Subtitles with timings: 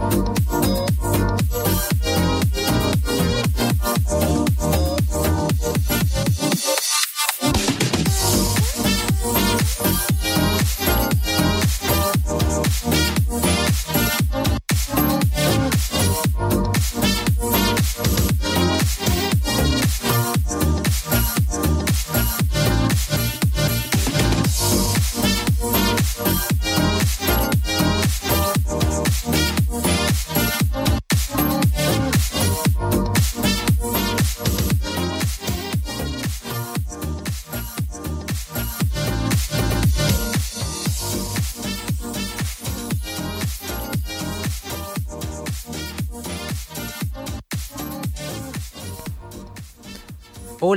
[0.00, 0.39] Bye.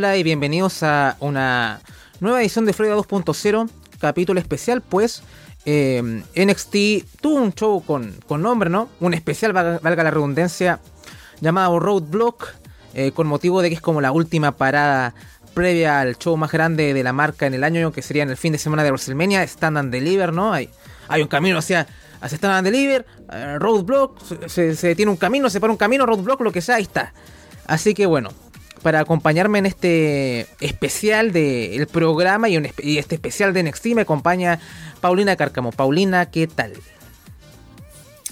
[0.03, 1.79] Y bienvenidos a una
[2.19, 5.23] nueva edición de Florida 2.0, capítulo especial, pues
[5.65, 8.89] eh, NXT tuvo un show con, nombre, ¿no?
[8.99, 10.81] Un especial, valga, la redundancia,
[11.39, 12.49] llamado Roadblock,
[12.93, 15.15] eh, con motivo de que es como la última parada
[15.53, 18.37] previa al show más grande de la marca en el año, que sería en el
[18.37, 20.51] fin de semana de WrestleMania, Stand and Deliver, ¿no?
[20.51, 20.69] Hay,
[21.07, 21.87] hay un camino hacia,
[22.19, 26.05] hacia Stand and Deliver, eh, Roadblock, se, se, tiene un camino, se para un camino,
[26.05, 27.13] Roadblock, lo que sea, ahí está.
[27.65, 28.31] Así que bueno,
[28.83, 32.57] para acompañarme en este especial del programa y,
[32.97, 34.59] este especial de NXT me acompaña
[35.01, 35.71] Paulina Cárcamo.
[35.71, 36.73] Paulina, ¿qué tal?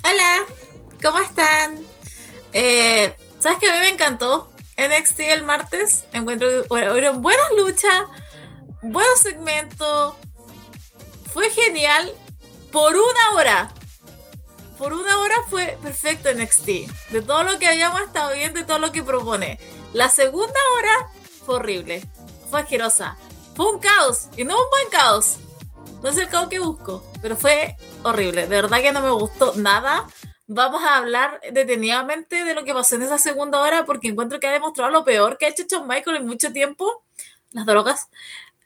[0.04, 0.46] Hola,
[1.02, 1.80] ¿cómo están?
[2.54, 6.06] Eh, ¿Sabes que a mí me encantó NXT el martes?
[6.14, 8.04] Encuentro fueron buenas luchas,
[8.82, 10.16] buenos segmentos,
[11.34, 12.12] fue genial
[12.72, 13.72] por una hora.
[14.78, 16.68] Por una hora fue perfecto NXT.
[17.12, 19.60] De todo lo que habíamos estado viendo y todo lo que propone.
[19.94, 21.10] La segunda hora
[21.46, 22.02] fue horrible,
[22.50, 23.18] fue asquerosa,
[23.56, 25.38] fue un caos y no un buen caos.
[26.02, 28.44] No es el caos que busco, pero fue horrible.
[28.44, 30.08] De verdad que no me gustó nada.
[30.48, 34.48] Vamos a hablar detenidamente de lo que pasó en esa segunda hora porque encuentro que
[34.48, 37.04] ha demostrado lo peor que ha hecho John Michael en mucho tiempo,
[37.52, 38.08] las drogas.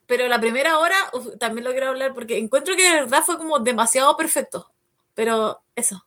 [0.06, 0.96] Pero la primera hora
[1.40, 4.72] también lo quiero hablar porque encuentro que de verdad fue como demasiado perfecto.
[5.16, 6.06] Pero eso.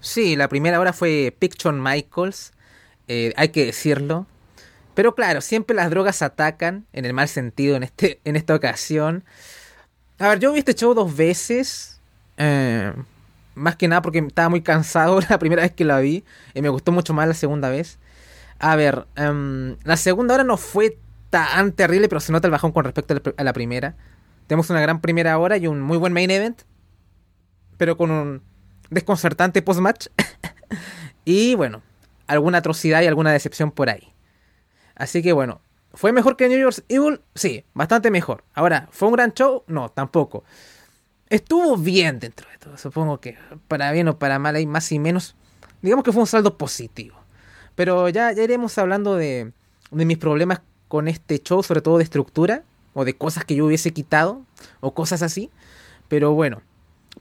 [0.00, 2.52] Sí, la primera hora fue John Michaels.
[3.08, 4.26] Eh, hay que decirlo.
[4.94, 9.24] Pero claro, siempre las drogas atacan en el mal sentido en, este, en esta ocasión.
[10.18, 12.00] A ver, yo vi este show dos veces.
[12.36, 12.92] Eh,
[13.54, 16.24] más que nada porque estaba muy cansado la primera vez que la vi.
[16.54, 17.98] Y me gustó mucho más la segunda vez.
[18.58, 20.98] A ver, em, la segunda hora no fue
[21.30, 23.94] tan terrible, pero se nota el bajón con respecto a la primera.
[24.48, 26.62] Tenemos una gran primera hora y un muy buen main event.
[27.76, 28.42] Pero con un
[28.90, 30.08] desconcertante post-match.
[31.24, 31.82] y bueno,
[32.28, 34.12] alguna atrocidad y alguna decepción por ahí.
[34.94, 35.60] Así que bueno,
[35.92, 37.20] ¿fue mejor que New York Evil?
[37.34, 38.44] Sí, bastante mejor.
[38.54, 39.64] Ahora, ¿fue un gran show?
[39.66, 40.44] No, tampoco.
[41.28, 42.78] Estuvo bien dentro de todo.
[42.78, 43.36] Supongo que
[43.66, 45.34] para bien o para mal hay más y menos.
[45.82, 47.16] Digamos que fue un saldo positivo.
[47.74, 49.52] Pero ya, ya iremos hablando de,
[49.90, 53.66] de mis problemas con este show, sobre todo de estructura, o de cosas que yo
[53.66, 54.42] hubiese quitado,
[54.80, 55.50] o cosas así.
[56.08, 56.62] Pero bueno,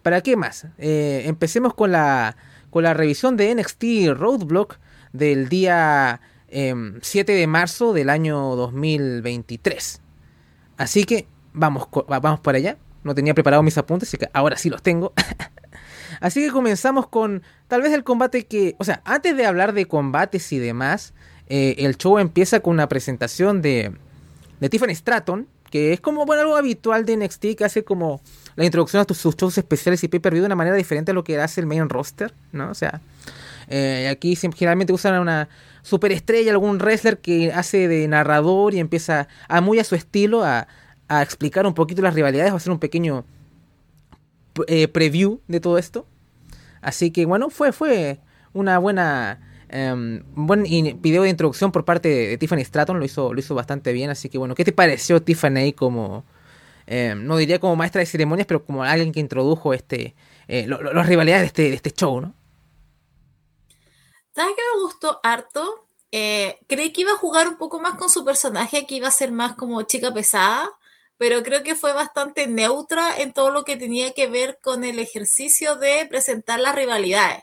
[0.01, 0.66] ¿para qué más?
[0.78, 2.38] Eh, empecemos con la,
[2.69, 4.79] con la revisión de NXT Roadblock,
[5.17, 10.01] del día 7 em, de marzo del año 2023.
[10.78, 12.78] Así que vamos, vamos por allá.
[13.03, 15.13] No tenía preparado mis apuntes, así que ahora sí los tengo.
[16.22, 19.85] así que comenzamos con tal vez el combate que, o sea, antes de hablar de
[19.85, 21.13] combates y demás,
[21.47, 23.94] eh, el show empieza con una presentación de,
[24.59, 28.22] de Tiffany Stratton, que es como bueno, algo habitual de NXT, que hace como
[28.55, 31.39] la introducción a sus shows especiales y pay-per-view de una manera diferente a lo que
[31.39, 32.69] hace el main roster, ¿no?
[32.69, 33.01] O sea,
[33.67, 35.50] eh, aquí generalmente usan una
[35.81, 40.67] superestrella, algún wrestler que hace de narrador y empieza a muy a su estilo a,
[41.09, 43.25] explicar un poquito las rivalidades, va a hacer un pequeño
[44.67, 46.05] eh, preview de todo esto.
[46.81, 48.19] Así que bueno, fue, fue
[48.53, 49.39] una buena
[49.73, 50.63] um, buen
[51.01, 54.09] video de introducción por parte de, Tiffany Stratton, lo hizo, lo hizo bastante bien.
[54.09, 56.25] Así que bueno, ¿qué te pareció Tiffany como,
[56.88, 60.13] em, no diría como maestra de ceremonias, pero como alguien que introdujo este,
[60.47, 62.34] eh, las rivalidades de este, de este show, ¿no?
[64.37, 65.87] ¿Sabes qué me gustó harto?
[66.11, 69.11] Eh, creí que iba a jugar un poco más con su personaje, que iba a
[69.11, 70.69] ser más como chica pesada,
[71.17, 74.99] pero creo que fue bastante neutra en todo lo que tenía que ver con el
[74.99, 77.41] ejercicio de presentar las rivalidades.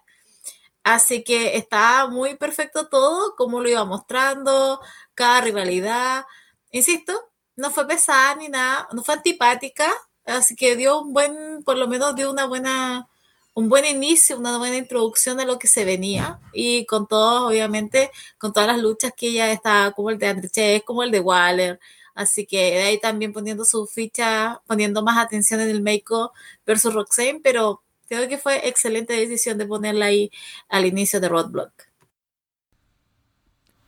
[0.85, 4.81] Así que estaba muy perfecto todo, como lo iba mostrando,
[5.15, 6.27] cada rivalidad.
[6.71, 9.93] Insisto, no fue pesada ni nada, no fue antipática,
[10.27, 13.09] así que dio un buen, por lo menos dio una buena
[13.55, 18.11] un buen inicio, una buena introducción de lo que se venía y con todos, obviamente,
[18.39, 21.81] con todas las luchas que ella está, como el de André como el de Waller.
[22.15, 26.33] Así que de ahí también poniendo su ficha, poniendo más atención en el Meiko
[26.65, 30.31] versus Roxanne, pero Creo que fue excelente decisión de ponerla ahí
[30.69, 31.73] al inicio de Roadblock.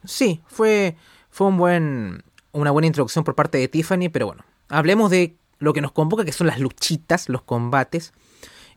[0.04, 0.96] Sí, fue,
[1.30, 5.72] fue un buen, una buena introducción por parte de Tiffany, pero bueno, hablemos de lo
[5.72, 8.12] que nos convoca, que son las luchitas, los combates.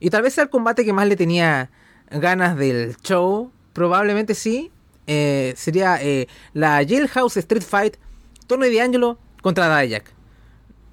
[0.00, 1.70] Y tal vez el combate que más le tenía
[2.10, 4.72] ganas del show, probablemente sí.
[5.06, 7.96] Eh, sería eh, la Jailhouse Street Fight,
[8.46, 10.12] Tony D'Angelo contra Dayak.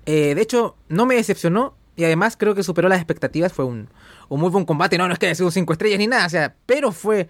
[0.06, 3.54] Eh, de hecho, no me decepcionó y además creo que superó las expectativas.
[3.54, 3.90] Fue un,
[4.30, 4.98] muy buen combate.
[4.98, 7.30] No, no es que haya sido 5 estrellas ni nada, o sea, pero fue,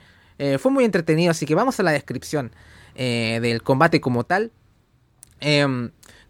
[0.60, 1.32] fue muy entretenido.
[1.32, 2.52] Así que vamos a la descripción
[2.96, 4.52] del combate como tal.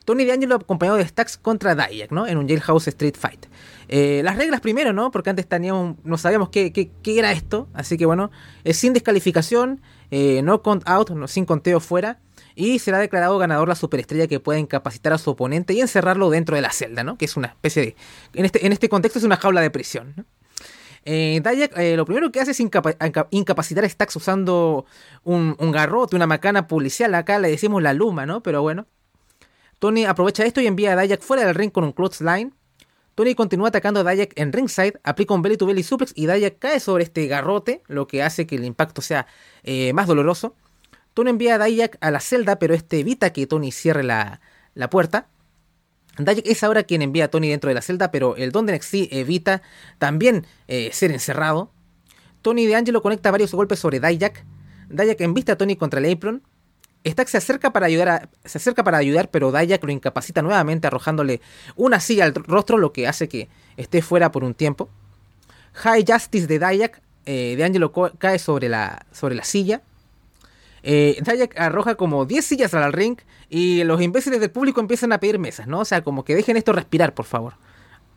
[0.08, 2.28] Tony D'Angelo acompañado de Stacks contra Dayak, ¿no?
[2.28, 3.46] En un Jailhouse Street Fight.
[3.90, 5.12] Eh, las reglas primero, ¿no?
[5.12, 7.68] Porque antes teníamos, no sabíamos qué, qué, era esto.
[7.74, 8.32] Así que bueno,
[8.64, 12.22] es sin descalificación, eh, no count out, no, sin conteo fuera.
[12.56, 16.56] Y será declarado ganador la superestrella que pueda incapacitar a su oponente y encerrarlo dentro
[16.56, 17.18] de la celda, ¿no?
[17.18, 17.96] Que es una especie de...
[18.34, 20.24] En este, este contexto es una jaula de prisión, ¿no?
[21.04, 24.86] Eh, Dayak lo primero que hace es incapacitar a Stacks usando
[25.26, 27.14] un, un, garrote, una macana policial.
[27.14, 28.42] Acá le decimos la luma, ¿no?
[28.42, 28.88] Pero bueno,
[29.80, 32.54] Tony aprovecha esto y envía a Dayak fuera del ring con un clothesline.
[33.16, 36.60] Tony continúa atacando a Dayak en ringside, aplica un belly to belly suplex y Dayak
[36.60, 39.28] cae sobre este garrote, lo que hace que el impacto sea
[39.64, 40.56] eh, más doloroso.
[41.14, 44.40] Tony envía a Dayak a la celda, pero este evita que Tony cierre la,
[44.92, 45.28] puerta.
[46.20, 48.76] Dayak es ahora quien envía a Tony dentro de la celda, pero el Don de
[48.76, 49.62] NXT evita
[49.98, 51.72] también eh, ser encerrado.
[52.44, 54.46] Tony de Angelo conecta varios golpes sobre Dayak.
[54.90, 56.44] Dayak embiste a Tony contra el apron.
[57.08, 61.42] Stack se acerca para ayudar, se acerca para ayudar, pero Dayak lo incapacita nuevamente arrojándole
[61.76, 64.90] una silla al rostro, lo que hace que esté fuera por un tiempo.
[65.74, 69.82] High Justice de Dayak, eh, de Angelo cae sobre la, sobre la silla.
[70.84, 73.18] Eh, Dayak arroja como 10 sillas al ring
[73.50, 75.80] y los imbéciles del público empiezan a pedir mesas, ¿no?
[75.80, 77.54] O sea, como que dejen esto respirar, por favor.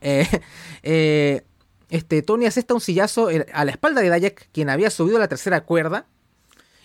[0.01, 1.43] Eh,
[1.91, 5.29] este, Tony asesta un sillazo a la espalda de Dayak, quien había subido a la
[5.29, 6.07] tercera cuerda.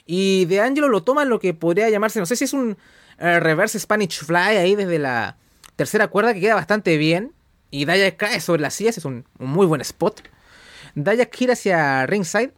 [0.06, 2.78] Y de Angelo lo toma lo que podría llamarse, no sé si es un
[3.18, 5.38] eh, reverse Spanish Fly ahí desde la
[5.76, 7.34] tercera cuerda que queda bastante bien.
[7.72, 10.22] Y Dayak cae sobre las sillas, es un, muy buen spot.
[10.94, 12.54] Dayak gira hacia ringside,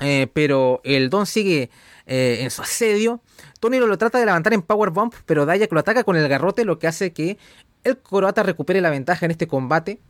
[0.00, 1.70] eh, pero el Don sigue
[2.06, 3.20] eh, en su asedio.
[3.60, 6.64] Tony lo, trata de levantar en Power Bump, pero Dayak lo ataca con el garrote,
[6.64, 7.38] lo que hace que
[7.84, 10.00] el croata recupere la ventaja en este combate.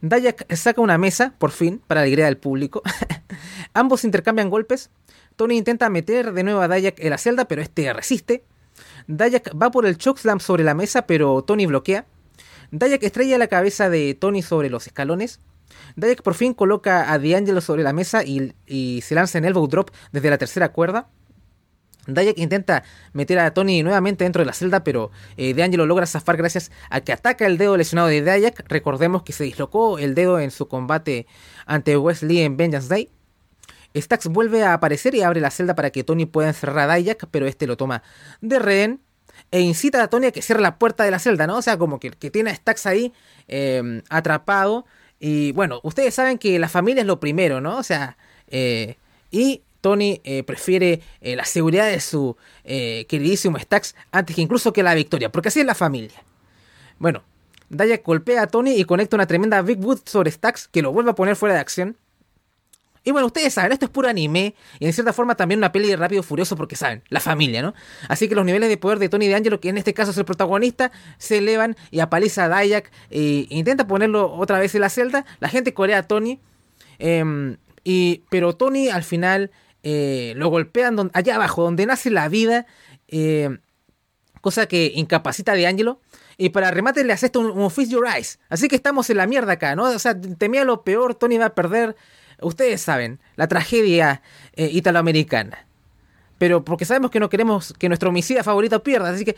[0.00, 2.82] Dayak saca una mesa, por fin, para la alegría del público.
[3.74, 4.90] Ambos intercambian golpes.
[5.36, 8.44] Tony intenta meter de nuevo a Dayak en la celda, pero este resiste.
[9.06, 12.06] Dayak va por el chokeslam sobre la mesa, pero Tony bloquea.
[12.70, 15.40] Dayak estrella la cabeza de Tony sobre los escalones.
[15.96, 18.52] Dayak por fin coloca a D'Angelo sobre la mesa y,
[19.02, 21.08] se lanza en elbow drop desde la tercera cuerda.
[22.06, 26.36] Dayak intenta meter a Tony nuevamente dentro de la celda, pero eh, D'Angelo logra zafar
[26.36, 28.64] gracias a que ataca el dedo lesionado de Dayak.
[28.68, 31.26] Recordemos que se dislocó el dedo en su combate
[31.66, 33.13] ante Wesley en Vengeance Day.
[33.94, 37.26] Stax vuelve a aparecer y abre la celda para que Tony pueda encerrar a Dayak,
[37.30, 38.02] pero este lo toma
[38.40, 39.00] de rehén
[39.50, 41.58] e incita a Tony a que cierre la puerta de la celda, ¿no?
[41.58, 43.12] O sea, como que, que tiene a Stax ahí
[43.48, 44.84] em, atrapado.
[45.20, 47.78] Y bueno, ustedes saben que la familia es lo primero, ¿no?
[47.78, 48.16] O sea,
[48.48, 48.96] eh,
[49.30, 54.82] y Tony eh, prefiere eh, la seguridad de su queridísimo Stax antes que incluso que
[54.82, 56.22] la victoria, porque así es la familia.
[56.98, 57.22] Bueno,
[57.68, 61.10] Dayak golpea a Tony y conecta una tremenda Big Boot sobre Stax que lo vuelve
[61.10, 61.96] a poner fuera de acción.
[63.06, 65.88] Y bueno, ustedes saben, esto es puro anime y en cierta forma también una peli
[65.88, 67.74] de Rápido Furioso porque saben, la familia, ¿no?
[68.08, 70.24] Así que los niveles de poder de Tony D'Angelo, que en este caso es el
[70.24, 75.26] protagonista, se elevan y apaliza a Dayak e intenta ponerlo otra vez en la celda.
[75.40, 76.40] La gente corea a Tony,
[76.98, 79.50] em, y, pero Tony al final
[79.82, 82.64] eh, lo golpean allá abajo, donde nace la vida,
[83.08, 83.58] em,
[84.40, 86.00] cosa que incapacita a D'Angelo.
[86.38, 88.40] Y para remate le hace esto un, un Your Eyes.
[88.48, 89.84] Así que estamos en la mierda acá, ¿no?
[89.84, 91.96] O sea, temía lo peor, Tony va a perder
[92.40, 94.22] ustedes saben, la tragedia
[94.54, 95.66] eh, italoamericana.
[96.38, 99.36] Pero porque sabemos que no queremos que nuestro homicida favorito pierda, así que...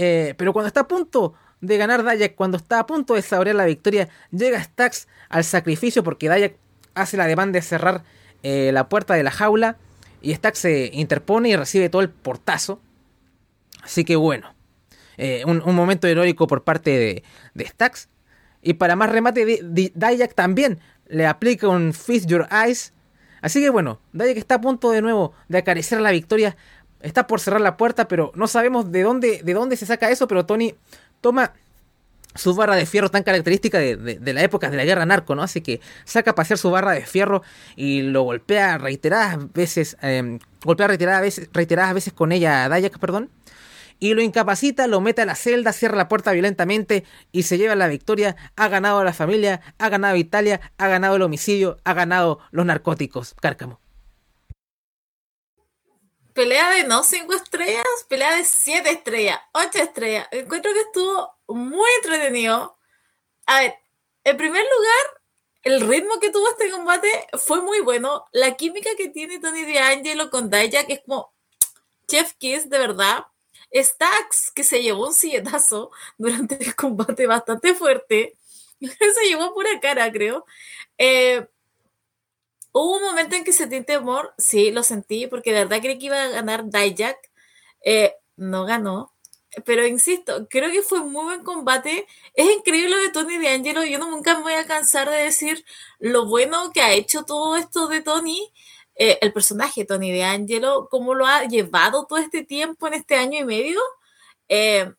[0.00, 3.56] Eh, pero cuando está a punto de ganar Dayak, cuando está a punto de saborear
[3.56, 6.54] la victoria, llega Stax al sacrificio porque Dayak
[6.94, 8.04] hace la demanda de cerrar
[8.44, 9.76] eh, la puerta de la jaula
[10.22, 12.80] y Stax se interpone y recibe todo el portazo.
[13.82, 14.54] Así que bueno,
[15.46, 18.08] un, momento heroico por parte de, de Stax.
[18.62, 19.60] Y para más remate,
[19.94, 22.92] Dayak también le aplica un Feast Your Eyes.
[23.40, 26.56] Así que bueno, Dayak está a punto de nuevo de acariciar la victoria.
[27.00, 30.26] Está por cerrar la puerta, pero no sabemos de dónde, de dónde se saca eso.
[30.26, 30.74] Pero Tony
[31.20, 31.52] toma
[32.34, 35.42] su barra de fierro tan característica de, la época de la guerra narco, ¿no?
[35.42, 37.42] Así que saca a pasear su barra de fierro
[37.76, 42.98] y lo golpea reiteradas veces, em, golpea reiteradas veces, reiteradas veces con ella a Dayak,
[42.98, 43.30] perdón.
[43.98, 47.74] Y lo incapacita, lo mete a la celda, cierra la puerta violentamente y se lleva
[47.74, 48.36] la victoria.
[48.56, 52.64] Ha ganado a la familia, ha ganado Italia, ha ganado el homicidio, ha ganado los
[52.66, 53.34] narcóticos.
[53.40, 53.80] Cárcamo.
[56.32, 60.28] Pelea de no cinco estrellas, pelea de siete estrellas, ocho estrellas.
[60.30, 62.78] Encuentro que estuvo muy entretenido.
[63.46, 63.74] A ver,
[64.22, 65.22] en primer lugar,
[65.62, 67.08] el ritmo que tuvo este combate
[67.44, 68.26] fue muy bueno.
[68.30, 71.34] La química que tiene Tony D'Angelo con Daya, que es como
[72.06, 73.26] Chef Kiss, de verdad.
[73.72, 78.36] Stax, que se llevó un silletazo durante el combate bastante fuerte.
[78.80, 80.44] se llevó pura cara, creo.
[80.98, 81.46] Eh,
[82.72, 86.06] hubo un momento en que sentí temor, sí, lo sentí, porque de verdad creí que
[86.06, 87.18] iba a ganar Dijak.
[87.84, 89.12] Eh, no ganó.
[89.64, 92.06] Pero insisto, creo que fue muy buen combate.
[92.34, 93.84] Es increíble lo de Tony D'Angelo.
[93.84, 95.64] Yo no nunca me voy a cansar de decir
[95.98, 98.52] lo bueno que ha hecho todo esto de Tony.
[98.98, 103.38] Eh, el personaje Tony D'Angelo, cómo lo ha llevado todo este tiempo en este año
[103.38, 103.80] y medio.
[104.48, 104.92] Eh,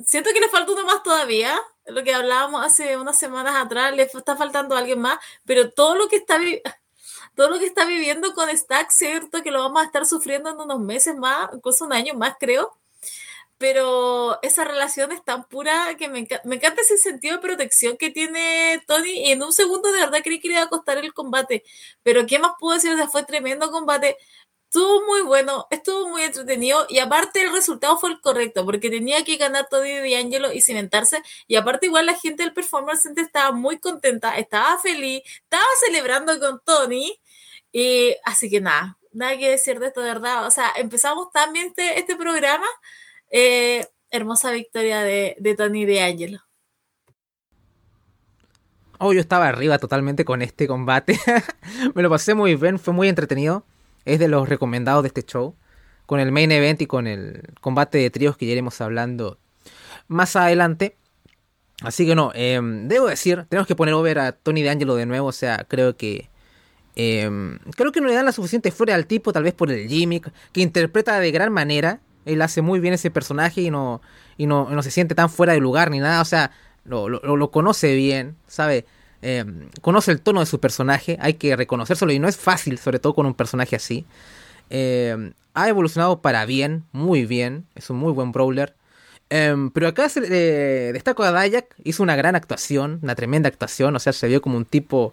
[0.00, 1.60] siento que le falta uno más todavía.
[1.86, 5.18] Lo que hablábamos hace unas semanas atrás, le está faltando alguien más.
[5.44, 6.38] Pero todo lo que está
[7.36, 10.60] todo lo que está viviendo con Stack, cierto que lo vamos a estar sufriendo en
[10.60, 12.81] unos meses más, incluso un año más, creo
[13.62, 18.82] pero esa relación es tan pura que me, encanta ese sentido de protección que tiene
[18.88, 21.62] Tony y en un segundo de verdad creí que le iba a costar el combate,
[22.02, 22.92] pero ¿qué más puedo decir?
[22.92, 24.16] O sea, fue tremendo combate,
[24.64, 29.22] estuvo muy bueno, estuvo muy entretenido y aparte el resultado fue el correcto porque tenía
[29.22, 33.52] que ganar Tony D'Angelo y cimentarse y aparte igual la gente del Performance Center estaba
[33.52, 37.16] muy contenta, estaba feliz, estaba celebrando con Tony
[37.70, 41.68] y así que nada, nada que decir de esto de verdad, o sea, empezamos también
[41.68, 42.66] este, este programa
[43.32, 46.40] eh, hermosa victoria de, de Tony D'Angelo.
[48.98, 51.18] Oh, yo estaba arriba totalmente con este combate.
[51.96, 53.64] Me lo pasé muy bien, fue muy entretenido.
[54.04, 55.56] Es de los recomendados de este show.
[56.06, 59.38] Con el main event y con el combate de tríos que ya iremos hablando
[60.06, 60.96] más adelante.
[61.82, 65.26] Así que no, em, debo decir, tenemos que poner over a Tony D'Angelo de nuevo.
[65.26, 66.28] O sea, creo que.
[66.94, 69.88] Em, creo que no le dan la suficiente fuera al tipo, tal vez por el
[69.88, 72.00] gimmick, que interpreta de gran manera.
[72.24, 74.00] Él hace muy bien ese personaje y no,
[74.36, 76.20] y no, no se siente tan fuera de lugar ni nada.
[76.20, 76.50] O sea,
[76.84, 78.86] lo, lo, conoce bien, ¿sabe?
[79.22, 79.44] Eh,
[79.80, 83.14] conoce el tono de su personaje, hay que reconocérselo y no es fácil, sobre todo
[83.14, 84.04] con un personaje así.
[84.70, 88.74] Eh, ha evolucionado para bien, muy bien, es un muy buen brawler.
[89.30, 93.98] Eh, pero acá se destaco a Dayak, hizo una gran actuación, una tremenda actuación, o
[93.98, 95.12] sea, se vio como un tipo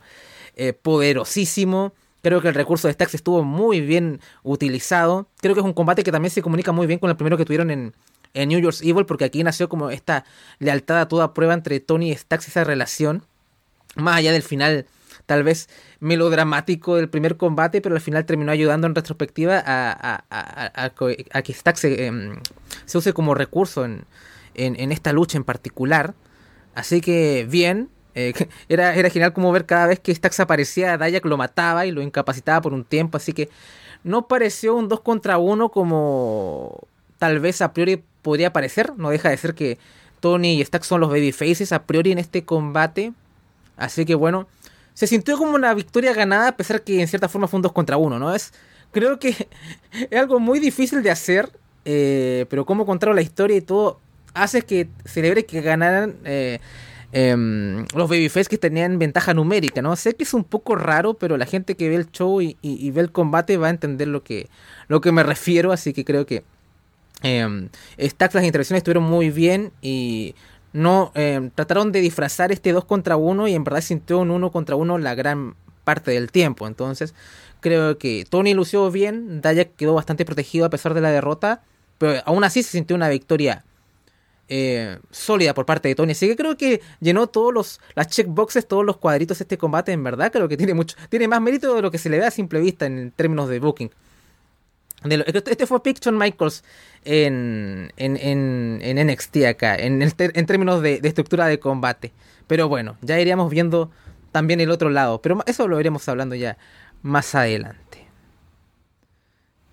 [0.81, 1.93] poderosísimo.
[2.21, 5.29] Creo que el recurso de Stax estuvo muy bien utilizado.
[5.41, 7.45] Creo que es un combate que también se comunica muy bien con el primero que
[7.45, 7.93] tuvieron en,
[8.33, 10.23] New York's Evil, porque aquí nació como esta
[10.59, 13.23] lealtad a toda prueba entre Tony y Stax, esa relación.
[13.95, 14.85] Más allá del final,
[15.25, 15.67] tal vez
[15.99, 20.93] melodramático del primer combate, pero al final terminó ayudando en retrospectiva a,
[21.43, 22.35] que Stax em,
[22.85, 24.05] se, use como recurso en,
[24.53, 26.13] en esta lucha en particular.
[26.75, 28.33] Así que bien, eh,
[28.69, 32.01] era, era genial como ver cada vez que Stax aparecía, Dayak lo mataba y lo
[32.01, 33.49] incapacitaba por un tiempo, así que
[34.03, 36.87] no pareció un 2 contra 1 como
[37.17, 39.77] tal vez a priori podría parecer, no deja de ser que
[40.19, 43.13] Tony y Stax son los babyfaces a priori en este combate,
[43.77, 44.47] así que bueno,
[44.93, 47.71] se sintió como una victoria ganada a pesar que en cierta forma fue un 2
[47.71, 48.33] contra 1, ¿no?
[48.33, 48.53] Es,
[48.91, 49.29] creo que
[49.91, 51.49] es algo muy difícil de hacer,
[51.85, 53.99] eh, pero como contaron la historia y todo
[54.33, 56.15] hace que celebre que ganaran...
[56.25, 56.59] Eh,
[57.11, 59.95] Em, los babyface que tenían ventaja numérica, ¿no?
[59.95, 62.55] Sé que es un poco raro, pero la gente que ve el show y,
[62.91, 64.47] ve el combate va a entender lo que,
[64.87, 66.43] lo que me refiero, así que creo que
[67.23, 70.35] eh, estas las intervenciones estuvieron muy bien y
[70.71, 74.51] no em, trataron de disfrazar este 2 contra 1 y en verdad sintió un 1
[74.51, 77.15] contra 1 la gran parte del tiempo, entonces
[77.59, 81.63] creo que Tony lució bien, Daya quedó bastante protegido a pesar de la derrota,
[81.97, 83.65] pero aún así se sintió una victoria
[84.49, 86.11] eh, sólida por parte de Tony.
[86.11, 89.91] Así que creo que llenó todos los las checkboxes, todos los cuadritos de este combate.
[89.91, 92.25] En verdad, creo que tiene mucho, tiene más mérito de lo que se le ve
[92.25, 93.91] a simple vista en términos de booking.
[95.03, 96.63] este fue Picture Michaels
[97.05, 102.11] en, en, en, NXT acá, en, en términos de, de, estructura de combate.
[102.47, 103.91] Pero bueno, ya iríamos viendo
[104.31, 105.21] también el otro lado.
[105.21, 106.57] Pero eso lo iremos hablando ya
[107.03, 108.07] más adelante.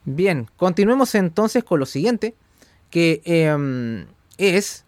[0.05, 2.35] Bien, continuemos entonces con lo siguiente.
[2.91, 4.07] Que eh,
[4.39, 4.85] es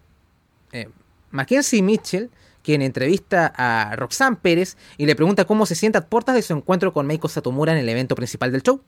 [0.71, 0.89] eh,
[1.31, 2.29] Mackenzie Mitchell,
[2.63, 6.53] quien entrevista a Roxanne Pérez y le pregunta cómo se siente a puertas de su
[6.53, 8.81] encuentro con Meiko Satomura en el evento principal del show.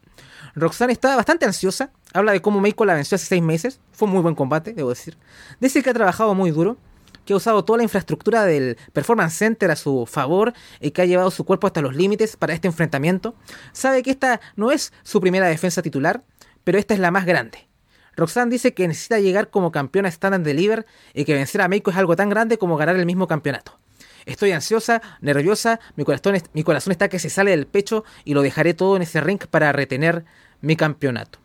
[0.56, 4.14] Roxanne está bastante ansiosa, habla de cómo Meiko la venció hace seis meses, fue un
[4.14, 5.18] muy buen combate, debo decir.
[5.60, 6.78] Dice que ha trabajado muy duro,
[7.26, 11.06] que ha usado toda la infraestructura del Performance Center a su favor y que ha
[11.06, 13.36] llevado su cuerpo hasta los límites para este enfrentamiento.
[13.72, 16.24] Sabe que esta no es su primera defensa titular,
[16.64, 17.71] pero esta es la más grande.
[18.16, 21.92] Roxanne dice que necesita llegar como campeona stand and deliver y que vencer a Meiko
[21.92, 23.80] es algo tan grande como ganar el mismo campeonato.
[24.26, 28.42] Estoy ansiosa, nerviosa, mi corazón, mi corazón está que se sale del pecho y lo
[28.42, 30.26] dejaré todo en ese ring para retener
[30.62, 31.40] mi campeonato.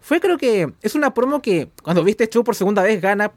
[0.00, 3.32] Fue creo que es una promo que cuando viste el show por segunda vez gana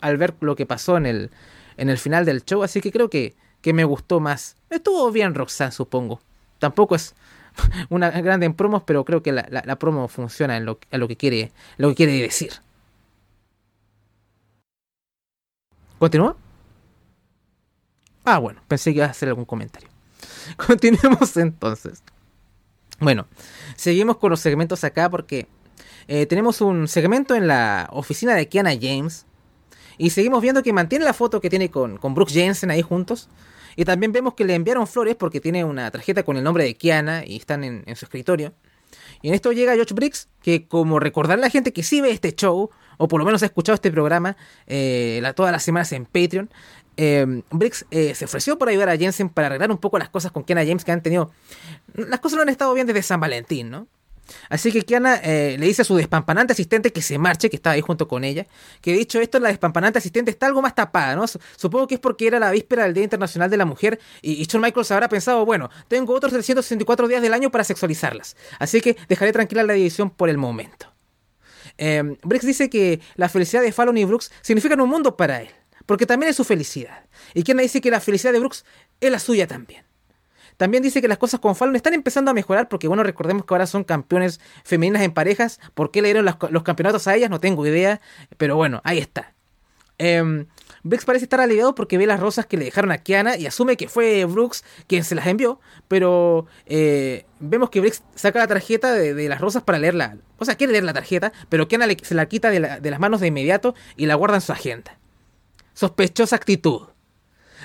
[0.00, 1.30] al ver lo que pasó en el,
[1.76, 4.56] en el final del show, así que creo que, que me gustó más.
[4.70, 6.20] Estuvo bien Roxanne, supongo.
[6.58, 7.14] Tampoco es
[7.90, 11.08] una grande en promos, pero creo que la, la, promo funciona en lo, en lo,
[11.08, 12.52] que quiere, lo que quiere decir.
[15.98, 16.36] ¿Continúa?
[18.24, 19.88] Ah, bueno, pensé que iba a hacer algún comentario.
[20.66, 22.02] Continuemos entonces.
[22.98, 23.26] Bueno,
[23.76, 25.46] seguimos con los segmentos acá porque
[26.08, 29.26] eh, tenemos un segmento en la oficina de Kiana James.
[29.98, 33.28] Y seguimos viendo que mantiene la foto que tiene con, con Brooks Jensen ahí juntos.
[33.76, 36.74] Y también vemos que le enviaron flores porque tiene una tarjeta con el nombre de
[36.74, 38.54] Kiana y están en, su escritorio.
[39.22, 42.34] Y en esto llega George Briggs, que como recordar la gente que sí ve este
[42.34, 46.50] show, o por lo menos ha escuchado este programa eh, todas las semanas en Patreon,
[46.96, 50.32] eh, Briggs eh, se ofreció para ayudar a Jensen para arreglar un poco las cosas
[50.32, 51.30] con Kiana James que han tenido...
[51.92, 53.86] Las cosas no han estado bien desde San Valentín, ¿no?
[54.48, 57.74] Así que Kiana eh, le dice a su despampanante asistente que se marche, que estaba
[57.74, 58.46] ahí junto con ella.
[58.80, 61.24] Que dicho esto, la despampanante asistente está algo más tapada, ¿no?
[61.26, 64.62] Supongo que es porque era la víspera del Día Internacional de la Mujer y, Shawn
[64.62, 68.36] Michaels habrá pensado, bueno, tengo otros 364 días del año para sexualizarlas.
[68.58, 70.92] Así que dejaré tranquila la división por el momento.
[71.78, 75.48] Eh, Briggs dice que la felicidad de Fallon y Brooks significan un mundo para él,
[75.84, 77.04] porque también es su felicidad.
[77.34, 78.64] Y Kiana dice que la felicidad de Brooks
[79.00, 79.84] es la suya también.
[80.56, 83.54] También dice que las cosas con Fallon están empezando a mejorar porque, bueno, recordemos que
[83.54, 85.60] ahora son campeones femeninas en parejas.
[85.74, 87.30] ¿Por qué le dieron los, campeonatos a ellas?
[87.30, 88.00] No tengo idea.
[88.38, 89.34] Pero bueno, ahí está.
[89.98, 90.46] Eh,
[91.04, 93.88] parece estar aliviado porque ve las rosas que le dejaron a Kiana y asume que
[93.88, 95.60] fue Brooks quien se las envió.
[95.88, 100.16] Pero eh, vemos que Brooks saca la tarjeta de, las rosas para leerla.
[100.38, 103.28] O sea, quiere leer la tarjeta, pero Kiana se la quita de las manos de
[103.28, 104.98] inmediato y la guarda en su agenda.
[105.74, 106.95] Sospechosa actitud.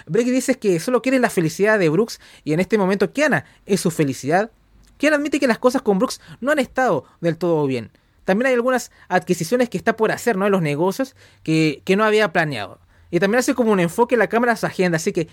[0.05, 3.81] Briggs dice que solo quiere la felicidad de Brooks y en este momento Kiana es
[3.81, 4.51] su felicidad.
[4.97, 7.91] Kiana admite que las cosas con Brooks no han estado del todo bien.
[8.25, 10.45] También hay algunas adquisiciones que está por hacer, ¿no?
[10.45, 12.79] En los negocios que, no había planeado.
[13.09, 15.27] Y también hace como un enfoque en la cámara a su agenda, así que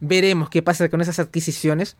[0.00, 1.96] veremos qué pasa con esas adquisiciones.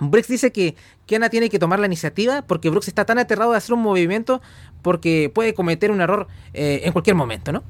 [0.00, 3.58] Brooks dice que Kiana tiene que tomar la iniciativa porque Brooks está tan aterrado de
[3.58, 4.40] hacer un movimiento
[4.82, 7.62] porque puede cometer un error eh, en cualquier momento, ¿no?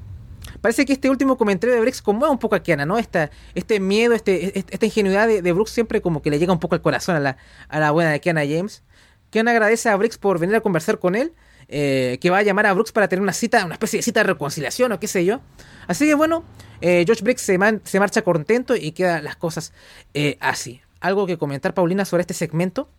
[0.61, 2.97] Parece que este último comentario de Brooks conmueve un poco a Kiana, ¿no?
[2.97, 6.75] Esta, este miedo, este, esta ingenuidad de, Brooks siempre como que le llega un poco
[6.75, 7.37] al corazón a la,
[7.69, 8.83] a la buena de Kiana James.
[9.29, 11.33] Kiana agradece a Brooks por venir a conversar con él,
[11.67, 14.21] eh, que va a llamar a Brooks para tener una cita, una especie de cita
[14.21, 15.39] de reconciliación o qué sé yo.
[15.87, 16.43] Así que bueno,
[16.81, 19.73] eh, George Brooks se, se, marcha contento y quedan las cosas
[20.13, 20.81] eh, así.
[20.99, 22.89] ¿Algo que comentar, Paulina, sobre este segmento?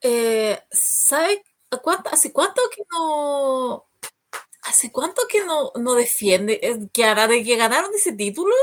[0.00, 1.42] Eh, ¿Sabe
[2.10, 3.86] hace cuánto que no
[4.64, 6.58] ¿Hace cuánto que no, no defiende?
[6.62, 8.54] Eh, que hará que ganaron ese título?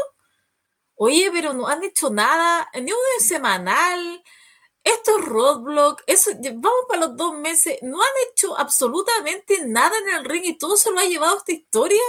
[0.96, 4.24] Oye, pero no han hecho nada, ni un semanal.
[4.84, 7.80] Esto es roadblock, eso, vamos para los dos meses.
[7.84, 11.52] No han hecho absolutamente nada en el ring y todo se lo ha llevado esta
[11.54, 12.02] historia.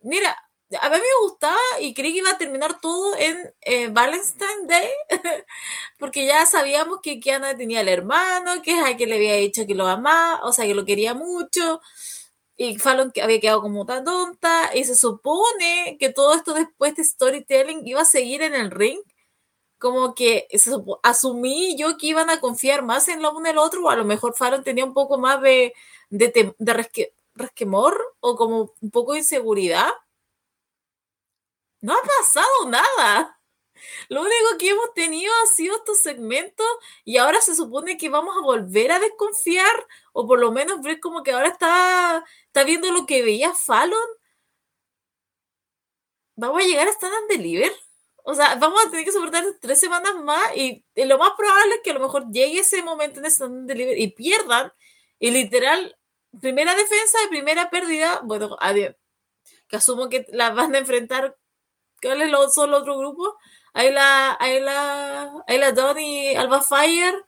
[0.00, 0.36] Mira,
[0.80, 4.88] a mí me gustaba y creí que iba a terminar todo en eh, Valentine's Day,
[5.98, 9.66] porque ya sabíamos que Kiana tenía el hermano, que es a que le había dicho
[9.66, 11.80] que lo amaba, o sea, que lo quería mucho
[12.56, 17.04] y Fallon había quedado como tan tonta y se supone que todo esto después de
[17.04, 19.00] storytelling iba a seguir en el ring
[19.78, 20.48] como que
[21.02, 24.04] asumí yo que iban a confiar más en lo uno el otro o a lo
[24.04, 25.74] mejor Fallon tenía un poco más de,
[26.10, 26.54] de,
[27.34, 29.90] resquemor o como un poco de inseguridad.
[31.80, 33.33] No ha pasado nada
[34.08, 36.66] lo único que hemos tenido ha sido estos segmentos
[37.04, 41.00] y ahora se supone que vamos a volver a desconfiar o por lo menos ver
[41.00, 43.98] como que ahora está, está viendo lo que veía Fallon.
[46.36, 47.72] Vamos a llegar a Stand and Deliver.
[48.24, 51.80] O sea, vamos a tener que soportar tres semanas más y, lo más probable es
[51.82, 54.72] que a lo mejor llegue ese momento en Stand and Deliver y pierdan.
[55.18, 55.96] Y literal,
[56.40, 58.96] primera defensa y primera pérdida, bueno, adiós.
[59.68, 61.36] Que asumo que la van a enfrentar.
[62.00, 63.34] ¿Cuáles son los otros?
[63.74, 67.24] Ayla, Ayla, Ayla Alba Fire.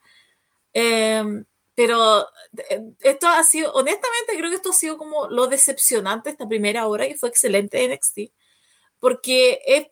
[0.73, 2.27] Em, pero
[2.69, 6.87] eh, esto ha sido, honestamente, creo que esto ha sido como lo decepcionante esta primera
[6.87, 8.31] hora y fue excelente en NXT.
[8.99, 9.91] Porque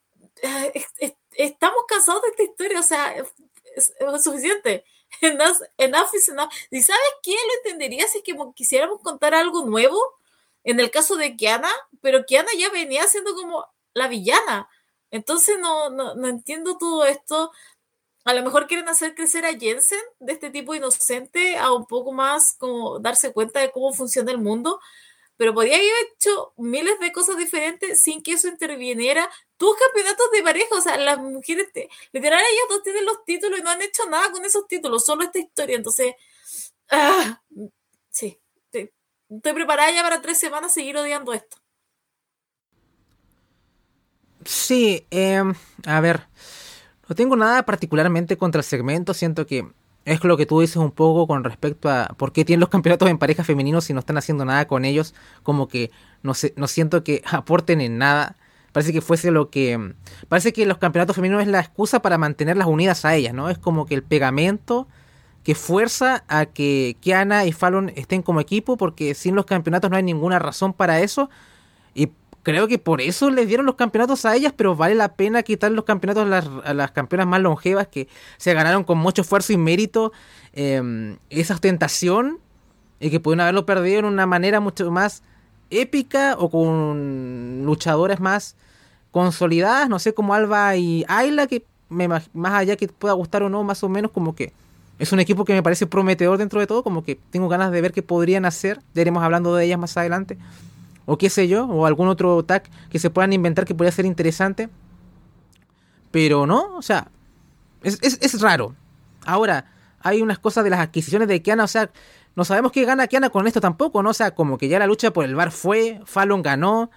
[1.38, 3.15] estamos cansados de esta historia, o sea,
[3.76, 4.86] es, suficiente.
[5.22, 6.52] Enough is enough.
[6.72, 7.34] ¿Y sabes qué?
[7.34, 10.02] Lo entendería si es que quisiéramos contar algo nuevo
[10.63, 11.70] en el caso de Kiana,
[12.02, 14.68] pero Kiana ya venía siendo como la villana.
[15.12, 17.52] Entonces no, no, entiendo todo esto.
[18.26, 22.12] a lo mejor quieren hacer crecer a Jensen de este tipo inocente a un poco
[22.12, 24.80] más como darse cuenta de cómo funciona el mundo,
[25.38, 30.44] pero podría haber hecho miles de cosas diferentes sin que eso interviniera tus campeonatos de
[30.44, 33.82] pareja, o sea, las mujeres, te, literal, ellas dos tienen los títulos y no han
[33.82, 36.15] hecho nada con esos títulos, solo esta historia, entonces,
[36.89, 37.41] ah,
[38.10, 38.39] sí,
[38.72, 41.58] estoy preparada ya para tres semanas seguir odiando esto.
[44.45, 45.43] Sí, eh,
[45.86, 46.27] a ver,
[47.10, 49.67] no tengo nada particularmente contra el segmento, siento que
[50.05, 53.10] es lo que tú dices un poco con respecto a por qué tienen los campeonatos
[53.10, 55.91] en pareja femeninos si no están haciendo nada con ellos, como que
[56.23, 58.38] no, sé, no siento que aporten en nada.
[58.71, 59.93] Parece que fuese lo que...
[60.27, 63.49] Parece que los campeonatos femeninos es la excusa para mantenerlas unidas a ellas, ¿no?
[63.49, 64.89] Es como que el pegamento
[65.43, 69.95] que fuerza a que Kiana y Fallon estén como equipo, porque sin los campeonatos no
[69.95, 71.29] hay ninguna razón para eso.
[71.93, 72.10] Y
[72.45, 75.71] creo que por eso les dieron los campeonatos a ellas, pero vale la pena quitar
[75.71, 76.31] los campeonatos
[76.63, 80.13] a las, campeonas más longevas que se ganaron con mucho esfuerzo y mérito
[80.53, 82.38] em, esa ostentación
[82.99, 85.23] y que pudieron haberlo perdido en una manera mucho más
[85.71, 88.55] épica o con luchadoras más
[89.10, 93.49] consolidadas, no sé, como Alba y Ayla, que me, más allá que pueda gustar o
[93.49, 94.53] no, más o menos como que
[94.99, 97.81] es un equipo que me parece prometedor dentro de todo, como que tengo ganas de
[97.81, 100.38] ver qué podrían hacer, ya iremos hablando de ellas más adelante
[101.06, 104.06] o qué sé yo, o algún otro tag que se puedan inventar que podría ser
[104.06, 104.70] interesante.
[106.12, 107.10] Pero no, o sea,
[107.84, 108.76] es, es, raro.
[109.26, 111.91] Ahora, hay unas cosas de las adquisiciones de Kiana, o sea,
[112.36, 114.12] no sabemos qué gana Kiana con esto tampoco, ¿no?
[114.12, 116.89] O sea, como que ya la lucha por el bar fue, Fallon ganó,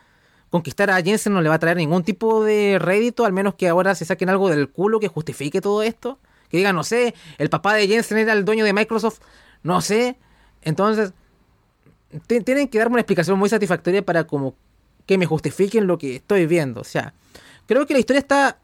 [0.50, 3.68] conquistar a Jensen no le va a traer ningún tipo de rédito, al menos que
[3.68, 6.18] ahora se saquen algo del culo que justifique todo esto.
[6.48, 9.20] Que digan, no sé, el papá de Jensen era el dueño de Microsoft,
[9.62, 10.16] no sé.
[10.62, 11.12] Entonces,
[12.26, 14.54] tienen que darme una explicación muy satisfactoria para como
[15.06, 16.80] que me justifiquen lo que estoy viendo.
[16.80, 17.14] O sea,
[17.66, 18.58] creo que la historia está...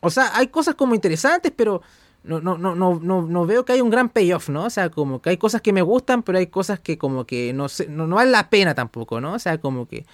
[0.00, 1.82] O sea, hay cosas como interesantes, pero
[2.22, 4.64] no, no, no, no, no, veo que hay un gran payoff, ¿no?
[4.64, 7.52] O sea, como que hay cosas que me gustan, pero hay cosas que como que
[7.52, 9.34] no, sé, no, vale la pena tampoco, ¿no?
[9.34, 10.06] O sea, como que...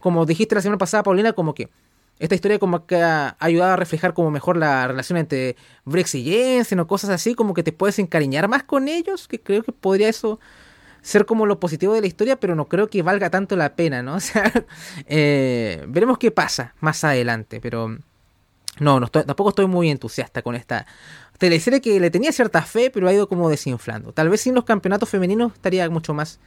[0.00, 1.68] Como dijiste la semana pasada, Paulina, como que
[2.18, 6.24] esta historia como que ha ayudado a reflejar como mejor la relación entre Brex y
[6.24, 9.72] Jensen o cosas así, como que te puedes encariñar más con ellos, que creo que
[9.72, 10.38] podría eso
[11.02, 14.02] ser como lo positivo de la historia, pero no creo que valga tanto la pena,
[14.02, 14.14] ¿no?
[14.20, 14.52] O sea,
[15.06, 17.96] eh, veremos qué pasa más adelante, pero
[18.78, 20.86] no, no tampoco estoy muy entusiasta con esta
[21.38, 24.12] teleserie que le tenía cierta fe, pero ha ido como desinflando.
[24.12, 26.38] Tal vez sin los campeonatos femeninos estaría mucho más,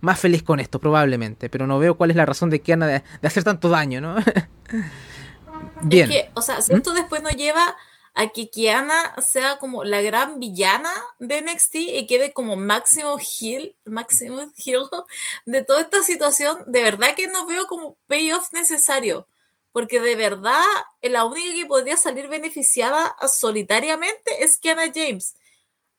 [0.00, 2.86] más feliz con esto, probablemente, pero no veo cuál es la razón de que Ana
[2.86, 4.16] de, hacer tanto daño, ¿no?
[5.82, 6.10] Bien.
[6.10, 6.94] Es que, o sea, si esto ¿Mm?
[6.94, 7.76] después nos lleva
[8.16, 13.76] a que Kiana sea como la gran villana de NXT y quede como máximo heel,
[13.84, 14.88] máximo heel
[15.44, 19.28] de toda esta situación, de verdad que no veo como payoff necesario,
[19.70, 20.64] porque de verdad
[21.02, 25.36] la única que podría salir beneficiada solitariamente es Kiana James.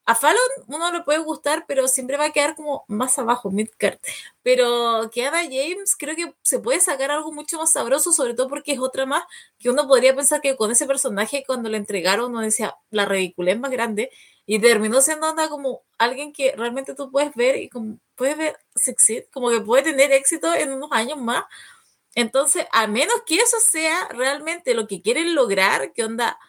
[0.08, 4.00] A Fallon uno le puede gustar, pero siempre va a quedar como más abajo, midcard.
[4.42, 8.72] Pero Kiana James creo que se puede sacar algo mucho más sabroso, sobre todo porque
[8.72, 9.26] es otra más
[9.60, 13.60] que uno podría pensar que con ese personaje cuando le entregaron uno decía la ridiculez
[13.60, 14.10] más grande
[14.46, 18.58] y terminó siendo anda como alguien que realmente tú puedes ver y como puedes ver
[18.76, 21.44] sexy, como que puede tener éxito en unos años más.
[22.16, 26.40] Entonces, a menos que eso sea realmente lo que quieren lograr, que onda,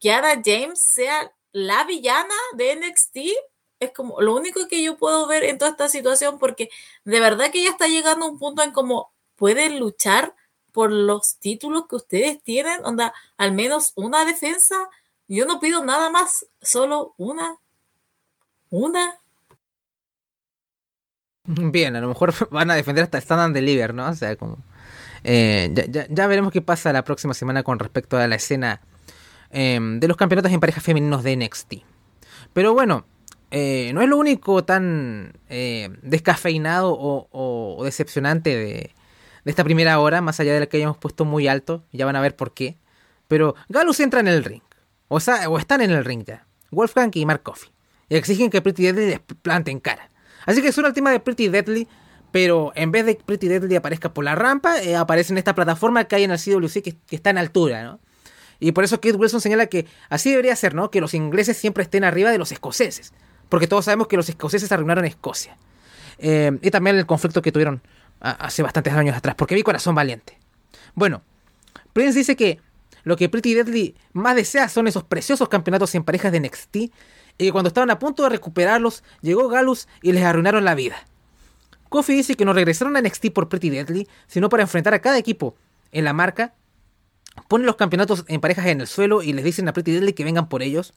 [0.00, 0.10] que
[0.44, 3.16] James sea la villana de NXT
[3.78, 6.68] es como lo único que yo puedo ver en toda esta situación porque
[7.04, 10.34] de verdad que ya está llegando un punto en como pueden luchar
[10.72, 14.74] por los títulos que ustedes tienen, onda, al menos una defensa.
[15.28, 17.56] Yo no pido nada más, solo una.
[18.70, 19.20] Una.
[21.44, 24.08] Bien, a lo mejor van a defender hasta Stand and Deliver, ¿no?
[24.08, 24.58] O sea, como...
[25.22, 28.82] Eh, ya, ya veremos qué pasa la próxima semana con respecto a la escena
[29.56, 31.74] Em, de los campeonatos en parejas femeninos de NXT.
[32.52, 33.06] Pero bueno,
[33.52, 38.90] eh, no es lo único tan eh, descafeinado o, decepcionante de,
[39.44, 42.20] esta primera hora, más allá de la que hayamos puesto muy alto, ya van a
[42.20, 42.78] ver por qué.
[43.28, 44.62] Pero Galus entra en el ring,
[45.06, 47.70] o, sea, o están en el ring ya, Wolfgang y Mark Coffey,
[48.08, 50.10] y exigen que Pretty Deadly les planten cara.
[50.46, 51.86] Así que suena el tema de Pretty Deadly,
[52.32, 56.06] pero en vez de Pretty Deadly aparezca por la rampa, eh, aparece en esta plataforma
[56.06, 58.00] que hay en el CWC que, que está en altura, ¿no?
[58.60, 60.90] Y por eso Kate Wilson señala que así debería ser, ¿no?
[60.90, 63.12] Que los ingleses siempre estén arriba de los escoceses.
[63.48, 65.56] Porque todos sabemos que los escoceses arruinaron Escocia.
[66.18, 67.82] Eh, y también el conflicto que tuvieron
[68.20, 69.34] hace bastantes años atrás.
[69.34, 70.38] Porque vi corazón valiente.
[70.94, 71.22] Bueno,
[71.92, 72.60] Prince dice que
[73.02, 76.76] lo que Pretty Deadly más desea son esos preciosos campeonatos en parejas de NXT.
[76.76, 76.92] Y
[77.38, 80.96] que cuando estaban a punto de recuperarlos, llegó Galus y les arruinaron la vida.
[81.88, 85.18] Kofi dice que no regresaron a NXT por Pretty Deadly, sino para enfrentar a cada
[85.18, 85.56] equipo
[85.92, 86.54] en la marca
[87.48, 90.24] ponen los campeonatos en parejas en el suelo y les dicen a Pretty Deadly que
[90.24, 90.94] vengan por ellos.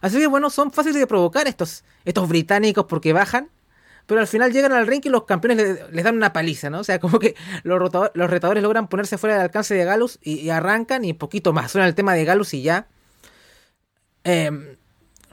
[0.00, 3.48] Así que bueno, son fáciles de provocar estos, estos británicos porque bajan.
[4.06, 6.80] Pero al final llegan al ring y los campeones les, dan una paliza, ¿no?
[6.80, 10.50] O sea, como que los, los retadores logran ponerse fuera del alcance de Galus y,
[10.50, 11.72] arrancan y poquito más.
[11.72, 12.86] Suena el tema de Galus y ya.
[14.24, 14.76] Em,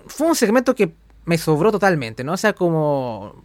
[0.08, 0.94] fue un segmento que
[1.26, 2.34] me sobró totalmente, ¿no?
[2.34, 3.44] O sea, como...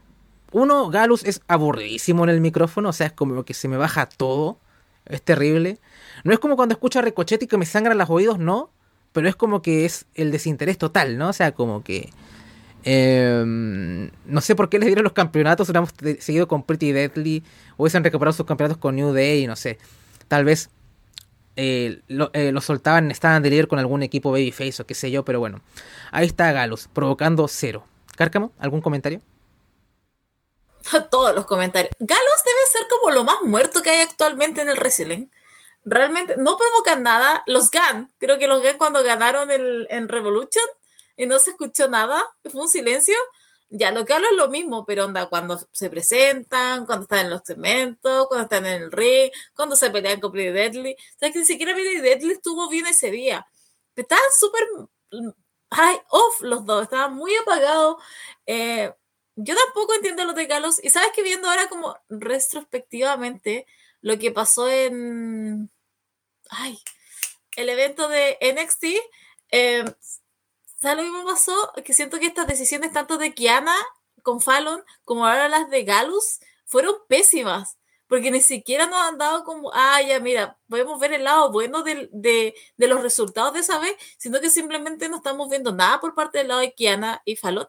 [0.53, 4.07] Uno, Galus es aburridísimo en el micrófono, o sea, es como que se me baja
[4.07, 4.61] todo.
[5.07, 5.81] Es terrible.
[6.27, 8.71] No es como cuando escucho a Ricochet y que me sangran los oídos, no
[9.17, 11.31] pero es como que es el desinterés total, ¿no?
[11.31, 12.11] O sea, como que...
[12.85, 17.43] Em, no sé por qué les dieron los campeonatos, hubiéramos seguido con Pretty Deadly,
[17.79, 19.79] hubiesen recuperado sus campeonatos con New Day, no sé.
[20.29, 20.69] Tal vez
[21.57, 25.25] eh, lo, eh, soltaban, estaban de líder con algún equipo Babyface o qué sé yo,
[25.25, 25.63] pero bueno.
[26.13, 27.87] Ahí está Galus, provocando cero.
[28.17, 29.23] Cárcamo, ¿algún comentario?
[31.11, 31.91] Todos los comentarios.
[31.99, 35.29] Galus debe ser como lo más muerto que hay actualmente en el wrestling
[35.87, 37.43] realmente no provocan nada.
[37.47, 40.65] Los GAN, creo que los GAN cuando ganaron el, en Revolution
[41.17, 43.17] y no se escuchó nada, fue un silencio.
[43.69, 47.31] Ya, lo que hablo es lo mismo, pero onda, cuando se presentan, cuando están en
[47.31, 50.93] los cementos, cuando están en el ring, cuando se pelean con Pretty Deadly.
[50.93, 53.47] O sea, que ni siquiera Pretty Deadly estuvo bien ese día.
[53.97, 54.65] Estaban súper
[55.73, 57.97] high off los dos, estaban muy apagados.
[58.47, 58.93] Eh,
[59.37, 60.83] yo tampoco entiendo lo de Carlos.
[60.83, 63.67] Y sabes que viendo ahora como retrospectivamente
[64.01, 65.71] lo que pasó en
[66.51, 66.79] ay,
[67.57, 68.85] el evento de NXT,
[69.51, 69.85] eh,
[70.77, 71.73] ¿sabes lo que me pasó?
[71.85, 73.75] Que siento que estas decisiones tanto de Kiana
[74.23, 77.79] con Fallon como ahora las de Galus fueron pésimas.
[78.09, 82.55] Porque ni siquiera nos han dado como, ah, mira, podemos ver el lado bueno de,
[82.77, 86.49] los resultados de esa vez, sino que simplemente no estamos viendo nada por parte del
[86.49, 87.67] lado de Kiana y Fallon.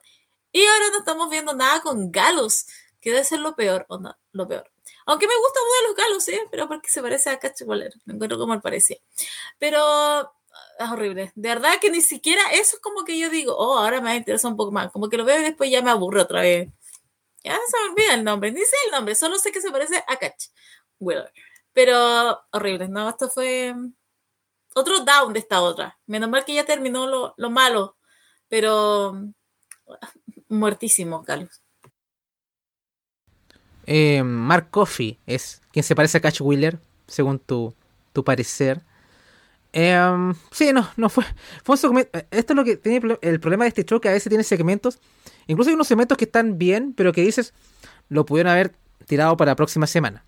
[0.52, 2.66] Y ahora no estamos viendo nada con Galus,
[3.02, 4.72] que debe ser lo peor, o no, lo peor.
[5.08, 6.48] Aunque me gusta uno de los galos, ¿eh?
[6.52, 7.94] Pero porque se parece a Catch Waller.
[8.06, 9.02] Me encuentro como él parece.
[9.58, 10.32] Pero ah,
[10.80, 11.32] es horrible.
[11.34, 14.50] De verdad que ni siquiera eso es como que yo digo, oh, ahora me interesa
[14.50, 14.92] un poco más.
[14.92, 16.70] Como que lo veo y después ya me aburro otra vez.
[17.44, 18.52] Ya se me olvida el nombre.
[18.52, 20.50] Ni sé el nombre, solo sé que se parece a Catch
[21.00, 21.32] Waller.
[21.74, 23.10] Pero horrible, ¿no?
[23.10, 23.74] Esto fue
[24.76, 25.98] otro down de esta otra.
[26.06, 27.98] Menos mal que ya terminó lo, lo malo.
[28.50, 29.16] Pero
[30.50, 31.62] muertísimo, Carlos.
[33.88, 37.74] Eh, Mark Coffey es quien se parece a Catch Wheeler, según tu,
[38.14, 38.84] tu parecer.
[39.74, 41.24] Eh, sí, no, no fue.
[41.64, 44.30] fue un Esto es lo que tiene el problema de este show, que a veces
[44.30, 45.00] tiene segmentos.
[45.48, 47.54] Incluso hay unos segmentos que están bien, pero que dices,
[48.10, 50.26] lo pudieron haber tirado para la próxima semana.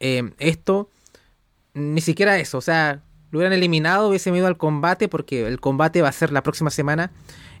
[0.00, 0.90] Eh, esto,
[1.74, 2.58] ni siquiera eso.
[2.58, 6.32] O sea, lo hubieran eliminado, hubiese ido al combate, porque el combate va a ser
[6.32, 7.12] la próxima semana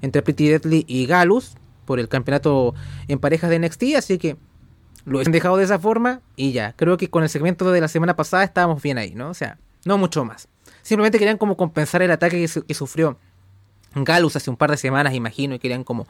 [0.02, 2.74] entre Pretty Deadly y Galus por el campeonato
[3.06, 3.82] en parejas de NXT.
[3.96, 4.36] Así que
[5.04, 6.72] lo han dejado de esa forma y ya.
[6.76, 9.30] Creo que con el segmento de la semana pasada estábamos bien ahí, ¿no?
[9.30, 10.48] O sea, no mucho más.
[10.82, 13.18] Simplemente querían como compensar el ataque que, sufrió
[13.94, 16.06] Galus hace un par de semanas, imagino, y querían como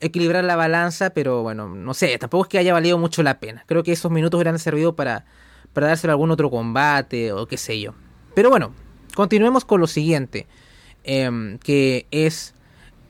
[0.00, 3.64] equilibrar la balanza, pero bueno, no sé, tampoco es que haya valido mucho la pena.
[3.66, 5.24] Creo que esos minutos hubieran servido para,
[5.72, 7.94] para dárselo a algún otro combate o qué sé yo.
[8.34, 8.74] Pero bueno,
[9.14, 10.46] continuemos con lo siguiente,
[11.04, 12.54] em, que es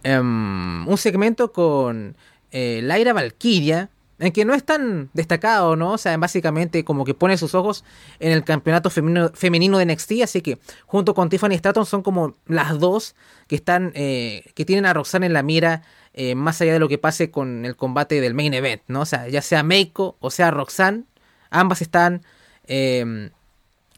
[0.03, 2.17] em, un segmento con
[2.51, 3.91] eh, Laira Valkyria
[4.25, 5.93] en que no es tan destacado, ¿no?
[5.93, 7.85] O sea, básicamente como que pone sus ojos
[8.21, 12.79] en el campeonato femenino, de NXT, así que junto con Tiffany Stratton son como las
[12.79, 13.15] dos
[13.47, 15.83] que están, eh, que tienen a Roxanne en la mira,
[16.15, 19.03] eh, más allá de lo que pase con el combate del main event, ¿no?
[19.03, 21.05] O sea, ya sea Meiko o sea Roxanne,
[21.51, 22.23] ambas están
[22.67, 23.31] em,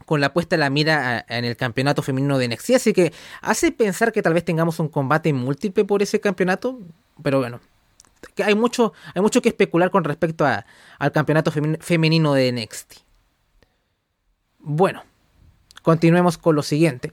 [0.06, 3.12] con la puesta en la mira en el campeonato femenino de NXT, así que
[3.42, 6.80] hace pensar que tal vez tengamos un combate múltiple por ese campeonato,
[7.22, 7.60] pero bueno,
[8.34, 12.94] que hay mucho, hay mucho que especular con respecto al campeonato femenino de NXT.
[14.58, 15.04] Bueno,
[15.82, 17.12] continuemos con lo siguiente.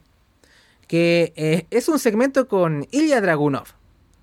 [0.87, 3.67] Que eh, es un segmento con Ilya Dragunov.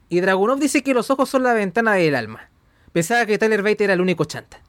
[0.09, 2.51] Y Dragunov dice que los ojos son la ventana del alma.
[2.93, 4.61] Pensaba que Tyler Bate era el único chanta.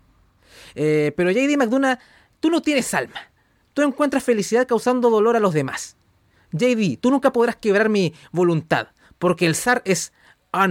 [0.76, 1.98] Eh, pero JD McDonough,
[2.40, 3.32] tú no tienes alma.
[3.74, 5.98] Tú encuentras felicidad causando dolor a los demás.
[6.52, 10.14] JD, tú nunca podrás quebrar mi voluntad, porque el zar es
[10.52, 10.68] Ah,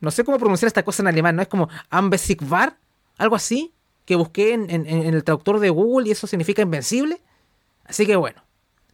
[0.00, 1.42] no sé cómo pronunciar esta cosa en alemán, ¿no?
[1.42, 2.76] Es como Anbesigvar,
[3.16, 3.72] algo así,
[4.04, 7.20] que busqué en, el traductor de Google y eso significa invencible.
[7.84, 8.42] Así que bueno,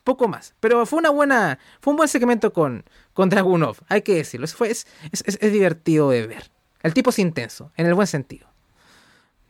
[0.04, 0.54] poco más.
[0.60, 4.46] Pero fue una buena, fue un buen segmento con, con Dragunov, hay que decirlo.
[4.46, 6.50] Fue, es, es, divertido de ver.
[6.82, 8.48] El tipo es intenso, en el buen sentido.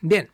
[0.00, 0.28] Bien,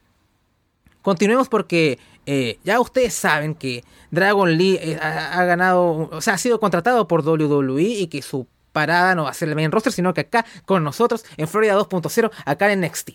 [1.03, 6.39] continuemos porque eh, ya ustedes saben que Dragon Lee eh, ha, ganado, o sea, ha
[6.39, 8.47] sido contratado por WWE y que su
[8.79, 11.77] parada no va a ser el main roster, sino que acá con nosotros en Florida
[11.77, 13.11] 2.0, acá en NXT.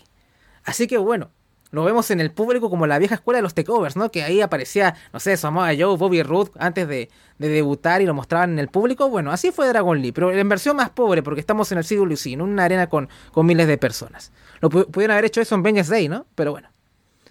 [0.65, 1.31] Así que bueno,
[1.71, 4.11] lo vemos en el público como la vieja escuela de los takeovers, ¿no?
[4.11, 8.51] Que ahí aparecía, no sé, Samoa Joe, Bobby Roode antes de, debutar y lo mostraban
[8.51, 9.07] en el público.
[9.07, 12.33] Bueno, así fue Dragon Lee, pero en versión más pobre porque estamos en el CWC,
[12.33, 14.33] en una arena con, miles de personas.
[14.59, 16.25] Lo pudieron haber hecho eso en Vengeance Day, ¿no?
[16.35, 16.69] Pero bueno.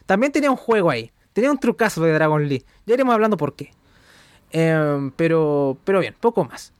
[0.07, 1.12] También tenía un juego ahí.
[1.35, 2.64] Tenía un trucazo de Dragon Lee.
[2.87, 3.73] Ya iremos hablando por qué.
[4.51, 6.73] Em, pero, pero bien, poco más.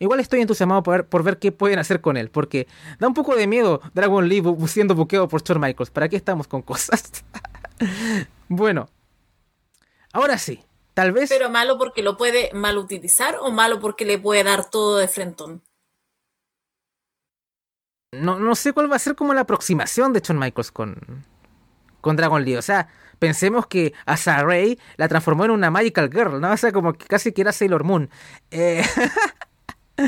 [0.00, 2.66] Igual estoy entusiasmado por ver, por ver, qué pueden hacer con él, porque
[2.98, 5.90] da un poco de miedo Dragon Lee siendo buqueado por Shawn Michaels.
[5.90, 7.22] ¿Para qué estamos con cosas?
[8.48, 8.88] bueno,
[10.14, 11.28] ahora sí, tal vez.
[11.28, 15.06] Pero malo porque lo puede mal utilizar o malo porque le puede dar todo de
[15.06, 15.62] frentón.
[18.12, 21.26] No, no sé cuál va a ser como la aproximación de Shawn Michaels con,
[22.00, 22.56] con Dragon Lee.
[22.56, 26.50] O sea, pensemos que a Saray la transformó en una Magical Girl, ¿no?
[26.50, 28.08] O sea, como que casi que era Sailor Moon.
[28.50, 28.82] Eh,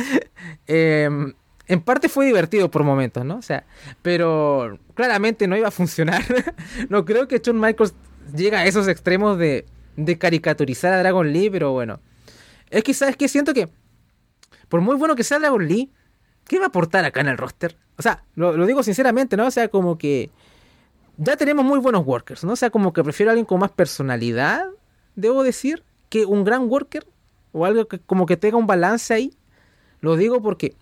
[0.66, 1.33] em,
[1.66, 3.37] en parte fue divertido por momentos, ¿no?
[3.37, 3.64] O sea,
[4.02, 6.22] pero claramente no iba a funcionar.
[6.88, 7.94] no creo que Shawn Michaels
[8.35, 9.66] llegue a esos extremos de,
[10.18, 12.00] caricaturizar a Dragon Lee, pero bueno.
[12.70, 13.28] Es que, ¿sabes qué?
[13.28, 13.68] Siento que,
[14.68, 15.92] por muy bueno que sea Dragon Lee,
[16.46, 17.76] ¿qué va a aportar acá en el roster?
[17.98, 19.46] O sea, lo, lo digo sinceramente, ¿no?
[19.46, 20.31] O sea, como que
[21.18, 22.52] ya tenemos muy buenos workers, ¿no?
[22.52, 24.64] O sea, como que prefiero a alguien con más personalidad,
[25.14, 27.07] debo decir, que un gran worker
[27.52, 29.35] o algo que como que tenga un balance ahí.
[30.03, 30.75] Lo digo porque,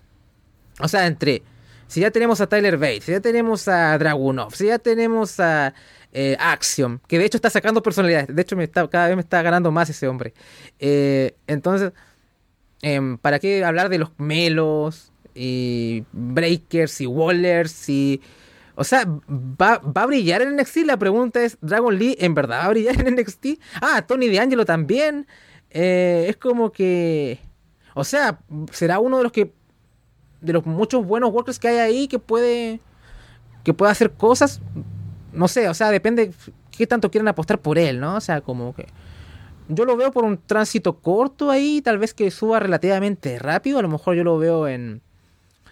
[0.81, 1.43] o sea, entre
[1.87, 5.75] si ya tenemos a Tyler Bates, si ya tenemos a Dragunov, si ya tenemos a
[6.13, 9.23] eh, Axiom, que de hecho está sacando personalidades, de hecho me está, cada vez me
[9.23, 10.35] está ganando más ese hombre.
[10.79, 11.93] Eh, entonces,
[12.83, 18.21] em, ¿para qué hablar de los melos y breakers y wallers y
[18.75, 20.87] o sea, ¿va, ¿va, a brillar en NXT?
[20.87, 23.61] La pregunta es, ¿Dragon Lee en verdad va a brillar en NXT?
[23.83, 25.27] Ah, Tony D'Angelo también.
[25.69, 27.41] Eh, es como que...
[27.95, 28.41] O sea,
[28.73, 29.53] será uno de los que...
[30.41, 32.81] De los muchos buenos workers que hay ahí que puede...
[33.65, 34.61] Que puede hacer cosas.
[35.33, 36.33] No sé, o sea, depende
[36.77, 38.17] qué tanto quieren apostar por él, ¿no?
[38.17, 38.87] O sea, como que...
[39.69, 43.79] Yo lo veo por un tránsito corto ahí, tal vez que suba relativamente rápido.
[43.79, 45.03] A lo mejor yo lo veo en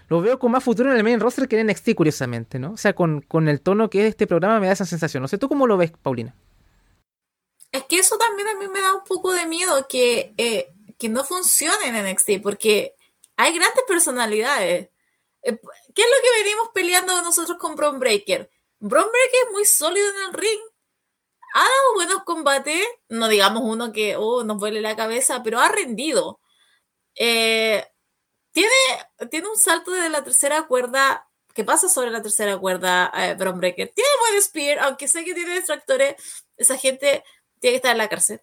[0.09, 2.73] lo veo con más futuro en el main roster que en NXT, curiosamente, ¿no?
[2.73, 5.21] O sea, con, el tono que es este programa me da esa sensación.
[5.21, 6.35] No sé, ¿tú cómo lo ves, Paulina?
[7.71, 11.09] Es que eso también a mí me da un poco de miedo que, eh, que
[11.09, 12.95] no funcione en NXT, porque
[13.37, 14.91] hay grandes personalidades.
[15.43, 15.59] Eh,
[15.95, 18.51] ¿Qué es lo que venimos peleando nosotros con Bron Breaker?
[18.81, 20.61] Bron Breaker es muy sólido en el ring.
[21.55, 25.69] Ha dado buenos combates, no digamos uno que oh, nos vuele la cabeza, pero ha
[25.69, 26.41] rendido.
[27.15, 27.87] Eh,
[28.53, 28.75] tiene,
[29.31, 33.59] tiene un salto de la tercera cuerda que pasa sobre la tercera cuerda eh, Bron
[33.59, 33.91] Breaker.
[33.95, 36.17] Tiene buen spear, aunque sé que tiene distractores,
[36.57, 37.25] esa gente
[37.61, 38.41] tiene que estar en la cárcel.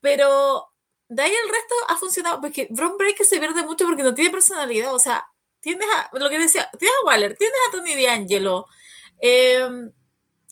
[0.00, 0.71] Pero
[1.14, 4.30] de ahí el resto ha funcionado, porque Bron Breaker se pierde mucho porque no tiene
[4.30, 5.26] personalidad, o sea,
[5.60, 8.66] tienes a, lo que decía, tienes a Waller, tienes a Tony D'Angelo,
[9.20, 9.92] em,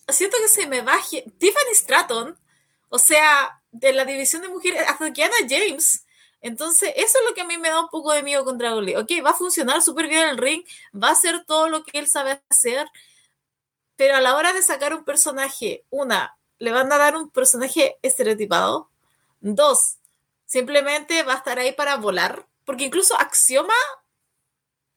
[0.07, 2.37] siento que se me baje, Tiffany Stratton,
[2.89, 6.05] o sea, de la división de mujeres, hasta Kiana James,
[6.41, 8.83] entonces, eso es lo que a mí me da un poco de miedo con Dragon
[8.83, 8.95] Lee.
[8.95, 12.07] Ok, va a funcionar súper bien el ring, va a hacer todo lo que él
[12.07, 12.87] sabe hacer,
[13.95, 17.97] pero a la hora de sacar un personaje, una, le van a dar un personaje
[18.01, 18.89] estereotipado.
[19.39, 19.97] Dos,
[20.51, 23.73] simplemente va a estar ahí para volar, porque incluso Axioma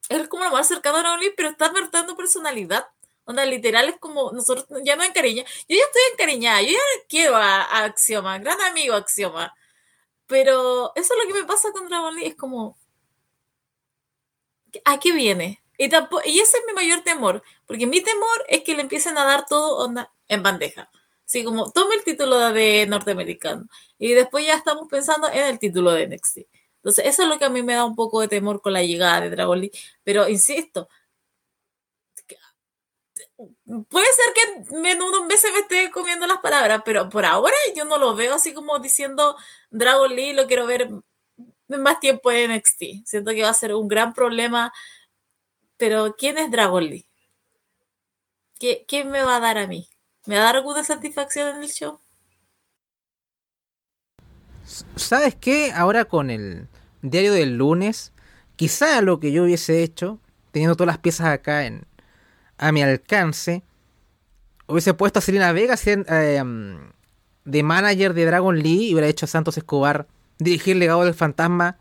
[0.09, 2.89] es como lo más cercano a Lee, pero está dando personalidad.
[3.25, 5.51] Onda, literal es como nosotros ya no encariñamos.
[5.69, 9.55] Yo ya estoy encariñada, yo ya quiero a, a Axioma, gran amigo Axioma
[10.27, 12.77] pero eso es lo que me pasa con Dragon Lee, es como,
[14.85, 15.63] ¿a qué viene?
[15.79, 19.25] Y, y ese es mi mayor temor, porque mi temor es que le empiecen a
[19.25, 20.91] dar todo onda en bandeja.
[21.27, 23.67] Así como, tome el título de norteamericano.
[23.99, 26.39] Y después ya estamos pensando en el título de NXT.
[26.77, 28.83] Entonces, eso es lo que a mí me da un poco de temor con la
[28.83, 29.73] llegada de Dragon Lee.
[30.05, 30.89] Pero insisto,
[33.89, 37.99] puede ser que menudo veces me esté comiendo las palabras, pero por ahora yo no
[37.99, 39.37] lo veo así como diciendo
[39.71, 40.91] Dragon Lee, lo quiero ver
[41.69, 43.07] más tiempo en NXT.
[43.07, 44.73] Siento que va a ser un gran problema.
[45.77, 47.07] Pero, ¿quién es Dragon Lee?
[48.59, 49.89] ¿Qué, ¿Qué me va a dar a mí?
[50.27, 51.99] ¿Me va a dar alguna satisfacción en el show?
[54.97, 55.73] ¿Sabes qué?
[55.73, 56.69] Ahora con el
[57.03, 58.13] diario del lunes,
[58.57, 60.19] quizá lo que yo hubiese hecho,
[60.53, 61.87] teniendo todas las piezas acá en,
[62.57, 63.63] a mi alcance,
[64.67, 66.43] hubiese puesto a Selena Vega eh,
[67.45, 70.07] de manager de Dragon Lee y hubiera hecho a Santos Escobar
[70.39, 71.79] dirigir legado del fantasma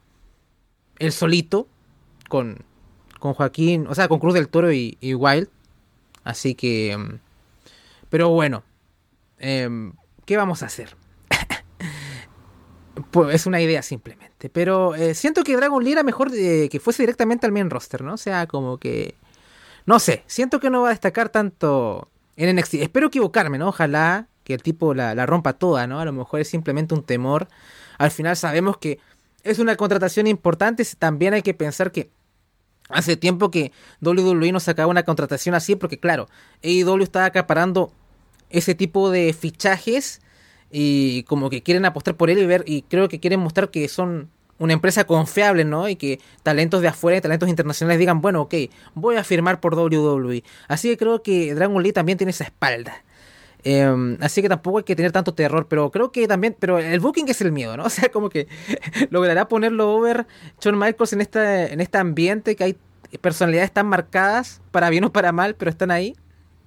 [0.99, 1.67] el solito
[2.29, 2.59] con,
[3.19, 5.47] con Joaquín, o sea, con Cruz del Toro y, Wild.
[6.23, 7.19] Así que...
[8.13, 8.61] Pero bueno,
[9.39, 9.93] em,
[10.27, 10.95] ¿qué vamos a hacer?
[13.09, 14.51] pues es una idea simplemente.
[14.51, 18.03] Pero eh, siento que Dragon Lee era mejor eh, que fuese directamente al main roster,
[18.03, 18.13] ¿no?
[18.13, 19.15] O sea, como que
[19.87, 22.75] no sé, siento que no va a destacar tanto en NXT.
[22.75, 23.69] Espero equivocarme, ¿no?
[23.69, 25.99] Ojalá que el tipo la, rompa toda, ¿no?
[25.99, 27.47] A lo mejor es simplemente un temor.
[27.97, 28.99] Al final sabemos que
[29.41, 30.85] es una contratación importante.
[30.99, 32.11] También hay que pensar que
[32.89, 36.29] hace tiempo que WWE no sacaba una contratación así, porque claro,
[36.61, 37.91] AEW está acaparando
[38.53, 40.21] ese tipo de fichajes
[40.71, 43.87] y como que quieren apostar por él y ver, y creo que quieren mostrar que
[43.89, 44.29] son
[44.59, 45.89] una empresa confiable, ¿no?
[45.89, 48.55] Y que talentos de afuera y talentos internacionales digan, bueno, ok,
[48.95, 50.43] voy a firmar por WWE.
[50.67, 53.03] Así que creo que Dragon Lee también tiene esa espalda.
[53.65, 56.99] Em, así que tampoco hay que tener tanto terror, pero creo que también, pero el
[56.99, 57.83] booking es el miedo, ¿no?
[57.87, 58.47] O sea, como que
[59.09, 60.27] logrará ponerlo over
[60.61, 62.77] Shawn Michaels en este, en este ambiente que hay
[63.21, 66.15] personalidades tan marcadas, para bien o para mal, pero están ahí.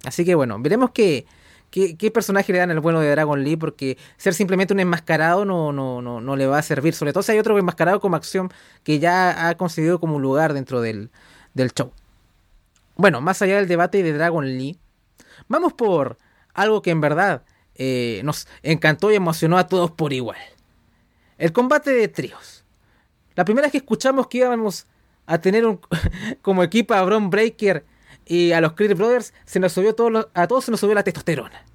[0.05, 1.25] Así que bueno, veremos qué,
[1.69, 5.71] qué, personaje le dan al bueno de Dragon Lee, porque ser simplemente un enmascarado no,
[5.71, 6.93] no, no, no le va a servir.
[6.93, 8.51] Sobre todo si hay otro enmascarado como acción
[8.83, 11.09] que ya ha conseguido como lugar dentro del,
[11.53, 11.91] del show.
[12.95, 14.77] Bueno, más allá del debate de Dragon Lee,
[15.47, 16.17] vamos por
[16.53, 17.43] algo que en verdad
[17.75, 20.39] eh, nos encantó y emocionó a todos por igual.
[21.37, 22.65] El combate de tríos.
[23.35, 24.87] La primera vez que escuchamos que íbamos
[25.27, 25.79] a tener un,
[26.41, 27.85] como equipo a Bron Breaker
[28.27, 31.03] y a los Creed Brothers, se nos subió todos a todos se nos subió la
[31.03, 31.65] testosterona.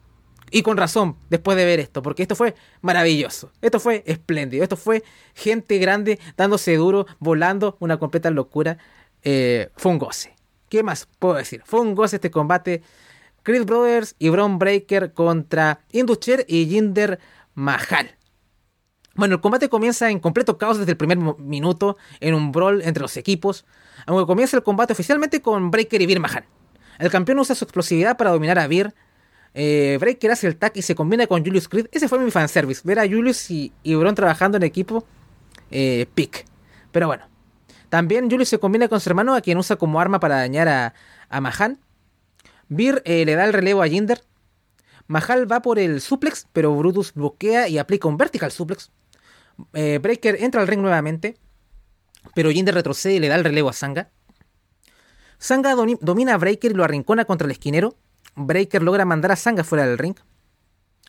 [0.50, 3.50] Y con razón, después de ver esto, porque esto fue maravilloso.
[3.62, 4.62] Esto fue espléndido.
[4.62, 5.03] Esto fue
[5.34, 8.76] gente grande dándose duro, volando, una completa locura.
[9.22, 10.36] Eh, fue un goce.
[10.68, 11.62] ¿Qué más puedo decir?
[11.64, 12.82] Fue un goce este combate
[13.42, 17.18] Creed Brothers y Braun Breaker contra Indusher y Jinder
[17.55, 18.16] Mahal.
[19.14, 23.03] Bueno, el combate comienza en completo caos desde el primer minuto, en un brawl entre
[23.03, 23.64] los equipos,
[24.07, 26.45] aunque comienza el combate oficialmente con Breaker y Veer Mahan.
[26.99, 28.95] El campeón usa su explosividad para dominar a Veer.
[29.55, 31.86] Eh, Breaker hace el tag y se combina con Julius Creed.
[31.93, 35.05] Ese fue mi fanservice, ver a Julius y, y Braun trabajando en equipo,
[35.70, 36.07] eh.
[36.90, 37.24] Pero bueno,
[37.88, 40.68] también Julius se combina con su hermano, a quien usa como arma para dañar
[41.28, 41.78] a, Mahan.
[42.68, 44.22] Veer eh, le da el relevo a Jinder.
[45.07, 48.90] Mahal va por el suplex, pero Brutus bloquea y aplica un vertical suplex.
[49.74, 51.36] Eh, Breaker entra al ring nuevamente,
[52.34, 54.10] pero Jinder retrocede y le da el relevo a Sanga.
[55.38, 57.96] Sanga domina a Breaker y lo arrincona contra el esquinero.
[58.36, 60.16] Breaker logra mandar a Sanga fuera del ring.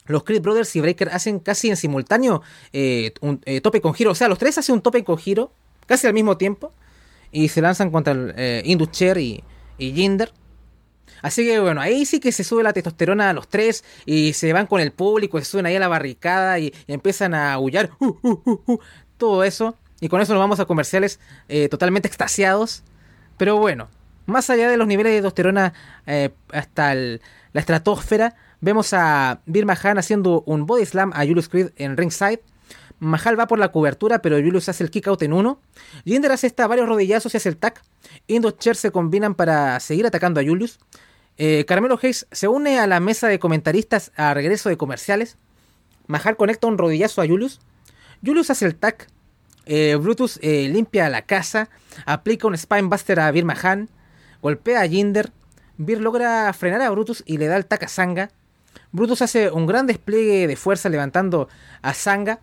[0.05, 2.41] Los Creed Brothers y Breaker hacen casi en simultáneo
[2.73, 4.11] eh, un tope con giro.
[4.11, 5.53] O sea, los tres hacen un tope con giro
[5.85, 6.73] casi al mismo tiempo.
[7.31, 9.43] Y se lanzan contra el Indus Chair y,
[9.77, 10.31] y Jinder.
[11.23, 14.51] Así que bueno, ahí sí que se sube la testosterona a los tres y se
[14.51, 18.17] van con el público, se suben ahí a la barricada y, empiezan a aullar, uh,
[18.21, 18.79] uh, uh,
[19.17, 19.77] todo eso.
[20.03, 22.83] Y con eso nos vamos a comerciales eh, totalmente extasiados.
[23.37, 23.87] Pero bueno,
[24.25, 25.73] más allá de los niveles de testosterona
[26.05, 27.19] eh, hasta la
[27.53, 32.41] estratosfera, vemos a Bir Mahan haciendo un body slam a Julius Creed en ringside.
[32.99, 35.61] Mahal va por la cobertura, pero Julius hace el kick out en uno.
[36.03, 37.75] Jinder hace esta varios rodillazos y hace el tag.
[38.27, 40.79] Indo Cher se combinan para seguir atacando a Julius.
[41.37, 45.37] Eh, Carmelo Hayes se une a la mesa de comentaristas a regreso de comerciales.
[46.07, 47.61] Mahal conecta un rodillazo a Julius.
[48.21, 49.07] Julius hace el tag.
[49.65, 51.69] Eh, Brutus eh, limpia la casa.
[52.05, 53.89] Aplica un Spinebuster a Bir Mahan.
[54.41, 55.31] Golpea a Jinder.
[55.77, 58.31] Bir logra frenar a Brutus y le da el tag a Sanga.
[58.91, 61.49] Brutus hace un gran despliegue de fuerza levantando
[61.81, 62.39] a Sanga.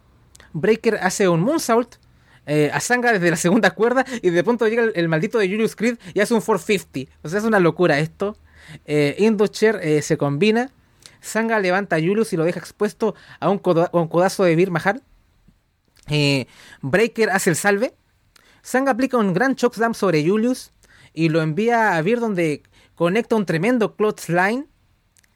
[0.52, 1.96] Breaker hace un moonsault
[2.72, 5.98] a Sanga desde la segunda cuerda y de pronto llega el, maldito de Julius Creed
[6.14, 7.12] y hace un 450.
[7.22, 8.36] O sea, es una locura esto.
[8.86, 10.70] Eh, eh, se combina.
[11.20, 15.02] Sanga levanta a Julius y lo deja expuesto a un, codazo de Bir Mahal.
[16.10, 16.46] Eh,
[16.82, 17.94] Breaker hace el salve.
[18.62, 20.72] Sanga aplica un gran chokeslam sobre Julius
[21.14, 22.62] y lo envía a Vir donde
[22.94, 24.66] conecta un tremendo clothesline.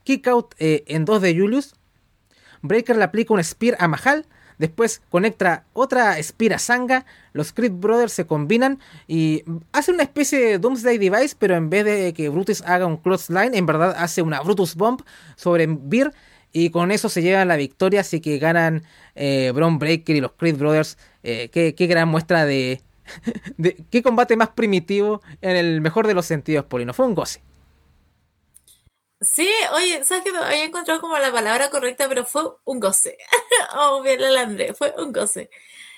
[0.02, 1.74] Kick out eh, en dos de Julius.
[2.60, 4.26] Breaker le aplica un spear a Mahal
[4.58, 7.04] Después conecta otra Spira Sanga.
[7.32, 11.84] Los Creed Brothers se combinan y hace una especie de Doomsday Device, pero en vez
[11.84, 15.02] de que Brutus haga un line en verdad hace una Brutus Bomb
[15.36, 16.12] sobre Beer.
[16.56, 18.84] Y con eso se llevan la victoria, así que ganan
[19.16, 20.96] eh, Braun Breaker y los Creed Brothers.
[21.24, 22.80] Eh, qué, gran muestra de,
[23.90, 26.94] Qué combate más primitivo en el mejor de los sentidos, Polino.
[26.94, 27.42] Fue un goce.
[29.20, 33.18] Sí, oye, ¿sabes que no había encontrado como la palabra correcta, pero fue un goce.
[33.76, 34.20] oh, bien
[34.78, 35.50] fue un goce.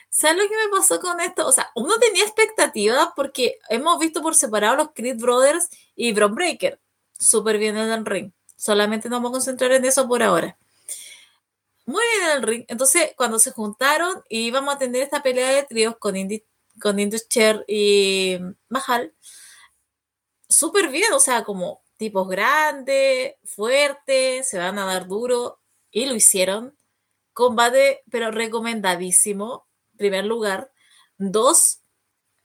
[0.09, 1.47] ¿Sabes lo que me pasó con esto?
[1.47, 6.35] O sea, uno tenía expectativas porque hemos visto por separado los Creed Brothers y Bron
[6.35, 6.81] Breaker.
[7.19, 8.33] Súper bien en el ring.
[8.57, 10.57] Solamente nos vamos a concentrar en eso por ahora.
[11.85, 12.65] Muy bien en el ring.
[12.69, 16.45] Entonces, cuando se juntaron y íbamos a tener esta pelea de tríos con Indy,
[16.81, 18.39] con Indus Cher y
[18.69, 19.15] Mahal,
[20.49, 21.13] súper bien.
[21.13, 26.77] O sea, como tipos grandes, fuertes, se van a dar duro y lo hicieron.
[27.33, 30.73] Combate, pero recomendadísimo, primer lugar.
[31.19, 31.81] Dos,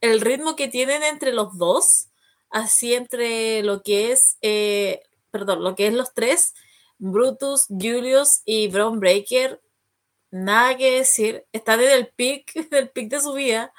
[0.01, 2.09] el ritmo que tienen entre los dos,
[2.49, 5.01] así entre lo que es eh,
[5.31, 6.53] perdón, lo que es los tres,
[6.99, 9.61] Brutus, Julius y Brown Breaker,
[10.31, 13.73] nada que decir, están en el pic, del pic de su vida.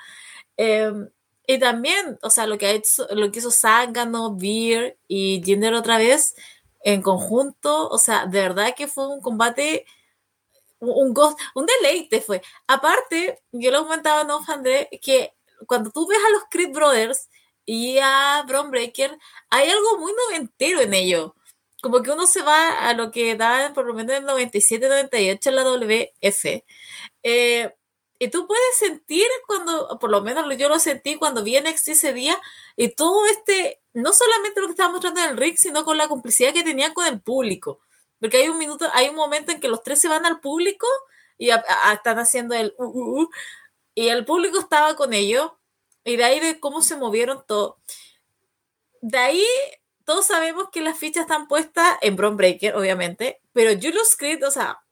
[0.56, 1.08] Em,
[1.46, 5.74] y también, o sea, lo que, ha hecho, lo que hizo Sangano, Beer y Jinder
[5.74, 6.34] otra vez
[6.84, 9.86] en conjunto, o sea, de verdad que fue un combate,
[10.80, 11.14] un,
[11.54, 12.42] un deleite fue.
[12.66, 14.88] Aparte, yo lo comentaba, ¿no, André?
[15.02, 15.34] Que
[15.66, 17.28] cuando tú ves a los Creed Brothers
[17.64, 19.18] y a Bron Breaker,
[19.50, 21.34] hay algo muy noventero en ello.
[21.82, 25.46] Como que uno se va a lo que da por lo menos en el 97-98
[25.48, 26.64] en la WF.
[27.24, 27.74] Eh,
[28.20, 32.12] y tú puedes sentir cuando, por lo menos yo lo sentí cuando vi NXT ese
[32.12, 32.38] día,
[32.76, 36.06] y todo este, no solamente lo que estaba mostrando en el ring, sino con la
[36.06, 37.80] complicidad que tenían con el público.
[38.20, 40.86] Porque hay un minuto, hay un momento en que los tres se van al público
[41.36, 43.30] y están haciendo el uh, uh, uh,
[43.96, 45.50] y el público estaba con ellos,
[46.04, 47.78] y de ahí de cómo se movieron todo.
[49.00, 49.44] De ahí
[50.12, 54.50] todos sabemos que las fichas están puestas en Bron Breaker, obviamente, pero Julius Creed, o
[54.50, 54.82] sea,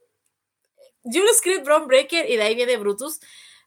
[1.02, 3.20] Julius Creed, Bron Breaker y de ahí viene Brutus,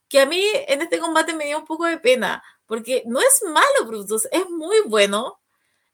[0.10, 3.44] que a mí en este combate me dio un poco de pena, porque no es
[3.44, 5.40] malo Brutus, es muy bueno.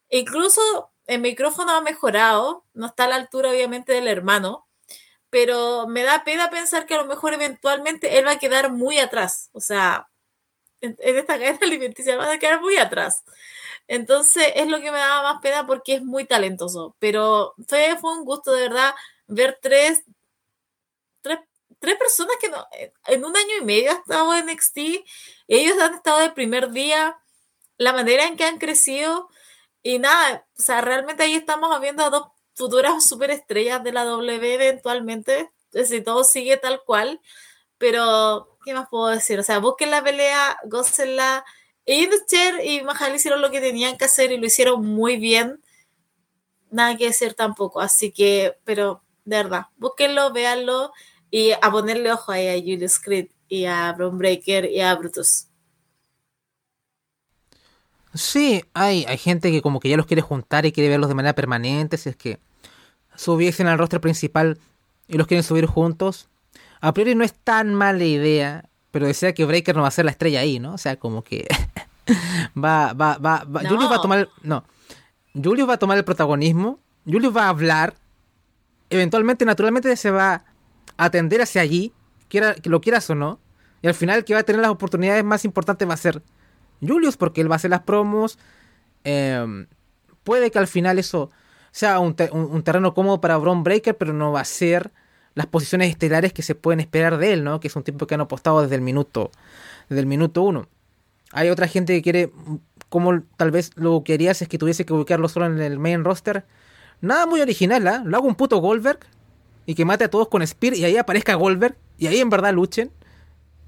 [0.08, 4.66] Incluso el micrófono ha mejorado, no está a la altura obviamente del hermano,
[5.30, 8.98] pero me da pena pensar que a lo mejor eventualmente él va a quedar muy
[8.98, 10.08] atrás, o sea,
[10.80, 13.26] en, esta cadena alimenticia va a quedar muy atrás.
[13.90, 18.24] Entonces es lo que me daba más pena porque es muy talentoso, pero fue, un
[18.24, 18.94] gusto de verdad
[19.28, 20.04] ver tres
[21.80, 24.78] tres personas que no, eh, en un año y medio ha estado en NXT,
[25.48, 27.18] ellos han estado el primer día,
[27.78, 29.30] la manera en que han crecido
[29.82, 34.54] y nada, o sea, realmente ahí estamos viendo a dos futuras superestrellas de la W
[34.54, 35.52] eventualmente,
[35.86, 37.22] si todo sigue tal cual,
[37.78, 39.40] pero ¿qué más puedo decir?
[39.40, 41.46] O sea, busquen la pelea, gócenla.
[42.28, 45.62] Cher y Mahal hicieron lo que tenían que hacer y lo hicieron muy bien.
[46.72, 50.92] Nada que decir tampoco, así que, pero de verdad, búsquenlo, véanlo
[51.32, 55.48] y a ponerle ojo ahí a Julius Creed y a Bron Breaker y a Brutus.
[58.14, 61.16] Sí, hay, hay gente que como que ya los quiere juntar y quiere verlos de
[61.16, 62.40] manera permanente, si es que
[63.16, 64.60] subiesen al roster principal
[65.08, 66.30] y los quieren subir juntos.
[66.82, 70.06] A priori no es tan mala idea, pero decía que Breaker no va a ser
[70.06, 70.74] la estrella ahí, ¿no?
[70.74, 71.48] O sea, como que
[72.58, 73.62] va, va, va, va.
[73.68, 74.64] Julius va a tomar, no,
[75.34, 77.96] Julius va a tomar el protagonismo, Julius va a hablar,
[78.90, 80.44] eventualmente, naturalmente se va
[81.00, 81.94] atender hacia allí,
[82.28, 83.40] quiera, que lo quieras o no.
[83.82, 86.22] Y al final el que va a tener las oportunidades más importantes va a ser
[86.86, 88.38] Julius, porque él va a hacer las promos.
[89.04, 89.68] Em,
[90.24, 91.32] puede que al final eso
[91.72, 94.92] sea un, terreno cómodo para Braun Breaker, pero no va a ser
[95.36, 97.60] las posiciones estelares que se pueden esperar de él, ¿no?
[97.60, 99.32] Que es un tipo que han apostado desde el minuto,
[99.90, 100.68] desde el minuto uno.
[101.32, 102.32] Hay otra gente que quiere,
[102.90, 106.04] como tal vez lo que harías es que tuviese que ubicarlo solo en el main
[106.04, 106.46] roster.
[107.02, 108.04] Nada muy original, ¿ah?
[108.06, 109.00] Lo hago un puto Goldberg
[109.66, 112.54] y que mate a todos con Spear y ahí aparezca Goldberg y ahí en verdad
[112.54, 112.92] luchen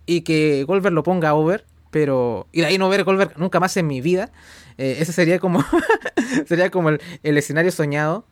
[0.05, 3.78] y que Goldberg lo ponga over, pero y de ahí no ver Goldberg nunca más
[3.78, 4.32] en mi vida.
[4.78, 5.64] Eh, ese sería como
[6.47, 6.99] sería como el,
[7.38, 8.26] escenario soñado,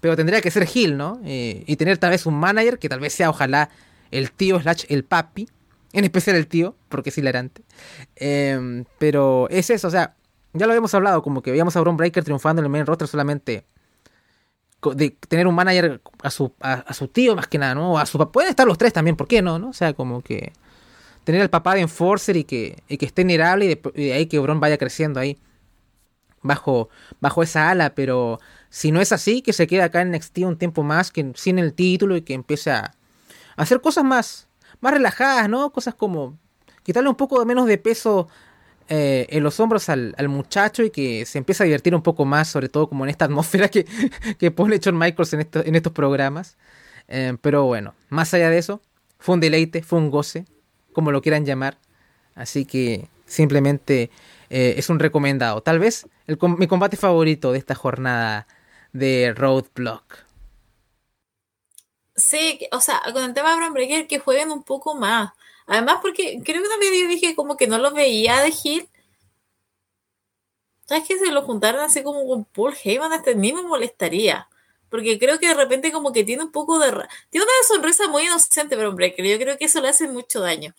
[0.00, 1.20] pero tendría que ser Hill, ¿no?
[1.24, 3.70] Eh, y tener tal vez un manager que tal vez sea ojalá
[4.10, 5.48] el tío slash el papi,
[5.92, 7.62] en especial el tío, porque es hilarante.
[8.16, 10.14] Em, pero es eso, o sea,
[10.52, 13.08] ya lo habíamos hablado, como que veíamos a Braun Breaker triunfando en el main roster
[13.08, 13.64] solamente
[14.94, 17.98] de tener un manager a su, a, su tío más que nada, ¿no?
[17.98, 19.56] A su, pueden estar los tres también, ¿por qué no?
[19.68, 20.52] O sea, como que
[21.24, 24.38] tener al papá de Enforcer y que, y que esté nerable y de, ahí que
[24.38, 25.38] Bron vaya creciendo ahí
[26.42, 26.88] bajo,
[27.20, 28.38] bajo esa ala, pero
[28.70, 31.58] si no es así, que se quede acá en NXT un tiempo más, que sin
[31.58, 32.92] el título y que empiece a,
[33.56, 34.48] hacer cosas más,
[34.80, 35.70] más relajadas, ¿no?
[35.70, 36.38] Cosas como
[36.82, 38.28] quitarle un poco menos de peso
[38.88, 42.48] eh, en los hombros al, muchacho y que se empieza a divertir un poco más,
[42.48, 43.86] sobre todo como en esta atmósfera que,
[44.38, 46.56] que pone John Michaels en, en estos programas.
[47.08, 48.80] Eh, pero bueno, más allá de eso,
[49.18, 50.44] fue un deleite, fue un goce,
[50.92, 51.78] como lo quieran llamar.
[52.34, 54.10] Así que simplemente
[54.50, 55.62] eh, es un recomendado.
[55.62, 58.46] Tal vez el, mi combate favorito de esta jornada
[58.98, 60.26] de Roadblock.
[62.16, 65.32] Sí, o sea, con el tema de Bron Breaker que jueguen un poco más.
[65.66, 68.88] Además, porque creo que vez yo dije como que no lo veía de Hill.
[70.86, 73.12] ¿Sabes que se lo juntaron así como con Paul Heyman?
[73.12, 74.48] Hasta ni me molestaría.
[74.88, 76.90] Porque creo que de repente como que tiene un poco de...
[77.30, 80.74] Tiene una sonrisa muy inocente, pero hombre, yo creo que eso le hace mucho daño.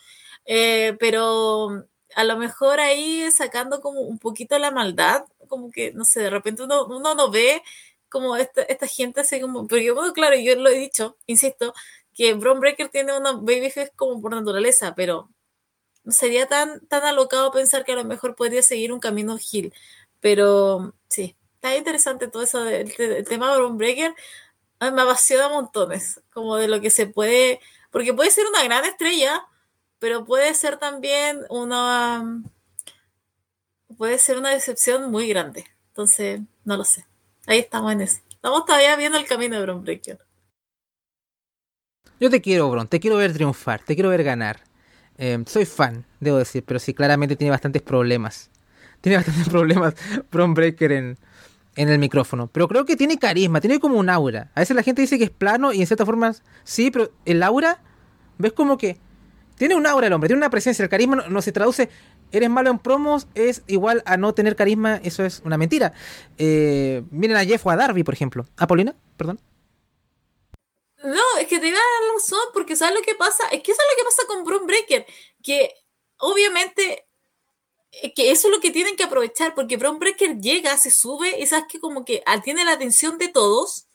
[0.46, 6.06] Eh, pero a lo mejor ahí sacando como un poquito la maldad, como que, no
[6.06, 7.62] sé, de repente uno, uno no ve
[8.10, 9.68] como esta, esta gente así como...
[9.68, 11.74] Porque bueno, claro, yo lo he dicho, insisto,
[12.14, 15.30] que Bron Breaker tiene una babyface como por naturaleza, pero
[16.10, 19.74] sería tan, tan alocado pensar que a lo mejor podría seguir un camino Hill.
[20.20, 22.94] Pero sí, está interesante todo eso del
[23.28, 24.16] tema de Bron Breaker.
[24.80, 27.60] Me apasiona montones, como de lo que se puede,
[27.92, 29.46] porque puede ser una gran estrella,
[30.00, 32.44] pero puede ser también una,
[33.98, 35.66] puede ser una decepción muy grande.
[35.90, 37.06] Entonces, no lo sé.
[37.48, 38.20] Ahí estamos en eso.
[38.30, 40.20] Estamos todavía viendo el camino de Bron Breaker.
[42.20, 44.60] Yo te quiero, Bron, te quiero ver triunfar, te quiero ver ganar.
[45.18, 48.52] Eh, soy fan, debo decir, pero sí, claramente tiene bastantes problemas.
[49.00, 49.96] Tiene bastantes problemas
[50.30, 51.18] Bron Breaker en,
[51.76, 52.48] el micrófono.
[52.48, 54.52] Pero creo que tiene carisma, tiene como un aura.
[54.54, 57.42] A veces la gente dice que es plano y en ciertas formas sí, pero el
[57.44, 57.80] aura,
[58.38, 58.98] ves como que
[59.58, 60.84] tiene un aura el hombre, tiene una presencia.
[60.84, 61.90] El carisma no, se traduce,
[62.32, 65.94] eres malo en promos, es igual a no tener carisma, eso es una mentira.
[66.38, 68.46] Eh, miren a Jeff o a Darby, por ejemplo.
[68.58, 68.96] ¿A Paulina?
[69.18, 69.40] Perdón.
[71.04, 73.48] No, es que te iba a dar razón, porque ¿sabes lo que pasa?
[73.52, 75.06] Es que eso es lo que pasa con Bron Breaker,
[75.44, 75.74] que
[76.18, 77.08] obviamente
[78.16, 81.46] que eso es lo que tienen que aprovechar, porque Bron Breaker llega, se sube, y
[81.48, 83.88] sabes que como que tiene la atención de todos,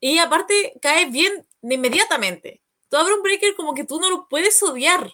[0.00, 2.62] y aparte cae bien inmediatamente.
[2.88, 5.12] Todo Bron Breaker como que tú no lo puedes odiar.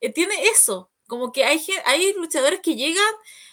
[0.00, 3.04] Eh, tiene eso, como que hay, hay luchadores que llegan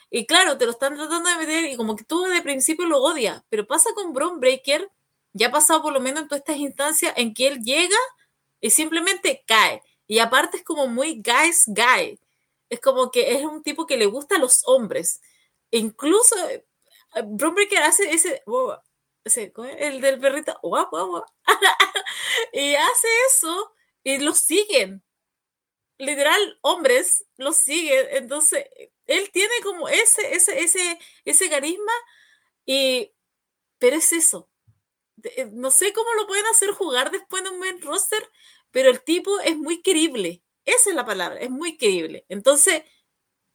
[0.09, 3.01] y claro, te lo están tratando de meter y como que tú de principio lo
[3.01, 4.89] odias, pero pasa con Bron Breaker
[5.33, 7.97] ya ha pasado por lo menos en todas estas instancias en que él llega
[8.59, 9.81] y simplemente cae.
[10.07, 12.19] Y aparte es como muy guy's guy.
[12.69, 15.21] Es como que es un tipo que le gusta a los hombres.
[15.71, 16.65] Incluso eh,
[17.25, 18.43] Bron Breaker hace ese,
[19.77, 20.59] el del perrito,
[22.53, 23.73] y hace eso
[24.03, 25.03] y lo siguen.
[26.01, 28.07] Literal, hombres lo siguen.
[28.09, 28.65] Entonces,
[29.05, 31.91] él tiene como ese, ese, ese, ese carisma,
[32.65, 33.11] y,
[33.79, 34.49] pero es eso.
[35.23, 38.27] Eh, no sé cómo lo pueden hacer jugar después de un main roster,
[38.71, 40.41] pero el tipo es muy creíble.
[40.65, 42.25] Esa es la palabra, es muy creíble.
[42.29, 42.83] Entonces,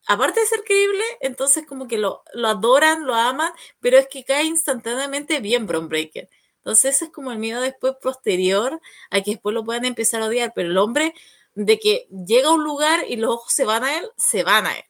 [0.07, 4.25] aparte de ser creíble, entonces como que lo, lo adoran, lo aman, pero es que
[4.25, 6.29] cae instantáneamente bien Bron Breaker.
[6.59, 8.81] Entonces, ese es como el miedo después posterior
[9.11, 10.53] a que después lo puedan empezar a odiar.
[10.55, 11.15] Pero el hombre,
[11.57, 14.67] de que llega a un lugar y los ojos se van a él, se van
[14.67, 14.85] a él.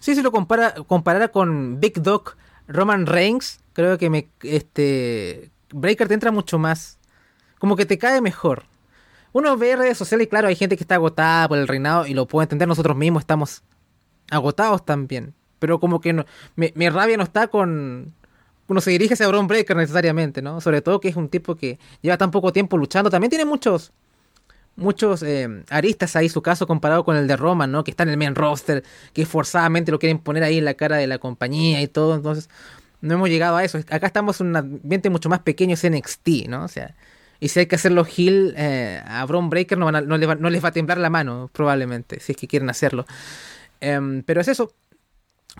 [0.00, 2.36] Sí, si lo compara, comparara con Big Dog
[2.66, 6.98] Roman Reigns, creo que me este Breaker te entra mucho más.
[7.58, 8.64] Como que te cae mejor.
[9.32, 12.14] Uno ve redes sociales y claro, hay gente que está agotada por el reinado y
[12.14, 13.62] lo puedo entender, nosotros mismos estamos
[14.30, 15.34] agotados también.
[15.58, 18.14] Pero como que no, mi, rabia no está con...
[18.66, 20.60] Uno se dirige hacia Bron Breaker necesariamente, ¿no?
[20.60, 23.10] Sobre todo que es un tipo que lleva tan poco tiempo luchando.
[23.10, 23.92] También tiene muchos
[24.76, 27.84] muchos eh, aristas ahí su caso comparado con el de Roman, ¿no?
[27.84, 30.96] Que está en el main roster, que forzadamente lo quieren poner ahí en la cara
[30.96, 32.14] de la compañía y todo.
[32.14, 32.48] Entonces,
[33.00, 33.78] no hemos llegado a eso.
[33.90, 36.64] Acá estamos en un ambiente mucho más pequeño, es NXT, ¿no?
[36.64, 36.94] O sea,
[37.40, 40.72] y si hay que hacerlo heel eh, a Braun Breaker, no, no, les va, a
[40.72, 43.06] temblar la mano, probablemente, si es que quieren hacerlo.
[43.80, 44.72] Em, pero es eso.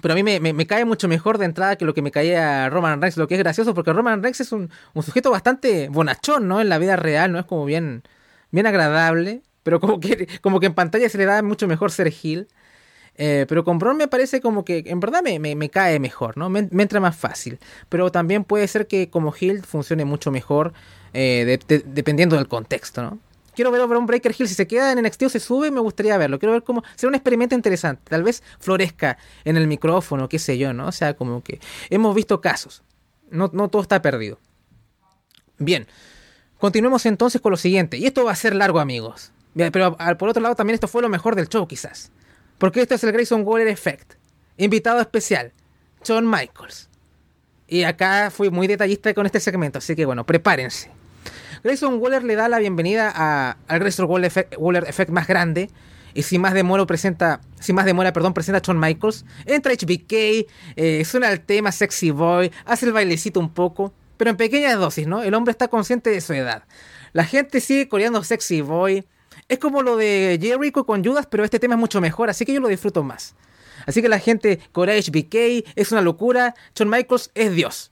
[0.03, 2.71] Pero a mí me, cae mucho mejor de entrada que lo que me caía a
[2.71, 6.49] Roman Reigns, lo que es gracioso, porque Roman Reigns es un, un sujeto bastante bonachón,
[6.49, 6.61] ¿no?
[6.61, 7.39] En la vida real, ¿no?
[7.39, 8.03] Es como bien
[8.55, 12.11] bien agradable, pero como que, como que en pantalla se le da mucho mejor ser
[12.11, 12.49] Gil.
[13.17, 16.51] Eh, pero con Bron me parece como que en verdad me, me, cae mejor, ¿no?
[16.51, 17.59] Me, entra más fácil.
[17.89, 20.73] Pero también puede ser que como Hill funcione mucho mejor
[21.13, 23.19] eh, dependiendo del contexto, ¿no?
[23.55, 24.49] Quiero ver a Bron Breaker Hill.
[24.49, 26.41] Si se queda en NXT o se sube, me gustaría verlo.
[26.41, 26.83] Quiero ver cómo.
[26.97, 28.03] Será un experimento interesante.
[28.09, 30.89] Tal vez florezca en el micrófono, qué sé yo, ¿no?
[30.89, 32.83] O sea, como que hemos visto casos.
[33.31, 34.41] No, no todo está perdido.
[35.59, 35.87] Bien.
[36.59, 37.97] Continuemos entonces con lo siguiente.
[37.97, 39.33] Y esto va a ser largo, amigos.
[39.55, 42.11] Pero por otro lado, también esto fue lo mejor del show, quizás.
[42.59, 44.15] Porque esto es el Grayson Waller Effect.
[44.57, 45.53] Invitado especial,
[46.07, 46.89] John Michaels.
[47.67, 50.91] Y acá fui muy detallista con este segmento, así que bueno, prepárense.
[51.63, 53.11] Grayson Waller le da la bienvenida
[53.67, 55.71] al Grayson Waller Effect, más grande.
[56.17, 59.25] Y sin más demora presenta, sin más demora, perdón, presenta a John Michaels.
[59.47, 60.47] Entra HBK,
[60.77, 65.07] eh, suena el tema Sexy Boy, hace el bailecito un poco pero en pequeñas dosis,
[65.07, 65.23] ¿no?
[65.23, 66.65] El hombre está consciente de su edad.
[67.13, 69.05] La gente sigue coreando Sexy Boy.
[69.49, 72.53] Es como lo de Jericho con Judas, pero este tema es mucho mejor, así que
[72.53, 73.35] yo lo disfruto más.
[73.87, 76.55] Así que la gente corea HBK, es una locura.
[76.77, 77.91] John Michaels es Dios.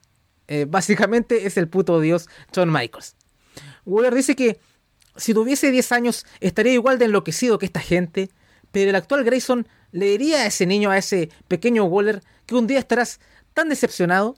[0.48, 3.16] Eh, básicamente es el puto Dios John Michaels.
[3.84, 4.58] Waller dice que
[5.16, 8.30] si tuviese 10 años estaría igual de enloquecido que esta gente,
[8.70, 12.66] pero el actual Grayson le diría a ese niño, a ese pequeño Waller, que un
[12.66, 13.20] día estarás
[13.54, 14.36] tan decepcionado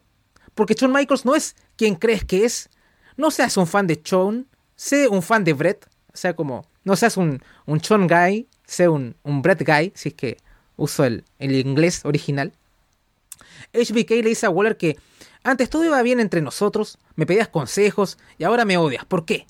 [0.54, 2.70] porque Shawn Michaels no es quien crees que es.
[3.16, 4.46] No seas un fan de Shawn,
[4.76, 5.86] sé un fan de Brett.
[6.12, 10.10] O sea, como, no seas un, un Shawn guy, sé un, un Brett guy, si
[10.10, 10.36] es que
[10.76, 12.52] uso el, el inglés original.
[13.72, 14.96] HBK le dice a Waller que
[15.42, 19.04] antes todo iba bien entre nosotros, me pedías consejos y ahora me odias.
[19.04, 19.46] ¿Por qué?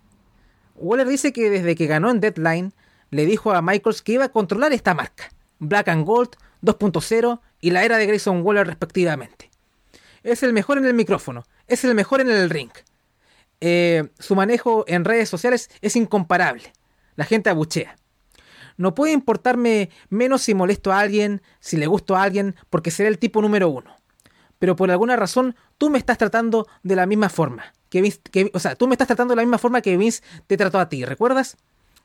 [0.74, 2.72] Waller dice que desde que ganó en Deadline,
[3.10, 5.30] le dijo a Michaels que iba a controlar esta marca,
[5.60, 6.30] Black and Gold
[6.62, 9.50] 2.0 y la era de Grayson Waller respectivamente.
[10.24, 11.44] Es el mejor en el micrófono.
[11.68, 12.70] Es el mejor en el ring.
[13.60, 16.72] Eh, su manejo en redes sociales es incomparable.
[17.14, 17.96] La gente abuchea.
[18.76, 23.08] No puede importarme menos si molesto a alguien, si le gusto a alguien, porque seré
[23.08, 23.96] el tipo número uno.
[24.58, 27.72] Pero por alguna razón tú me estás tratando de la misma forma.
[27.90, 30.56] Que, que, o sea, tú me estás tratando de la misma forma que Vince te
[30.56, 31.56] trató a ti, ¿recuerdas?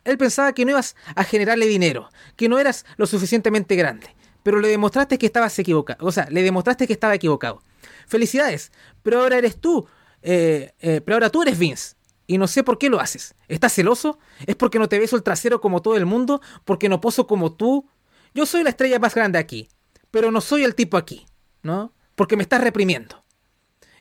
[0.04, 4.60] Él pensaba que no ibas a generarle dinero, que no eras lo suficientemente grande, pero
[4.60, 6.06] le demostraste que estabas equivocado.
[6.06, 7.64] O sea, le demostraste que estaba equivocado.
[8.10, 8.72] Felicidades,
[9.04, 9.88] pero ahora eres tú.
[10.22, 11.96] Eh, eh, pero ahora tú eres Vince.
[12.26, 13.36] Y no sé por qué lo haces.
[13.48, 14.20] ¿Estás celoso?
[14.46, 16.42] ¿Es porque no te beso el trasero como todo el mundo?
[16.66, 17.88] ¿Porque no poso como tú?
[18.34, 19.70] Yo soy la estrella más grande aquí,
[20.12, 21.26] pero no soy el tipo aquí,
[21.64, 21.94] ¿no?
[22.16, 23.24] Porque me estás reprimiendo.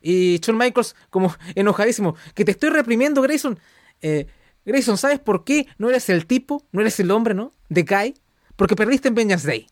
[0.00, 3.58] Y Shawn Michaels, como enojadísimo, que te estoy reprimiendo, Grayson.
[4.00, 4.26] Eh,
[4.64, 7.52] Grayson, ¿sabes por qué no eres el tipo, no eres el hombre, ¿no?
[7.68, 8.14] De Guy.
[8.56, 9.68] Porque perdiste en Vengeance Day.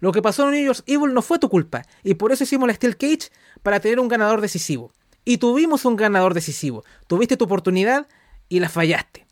[0.00, 2.68] Lo que pasó en New Year's Evil no fue tu culpa, y por eso hicimos
[2.68, 3.30] la Steel Cage
[3.62, 4.92] para tener un ganador decisivo.
[5.24, 6.84] Y tuvimos un ganador decisivo.
[7.08, 8.06] Tuviste tu oportunidad
[8.48, 9.26] y la fallaste.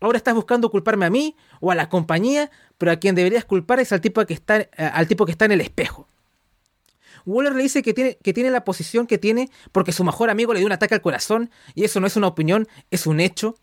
[0.00, 3.80] Ahora estás buscando culparme a mí o a la compañía, pero a quien deberías culpar
[3.80, 6.06] es al tipo que está, eh, al tipo que está en el espejo.
[7.26, 10.52] Waller le dice que tiene, que tiene la posición que tiene porque su mejor amigo
[10.52, 13.56] le dio un ataque al corazón y eso no es una opinión, es un hecho.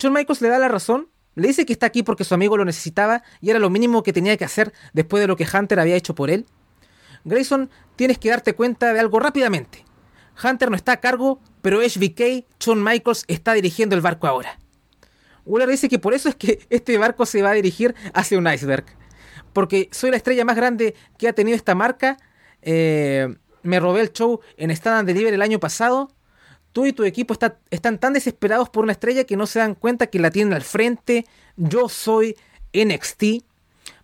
[0.00, 2.64] John Michaels le da la razón, le dice que está aquí porque su amigo lo
[2.64, 5.96] necesitaba y era lo mínimo que tenía que hacer después de lo que Hunter había
[5.96, 6.46] hecho por él.
[7.24, 9.84] Grayson, tienes que darte cuenta de algo rápidamente.
[10.42, 14.58] Hunter no está a cargo, pero HBK, Shawn Michaels, está dirigiendo el barco ahora.
[15.44, 18.46] Waller dice que por eso es que este barco se va a dirigir hacia un
[18.46, 18.84] iceberg.
[19.52, 22.16] Porque soy la estrella más grande que ha tenido esta marca.
[22.62, 26.10] Eh, me robé el show en Stand and Deliver el año pasado.
[26.72, 27.34] Tú y tu equipo
[27.70, 30.62] están tan desesperados por una estrella que no se dan cuenta que la tienen al
[30.62, 31.26] frente.
[31.56, 32.36] Yo soy
[32.72, 33.44] NXT.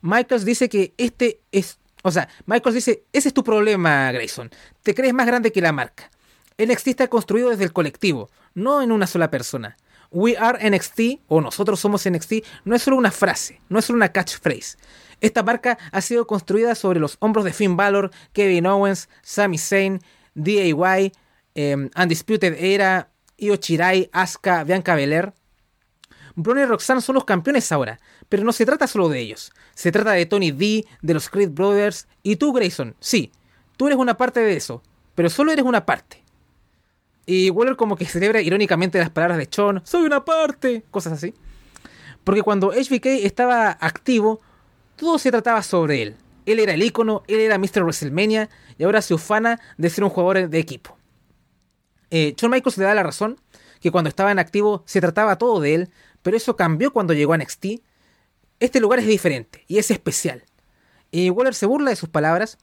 [0.02, 1.78] Michaels dice que este es...
[2.02, 4.50] O sea, Michaels dice, ese es tu problema, Grayson.
[4.82, 6.10] Te crees más grande que la marca.
[6.58, 9.76] NXT está construido desde el colectivo, no en una sola persona.
[10.10, 13.98] We are NXT o nosotros somos NXT no es solo una frase, no es solo
[13.98, 14.78] una catchphrase.
[15.20, 20.00] Esta marca ha sido construida sobre los hombros de Finn Balor, Kevin Owens, Sami Zayn,
[20.34, 21.12] DIY,
[21.56, 25.32] eh, Undisputed Era, Io Chirai, Asuka, Bianca Belair.
[26.36, 27.98] Braun y Roxanne son los campeones ahora,
[28.28, 29.52] pero no se trata solo de ellos.
[29.74, 32.94] Se trata de Tony D, de los Creed Brothers y tú, Grayson.
[33.00, 33.32] Sí,
[33.78, 34.82] tú eres una parte de eso,
[35.14, 36.22] pero solo eres una parte.
[37.24, 41.34] Y Waller como que celebra irónicamente las palabras de Sean, soy una parte, cosas así.
[42.22, 44.40] Porque cuando HBK estaba activo,
[44.96, 46.16] todo se trataba sobre él.
[46.44, 47.82] Él era el ícono, él era Mr.
[47.82, 50.96] WrestleMania y ahora se ufana de ser un jugador de equipo.
[52.10, 53.40] Eh, Shawn Michaels le da la razón,
[53.80, 55.90] que cuando estaba en activo se trataba todo de él,
[56.22, 57.66] pero eso cambió cuando llegó a NXT.
[58.58, 60.44] Este lugar es diferente y es especial.
[61.10, 62.58] Y Waller se burla de sus palabras.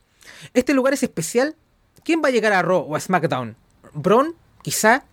[0.54, 1.56] Este lugar es especial.
[2.04, 3.56] ¿Quién va a llegar a Raw o a SmackDown?
[3.94, 4.36] ¿Bron?
[4.62, 5.06] Quizá.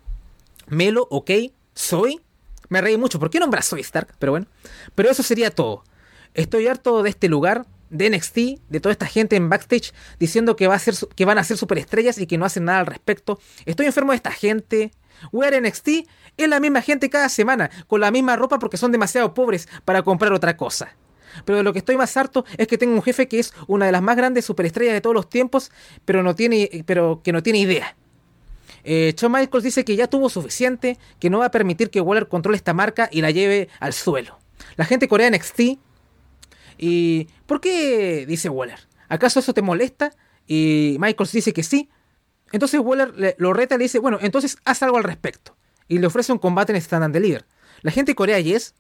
[0.69, 1.31] Melo, ok.
[1.75, 2.21] Soy.
[2.69, 3.19] Me reí mucho.
[3.21, 4.15] ¿Por qué nombras Soy Stark?
[4.19, 4.47] Pero bueno.
[4.95, 5.85] Pero eso sería todo.
[6.35, 8.37] Estoy harto de este lugar, de NXT,
[8.69, 11.57] de toda esta gente en backstage diciendo que, va a ser, que van a ser
[11.59, 13.39] superestrellas y que no hacen nada al respecto.
[13.67, 14.93] Estoy enfermo de esta gente.
[15.33, 15.89] Wear NXT
[16.37, 20.03] es la misma gente cada semana, con la misma ropa porque son demasiado pobres para
[20.03, 20.97] comprar otra cosa.
[21.45, 23.87] Pero de lo que estoy más harto es que tengo un jefe que es una
[23.87, 25.71] de las más grandes superestrellas de todos los tiempos,
[26.05, 27.97] pero, no tiene, pero que no tiene idea.
[28.83, 32.57] Eh, Michaels dice que ya tuvo suficiente, que no va a permitir que Waller controle
[32.57, 34.39] esta marca y la lleve al suelo.
[34.77, 35.79] La gente corea NXT.
[36.83, 38.25] ¿Y por qué?
[38.27, 38.89] dice Waller.
[39.09, 40.13] ¿Acaso eso te molesta?
[40.47, 41.91] Y Michaels dice que sí.
[42.53, 45.57] Entonces Waller lo reta y le dice, bueno, entonces haz algo al respecto.
[45.89, 47.45] Y le ofrece un combate en Stand and Deliver.
[47.83, 48.75] La gente corea Yes.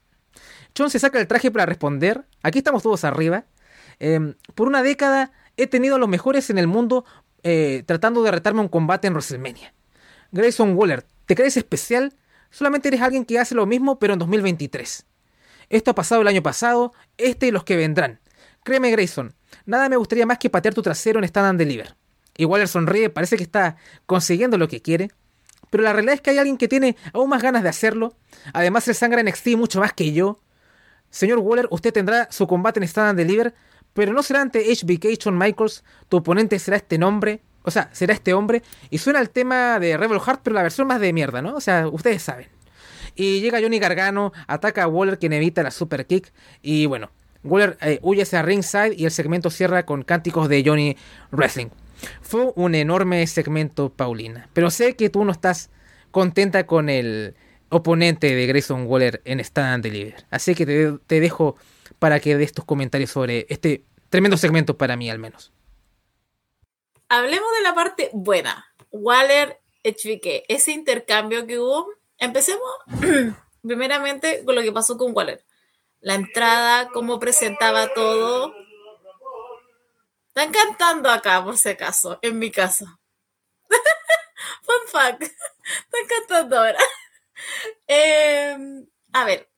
[0.76, 2.24] John se saca el traje para responder.
[2.42, 3.44] Aquí estamos todos arriba.
[3.98, 7.04] Em, por una década he tenido a los mejores en el mundo
[7.42, 9.74] eh, tratando de retarme un combate en WrestleMania.
[10.32, 12.14] Grayson Waller, ¿te crees especial?
[12.50, 15.04] Solamente eres alguien que hace lo mismo, pero en 2023.
[15.70, 18.20] Esto ha pasado el año pasado, este y los que vendrán.
[18.64, 21.94] Créeme, Grayson, nada me gustaría más que patear tu trasero en Stand and Deliver.
[22.36, 25.10] Y Waller sonríe, parece que está consiguiendo lo que quiere.
[25.70, 28.14] Pero la realidad es que hay alguien que tiene aún más ganas de hacerlo.
[28.52, 30.40] Además, el sangra en NXT mucho más que yo.
[31.10, 33.54] Señor Waller, usted tendrá su combate en Stand and Deliver,
[33.94, 35.84] pero no será ante HBK Shawn Michaels.
[36.08, 37.42] Tu oponente será este nombre.
[37.62, 38.62] O sea, será este hombre.
[38.90, 41.54] Y suena el tema de Rebel Heart, pero la versión más de mierda, ¿no?
[41.54, 42.48] O sea, ustedes saben.
[43.20, 46.32] Y llega Johnny Gargano, ataca a Waller, quien evita la super kick.
[46.62, 47.10] Y bueno,
[47.44, 50.96] Waller eh, huye hacia ringside y el segmento cierra con cánticos de Johnny
[51.30, 51.68] Wrestling.
[52.22, 54.48] Fue un enorme segmento, Paulina.
[54.52, 55.70] Pero sé que tú no estás
[56.10, 57.34] contenta con el
[57.68, 60.24] oponente de Grayson Waller en Stand and Deliver.
[60.30, 61.56] Así que te, te dejo
[61.98, 65.52] para que des tus comentarios sobre este tremendo segmento para mí al menos
[67.10, 68.72] hablemos de la parte buena.
[68.90, 71.88] Waller HBK, ese intercambio que hubo,
[72.20, 72.70] empecemos
[73.62, 75.44] primeramente con lo que pasó con Waller.
[76.00, 78.54] La entrada, cómo presentaba todo.
[80.28, 83.00] Están cantando acá, por si acaso, en mi casa.
[84.62, 85.22] Fun fact.
[85.22, 86.78] Están cantando ahora.
[87.86, 89.50] Em, a ver,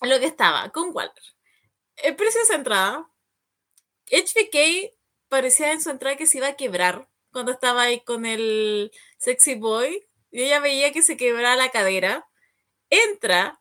[0.00, 1.12] lo que estaba con Waller.
[1.96, 3.08] El precio de esa entrada.
[4.10, 4.94] HBK
[5.28, 9.54] parecía en su entrada que se iba a quebrar cuando estaba ahí con el sexy
[9.54, 10.06] boy.
[10.32, 12.26] Y ella veía que se quebraba la cadera.
[12.90, 13.60] Entra.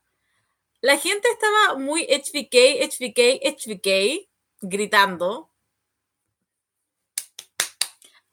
[0.79, 4.27] La gente estaba muy HBK, HBK, HBK,
[4.61, 5.51] gritando.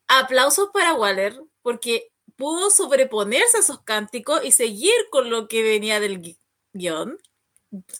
[0.06, 6.00] Aplausos para Waller, porque pudo sobreponerse a esos cánticos y seguir con lo que venía
[6.00, 6.38] del
[6.72, 7.18] guion,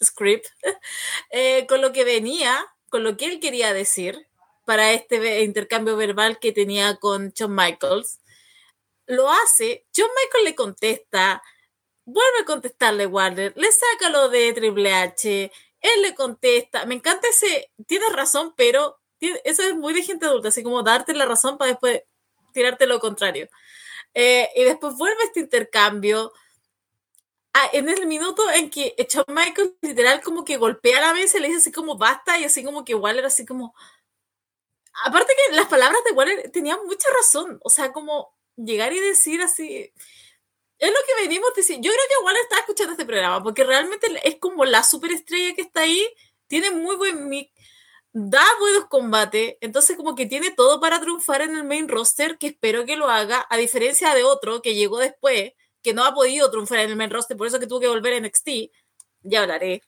[0.03, 0.47] script,
[1.31, 4.29] eh, con lo que venía, con lo que él quería decir
[4.65, 8.21] para este intercambio verbal que tenía con John Michaels.
[9.09, 11.43] Lo hace, John Michaels le contesta,
[12.05, 17.29] vuelve a contestarle Warner, le saca lo de Triple H, él le contesta, me encanta
[17.29, 21.59] ese, tienes razón, pero eso es muy de gente adulta, así como darte la razón
[21.59, 22.03] para después
[22.53, 23.49] tirarte lo contrario.
[24.15, 26.33] Eh, y después vuelve este intercambio.
[27.55, 31.41] Ah, en el minuto en que John Michaels literal como que golpea la mesa y
[31.41, 33.75] le dice así como basta y así como que Waller así como
[35.05, 39.41] aparte que las palabras de Waller tenían mucha razón, o sea, como llegar y decir
[39.43, 39.93] así,
[40.79, 44.07] es lo que venimos diciendo, yo creo que Waller está escuchando este programa, porque realmente
[44.25, 46.07] es como la superestrella que está ahí,
[46.47, 47.51] tiene muy buen mic,
[48.13, 52.49] da buenos combates, entonces como que tiene todo para triunfar en el main roster, que
[52.49, 55.53] espero que lo haga, a diferencia de otro que llegó después,
[55.83, 58.15] que no ha podido triunfar en el main roster, por eso que tuvo que volver
[58.15, 58.49] a NXT,
[59.23, 59.83] ya hablaré.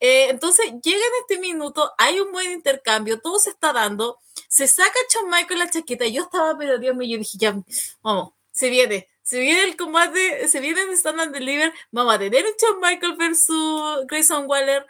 [0.00, 4.18] Eh, entonces llega en este minuto, hay un buen intercambio, todo se está dando,
[4.54, 7.60] se saca Shawn Michael la chaqueta, yo estaba, pero Dios mío, yo dije, ya,
[8.02, 12.18] vamos, se viene, se viene el combate, se viene el Stand and Deliver, vamos a
[12.20, 14.86] tener un Shawn Michael versus Grayson Waller.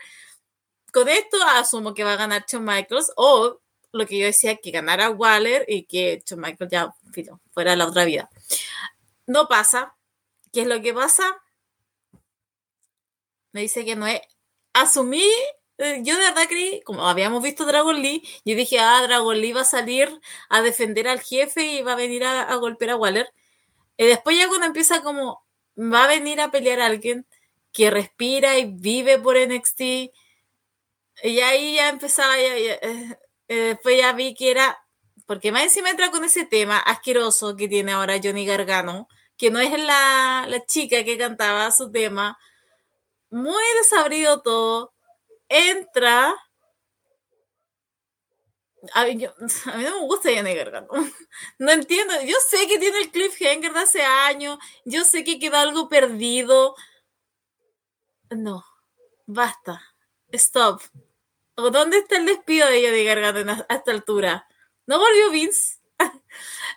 [0.93, 3.59] Con esto asumo que va a ganar Shawn Michaels, o
[3.91, 6.95] lo que yo decía, que ganara Waller y que Shawn Michaels ya
[7.55, 8.29] fuera la otra vida.
[9.27, 9.97] No pasa.
[10.53, 11.43] ¿Qué es lo que pasa?
[13.53, 14.21] Me dice que no es.
[14.75, 15.25] Asumí
[15.79, 19.63] yo de verdad creí, como habíamos visto Dragon Lee, yo dije, ah, Dragon Lee va
[19.63, 23.33] a salir a defender al jefe y va a venir a, golpear a Waller.
[23.97, 25.45] Y después ya cuando empieza como,
[25.77, 27.27] va a venir a pelear a alguien
[27.73, 29.81] que respira y vive por NXT,
[31.23, 33.17] y ahí ya empezaba, eh, eh,
[33.55, 34.79] después ya vi que era,
[35.27, 39.59] porque más encima entra con ese tema asqueroso que tiene ahora Johnny Gargano, que no
[39.61, 42.39] es la, la chica que cantaba su tema,
[43.31, 44.94] muy desabrido todo,
[45.49, 46.35] entra.
[48.95, 50.89] A mí, no me gusta Johnny Gargano.
[51.59, 52.15] No entiendo.
[52.23, 54.59] Yo sé que tiene el cliffhanger de hace años.
[54.85, 56.75] Yo sé que queda algo perdido.
[58.31, 58.65] No.
[59.27, 59.83] Basta.
[60.33, 60.83] Stop.
[61.57, 64.47] ¿Dónde está el despido de Johnny Gargano a esta altura?
[64.87, 65.79] ¿No volvió Vince?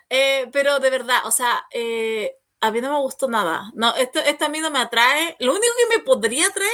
[0.09, 3.71] Eh, pero de verdad, o sea, eh, a mí no me gustó nada.
[3.73, 5.35] No, esto, esto a mí no me atrae.
[5.39, 6.71] Lo único que me podría atraer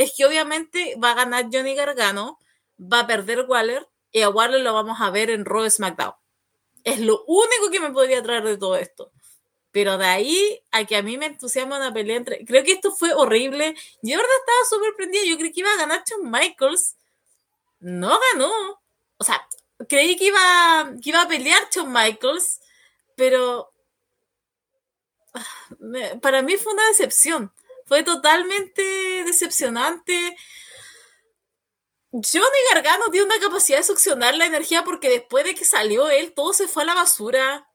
[0.00, 2.38] es que obviamente va a ganar Johnny Gargano,
[2.80, 6.14] va a perder Waller y a Waller lo vamos a ver en Raw SmackDown.
[6.84, 9.12] Es lo único que me podría traer de todo esto.
[9.72, 12.44] Pero de ahí a que a mí me entusiasma una pelea entre.
[12.46, 13.74] Creo que esto fue horrible.
[14.02, 15.22] Yo de verdad estaba súper prendida.
[15.26, 16.96] Yo creí que iba a ganar Shawn Michaels.
[17.80, 18.80] No ganó.
[19.18, 19.46] O sea,
[19.86, 22.60] creí que iba, que iba a pelear Shawn Michaels.
[23.16, 23.70] Pero.
[25.34, 25.44] Ah,
[26.22, 27.52] para mí fue una decepción.
[27.90, 30.36] Fue totalmente decepcionante.
[32.12, 36.32] Johnny Gargano tiene una capacidad de succionar la energía porque después de que salió él,
[36.32, 37.68] todo se fue a la basura.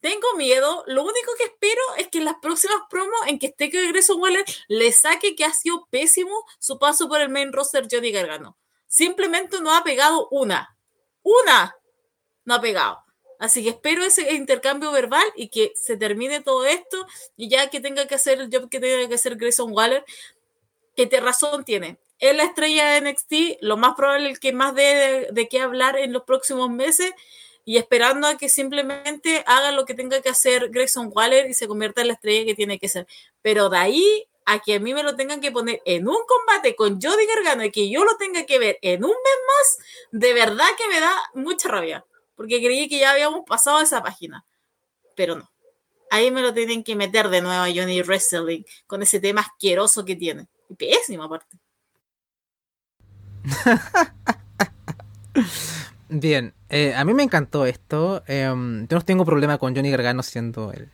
[0.00, 0.84] Tengo miedo.
[0.86, 4.16] Lo único que espero es que en las próximas promos en que esté que regreso
[4.16, 8.56] Waller le saque que ha sido pésimo su paso por el main roster Johnny Gargano.
[8.86, 10.78] Simplemente no ha pegado una.
[11.20, 11.76] Una.
[12.46, 13.01] No ha pegado.
[13.42, 17.80] Así que espero ese intercambio verbal y que se termine todo esto y ya que
[17.80, 20.04] tenga que hacer el job que tenga que hacer Grayson Waller,
[20.94, 21.98] que te razón tiene.
[22.20, 25.98] Es la estrella de NXT, lo más probable es que más de, de qué hablar
[25.98, 27.10] en los próximos meses
[27.64, 31.66] y esperando a que simplemente haga lo que tenga que hacer Grayson Waller y se
[31.66, 33.08] convierta en la estrella que tiene que ser.
[33.42, 36.76] Pero de ahí a que a mí me lo tengan que poner en un combate
[36.76, 39.78] con Jody Gargano y que yo lo tenga que ver en un mes más,
[40.12, 42.06] de verdad que me da mucha rabia
[42.42, 44.44] porque creí que ya habíamos pasado esa página,
[45.14, 45.48] pero no.
[46.10, 50.04] Ahí me lo tienen que meter de nuevo a Johnny Wrestling con ese tema asqueroso
[50.04, 50.48] que tiene.
[50.68, 51.56] Y pésimo aparte.
[56.08, 58.24] Bien, eh, a mí me encantó esto.
[58.26, 60.90] Em, yo no tengo problema con Johnny Gargano siendo el,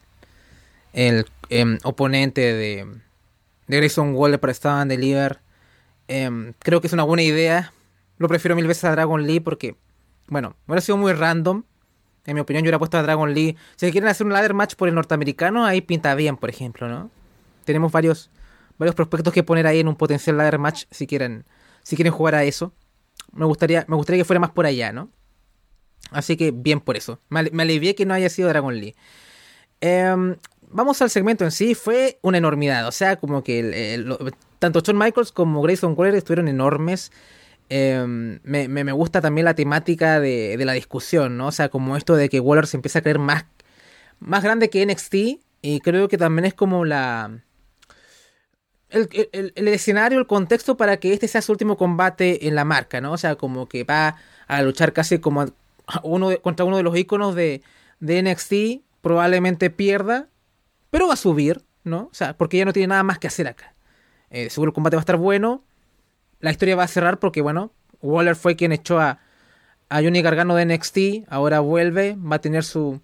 [0.92, 2.86] el em, oponente de,
[3.68, 5.40] de Grayson Waller para Stand Deliver.
[6.09, 7.72] Em, creo que es una buena idea.
[8.18, 9.78] Lo prefiero mil veces a Dragon Lee porque,
[10.29, 11.64] bueno, hubiera sido muy random.
[12.26, 13.57] En mi opinión, yo hubiera puesto a Dragon Lee.
[13.76, 17.11] Si quieren hacer un ladder match por el norteamericano, ahí pinta bien, por ejemplo, ¿no?
[17.64, 18.31] Tenemos varios,
[18.76, 21.47] varios prospectos que poner ahí en un potencial ladder match si quieren,
[21.83, 22.72] si quieren jugar a eso.
[23.33, 25.11] Me gustaría, me gustaría que fuera más por allá, ¿no?
[26.11, 27.20] Así que bien por eso.
[27.29, 28.95] Me, me alivié que no haya sido Dragon Lee.
[29.81, 30.37] Eh,
[30.70, 32.87] vamos al segmento en sí, fue una enormidad.
[32.89, 34.05] O sea, como que
[34.59, 37.12] tanto Shawn Michaels como Grayson Waller estuvieron enormes.
[37.71, 41.49] Em, me, gusta también la temática de, la discusión, ¿no?
[41.49, 43.45] O sea, como esto de que Waller se empieza a creer más,
[44.21, 45.14] más grande que NXT.
[45.61, 47.43] Y creo que también es como la.
[48.91, 53.03] El, el, escenario, el contexto para que este sea su último combate en la marca,
[53.03, 53.12] ¿no?
[53.12, 54.16] O sea, como que va
[54.47, 55.45] a luchar casi como
[56.03, 57.62] uno contra uno de los iconos de,
[58.01, 58.85] NXT.
[59.03, 60.29] Probablemente pierda,
[60.91, 62.09] pero va a subir, ¿no?
[62.11, 63.75] O sea, porque ya no tiene nada más que hacer acá.
[64.31, 65.64] Eh, seguro el combate va a estar bueno.
[66.41, 69.18] La historia va a cerrar porque, bueno, Waller fue quien echó a,
[69.89, 70.99] a Johnny Gargano de NXT.
[71.28, 73.01] Ahora vuelve, va a tener su,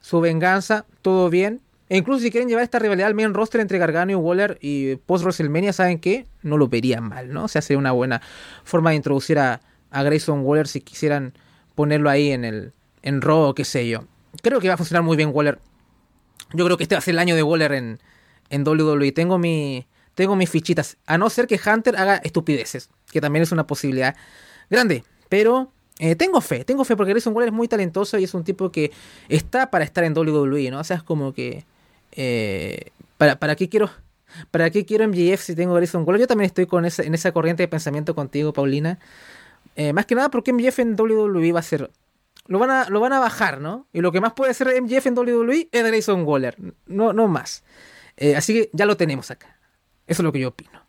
[0.00, 0.84] su venganza.
[1.02, 1.60] Todo bien.
[1.88, 4.96] E incluso si quieren llevar esta rivalidad al main roster entre Gargano y Waller y
[4.96, 6.26] post WrestleMania, ¿saben qué?
[6.42, 7.44] No lo verían mal, ¿no?
[7.44, 8.22] O sea, sería una buena
[8.64, 9.60] forma de introducir a,
[9.90, 11.34] a Grayson Waller si quisieran
[11.74, 12.72] ponerlo ahí en el
[13.02, 14.04] en Raw o qué sé yo.
[14.42, 15.58] Creo que va a funcionar muy bien Waller
[16.54, 17.98] yo creo que este va a ser el año de Waller en,
[18.50, 19.12] en WWE.
[19.12, 20.96] Tengo, mi, tengo mis fichitas.
[21.06, 24.14] A no ser que Hunter haga estupideces, que también es una posibilidad
[24.70, 25.04] grande.
[25.28, 28.44] Pero eh, tengo fe, tengo fe porque Grayson Waller es muy talentoso y es un
[28.44, 28.90] tipo que
[29.28, 30.80] está para estar en WWE, ¿no?
[30.80, 31.64] O sea, es como que...
[32.12, 33.90] Eh, ¿para, ¿Para qué quiero...?
[34.50, 36.22] ¿Para qué quiero MJF si tengo Grayson Waller?
[36.22, 38.98] Yo también estoy con esa, en esa corriente de pensamiento contigo, Paulina.
[39.76, 41.90] Eh, más que nada porque MJF en WWE va a ser
[42.46, 43.86] lo van a, lo van a bajar, ¿no?
[43.92, 46.56] Y lo que más puede hacer MJF en WWE es Grayson Waller,
[46.86, 47.62] no, no más.
[48.36, 49.61] Así que ya lo tenemos acá.
[50.06, 50.82] Eso es lo que yo opino.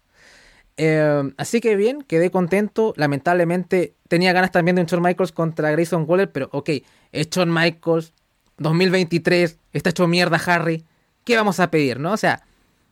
[0.78, 2.94] Eh, así que bien, quedé contento.
[2.98, 6.70] Lamentablemente tenía ganas también de un Shawn Michaels contra Grayson Waller, pero ok,
[7.12, 8.14] es Shawn Michaels,
[8.58, 10.84] 2023, está hecho mierda Harry.
[11.24, 12.12] ¿Qué vamos a pedir, no?
[12.12, 12.44] O sea,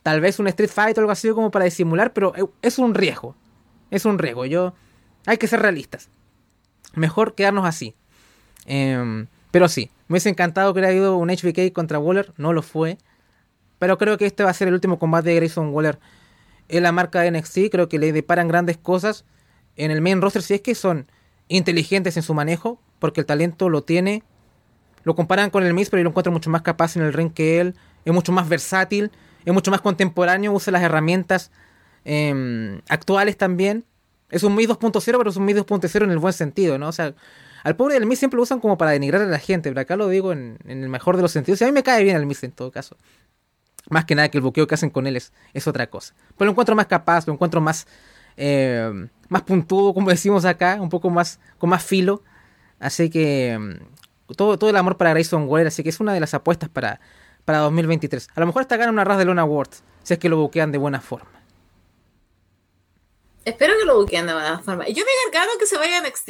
[0.04, 3.36] tal vez un Street Fight o algo así como para disimular, pero es un riesgo.
[3.90, 4.46] Es un riesgo.
[4.46, 4.74] Yo,
[5.26, 6.10] hay que ser realistas.
[6.96, 7.96] Mejor quedarnos así.
[8.66, 12.62] Em, pero sí, me hubiese encantado que hubiera habido un HBK contra Waller, no lo
[12.62, 12.98] fue.
[13.82, 15.98] Pero creo que este va a ser el último combate de Grayson Waller
[16.70, 17.72] en la marca de NXT.
[17.72, 19.26] Creo que le deparan grandes cosas
[19.76, 21.08] en el main roster si es que son
[21.48, 24.22] inteligentes en su manejo, porque el talento lo tiene.
[25.04, 27.34] Lo comparan con el Miz, pero yo lo encuentro mucho más capaz en el ring
[27.34, 27.74] que él.
[28.06, 29.10] Es mucho más versátil,
[29.46, 31.50] es mucho más contemporáneo, usa las herramientas
[32.06, 33.84] em, actuales también.
[34.30, 36.88] Es un Miz 2.0, pero es un Miz 2.0 en el buen sentido, ¿no?
[36.88, 37.16] O sea,
[37.64, 39.96] al pobre del Miz siempre lo usan como para denigrar a la gente, pero acá
[39.96, 41.60] lo digo en, el mejor de los sentidos.
[41.62, 42.96] Y a mí me cae bien el Miz en todo caso.
[43.92, 46.16] Más que nada que el buqueo que hacen con él es, otra cosa.
[46.38, 47.86] Pero lo encuentro más capaz, lo encuentro más,
[48.38, 48.90] eh,
[49.28, 52.24] más puntudo, como decimos acá, un poco más, con más filo.
[52.80, 56.22] Así que mm, todo, todo el amor para Grayson Waller, así que es una de
[56.22, 57.02] las apuestas para,
[57.44, 58.30] para 2023.
[58.34, 60.72] A lo mejor hasta gana una ras de Lona Awards, si es que lo buquean
[60.72, 61.42] de buena forma.
[63.44, 64.88] Espero que lo busquen de buena forma.
[64.88, 66.30] Yo me encargo que se vaya a NXT.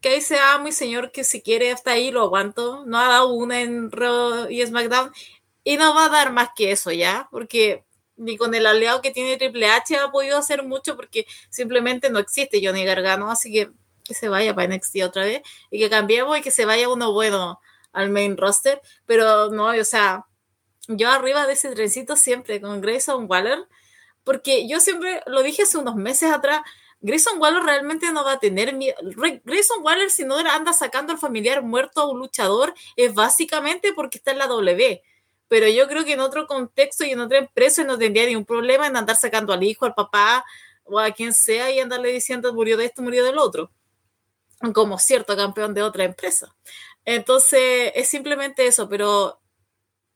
[0.00, 2.84] Que ahí sea muy señor que si quiere hasta ahí lo aguanto.
[2.86, 5.12] No ha dado una en Raw y SmackDown.
[5.66, 7.28] Y no va a dar más que eso, ¿ya?
[7.32, 7.84] Porque
[8.16, 12.20] ni con el aliado que tiene Triple H ha podido hacer mucho porque simplemente no
[12.20, 13.30] existe Johnny Gargano.
[13.32, 13.70] Así que
[14.04, 15.42] que se vaya para NXT otra vez.
[15.72, 17.60] Y que cambiemos y que se vaya uno bueno
[17.92, 18.80] al main roster.
[19.06, 20.26] Pero no, o sea,
[20.86, 23.66] yo arriba de ese trencito siempre con Grayson Waller
[24.26, 26.62] porque yo siempre lo dije hace unos meses atrás,
[27.00, 28.96] Grayson Waller realmente no va a tener miedo.
[29.44, 34.18] Grayson Waller, si no anda sacando al familiar muerto a un luchador, es básicamente porque
[34.18, 35.00] está en la W.
[35.48, 38.86] Pero yo creo que en otro contexto y en otra empresa no tendría ningún problema
[38.86, 40.44] en andar sacando al hijo, al papá
[40.84, 43.70] o a quien sea y andarle diciendo murió de esto, murió del otro.
[44.74, 46.54] Como cierto campeón de otra empresa.
[47.04, 48.88] Entonces, es simplemente eso.
[48.88, 49.40] Pero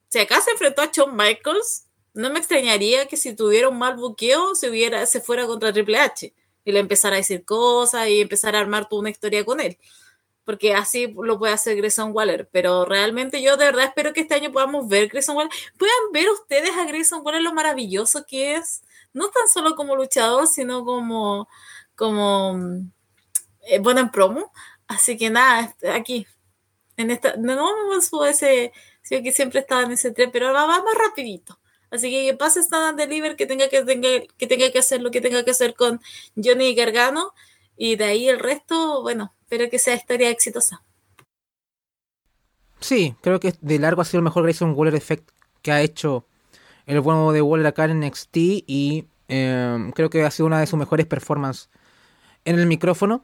[0.09, 3.97] si acá se enfrentó a Shawn Michaels, no me extrañaría que si tuviera un mal
[3.97, 8.21] buqueo se, hubiera, se fuera contra Triple H y le empezara a decir cosas y
[8.21, 9.79] empezar a armar toda una historia con él.
[10.51, 12.49] Porque así lo puede hacer Grayson Waller.
[12.51, 15.53] Pero realmente yo de verdad espero que este año podamos ver Grayson Waller.
[15.79, 18.83] Puedan ver ustedes a Grayson Waller lo maravilloso que es.
[19.13, 21.49] No tan solo como luchador, sino como,
[21.95, 22.59] como
[23.63, 24.53] eh, bueno en promo.
[24.89, 26.27] Así que nada, aquí.
[26.97, 28.73] En esta, no, no ese,
[29.03, 31.61] sí, que siempre estaba en ese tren, pero ahora va más rapidito.
[31.93, 35.21] Así que pase esta Deliver que tenga que, tenga, que tenga que hacer lo que
[35.21, 36.01] tenga que hacer con
[36.35, 37.35] Johnny Gargano.
[37.83, 40.83] Y de ahí el resto, bueno, espero que sea historia exitosa.
[42.79, 45.31] Sí, creo que de largo ha sido el mejor Grayson Waller Effect
[45.63, 46.27] que ha hecho
[46.85, 50.67] el bueno de Waller acá en NXT y em, creo que ha sido una de
[50.67, 51.71] sus mejores performances
[52.45, 53.23] en el micrófono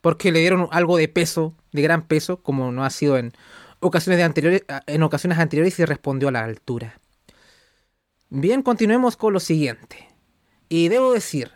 [0.00, 3.34] porque le dieron algo de peso, de gran peso, como no ha sido en
[3.80, 6.98] ocasiones, de anteriores, en ocasiones anteriores y respondió a la altura.
[8.30, 10.08] Bien, continuemos con lo siguiente.
[10.70, 11.50] Y debo decir,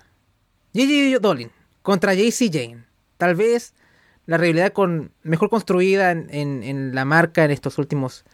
[0.74, 1.50] Gigi Dolin
[1.82, 2.84] contra JC Jane.
[3.18, 3.74] Tal vez
[4.26, 8.24] la realidad con, mejor construida en, la marca en estos últimos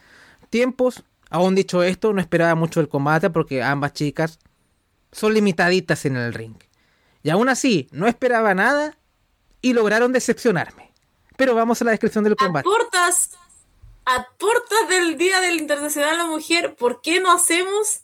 [0.51, 1.05] tiempos.
[1.30, 4.38] Aún dicho esto, no esperaba mucho el combate porque ambas chicas
[5.12, 6.57] son limitaditas en el ring.
[7.22, 8.96] Y aún así, no esperaba nada
[9.61, 10.92] y lograron decepcionarme.
[11.36, 12.68] Pero vamos a la descripción del combate.
[14.05, 18.03] A portas, del Día del Internacional de la Mujer, ¿por qué no hacemos?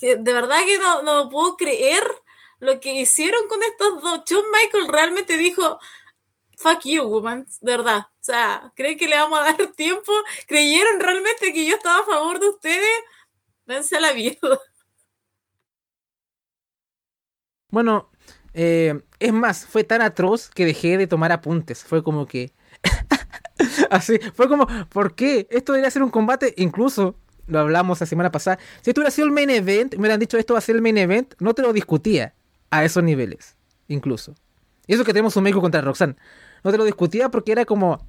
[0.00, 2.02] De verdad que no, no puedo creer
[2.60, 4.22] lo que hicieron con estos dos.
[4.28, 5.78] John Michael realmente dijo,
[6.56, 8.00] fuck you, woman, verdad.
[8.00, 10.12] O sea, ¿creen que le vamos a dar tiempo?
[10.46, 12.90] ¿Creyeron realmente que yo estaba a favor de ustedes?
[13.66, 14.36] Dense a la vida.
[17.70, 18.10] Bueno,
[18.54, 21.84] eh, es más, fue tan atroz que dejé de tomar apuntes.
[21.84, 22.54] Fue como que...
[23.90, 25.46] Así, fue como, ¿por qué?
[25.50, 28.58] Esto debería ser un combate, incluso lo hablamos la semana pasada.
[28.80, 30.82] Si esto hubiera sido el main event, me hubieran dicho esto va a ser el
[30.82, 32.34] main event, no te lo discutía
[32.70, 33.56] a esos niveles,
[33.88, 34.34] incluso.
[34.86, 36.16] Y eso que tenemos un médico contra Roxanne.
[36.64, 38.06] No te lo discutía porque era como,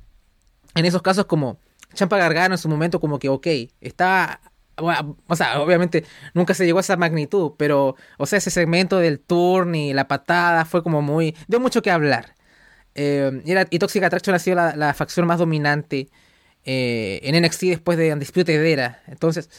[0.75, 1.59] en esos casos como
[1.93, 3.47] Champa Gargano en su momento como que, ok,
[3.81, 4.41] está...
[4.77, 9.19] o sea, obviamente nunca se llegó a esa magnitud, pero, o sea, ese segmento del
[9.19, 11.35] turn y la patada fue como muy...
[11.47, 12.35] dio mucho que hablar.
[12.95, 16.09] Eh, y, era, y Toxic Attraction ha sido la, facción más dominante
[16.63, 19.01] eh, en NXT después de Undisputed Era.
[19.07, 19.49] Entonces,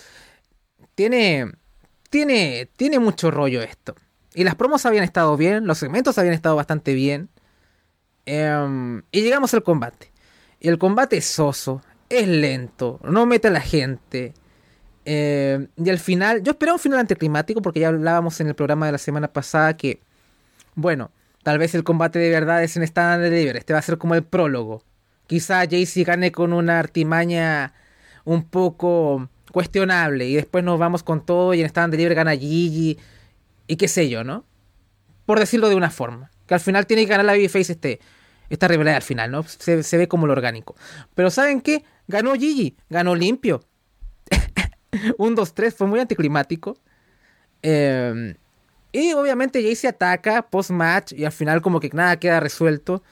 [0.95, 1.53] tiene,
[2.11, 3.95] tiene, tiene mucho rollo esto.
[4.35, 7.29] Y las promos habían estado bien, los segmentos habían estado bastante bien.
[8.27, 10.13] Em, y llegamos al combate.
[10.61, 14.35] Y el combate es soso, es lento, no mete a la gente.
[15.05, 18.87] Em, y al final, yo esperaba un final anticlimático porque ya hablábamos en el programa
[18.87, 20.01] de la semana pasada que,
[20.75, 21.11] bueno,
[21.43, 23.57] tal vez el combate de verdad es en Stand Deliver.
[23.57, 24.85] Este va a ser como el prólogo.
[25.27, 27.73] Quizá Jaycee gane con una artimaña
[28.25, 32.99] un poco cuestionable y después nos vamos con todo y en Stand Deliver gana Gigi
[33.71, 34.45] y qué sé yo, ¿no?
[35.27, 36.33] Por decirlo de una forma.
[36.49, 38.01] Que al final tiene que ganar la Babyface este,
[38.49, 39.45] esta rivalidad al final, ¿no?
[39.45, 40.75] Se, ve como lo orgánico.
[41.15, 41.85] Pero ¿saben qué?
[42.09, 43.63] Ganó Gigi, ganó limpio.
[45.19, 46.79] Un 2-3 fue muy anticlimático.
[47.63, 48.35] Em,
[48.91, 53.05] y obviamente Jay se ataca post-match y al final como que nada queda resuelto.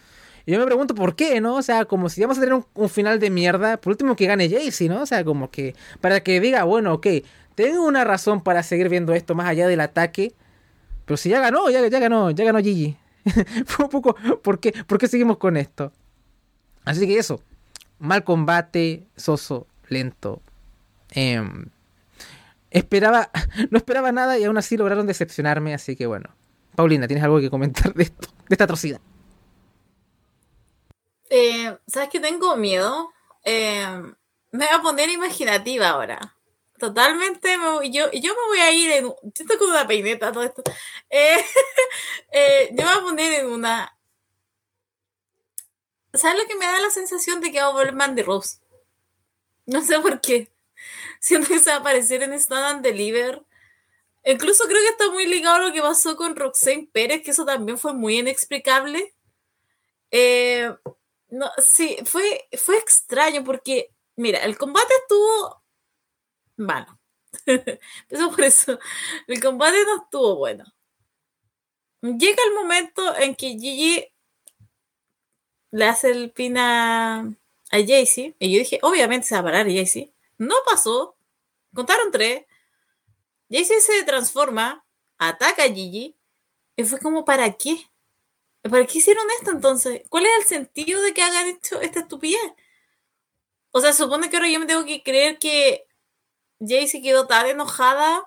[0.45, 1.55] Y yo me pregunto por qué, ¿no?
[1.55, 4.51] O sea, como si vamos a tener un, final de mierda, por último que gane
[4.51, 5.03] Jaycee, ¿no?
[5.03, 7.07] O sea, como que para que diga, bueno, ok,
[7.55, 10.35] tengo una razón para seguir viendo esto más allá del ataque
[11.09, 12.95] pero si ya ganó, ya, ya ganó, ya ganó Gigi.
[13.65, 15.91] Fue poco, ¿por qué, ¿por qué seguimos con esto?
[16.85, 17.41] Así que eso,
[17.99, 20.43] mal combate, soso, lento.
[21.13, 21.71] Em,
[22.71, 23.31] esperaba,
[23.71, 26.29] no esperaba nada y aún así lograron decepcionarme, así que bueno.
[26.77, 29.01] Paulina, ¿tienes algo que comentar de esto, de esta atrocidad?
[31.31, 33.09] Eh, ¿Sabes que tengo miedo?
[33.45, 34.15] Em,
[34.53, 36.37] me voy a poner imaginativa ahora.
[36.79, 37.57] Totalmente,
[37.91, 39.05] yo, yo me voy a ir en.
[39.07, 40.63] Yo estoy con una peineta, todo esto.
[41.11, 41.45] Eh,
[42.33, 43.99] eh, yo me voy a poner en una.
[46.15, 48.59] ¿Sabes lo que me da la sensación de que va a volver Mandy Rose?
[49.67, 50.51] No sé por qué.
[51.21, 53.45] Siento que se va a aparecer en Stand and Deliver.
[54.25, 57.45] Incluso creo que está muy ligado a lo que pasó con Roxane Pérez, que eso
[57.45, 59.15] también fue muy inexplicable.
[60.11, 60.73] Eh,
[61.31, 65.63] no, sí, fue, fue extraño porque, mira, el combate estuvo
[66.59, 66.99] malo.
[68.09, 68.79] Eso por eso.
[69.27, 70.65] El combate no estuvo bueno.
[72.01, 74.07] Llega el momento en que Gigi
[75.71, 77.21] le hace el pin a,
[77.71, 77.79] a.
[77.79, 80.13] Y yo dije, obviamente se va a parar Jaycee.
[80.39, 81.17] No pasó.
[81.75, 82.45] Contaron tres.
[83.51, 84.85] Jaycee se transforma,
[85.19, 86.15] ataca a Gigi.
[86.77, 87.91] Y fue como, ¿para qué?
[88.63, 90.03] ¿Para qué hicieron esto entonces?
[90.09, 92.53] ¿Cuál es el sentido de que hagan esto, esta estupidez?
[93.73, 95.88] O sea, supone que ahora yo me tengo que creer que
[96.61, 98.27] Jaycee quedó tan enojada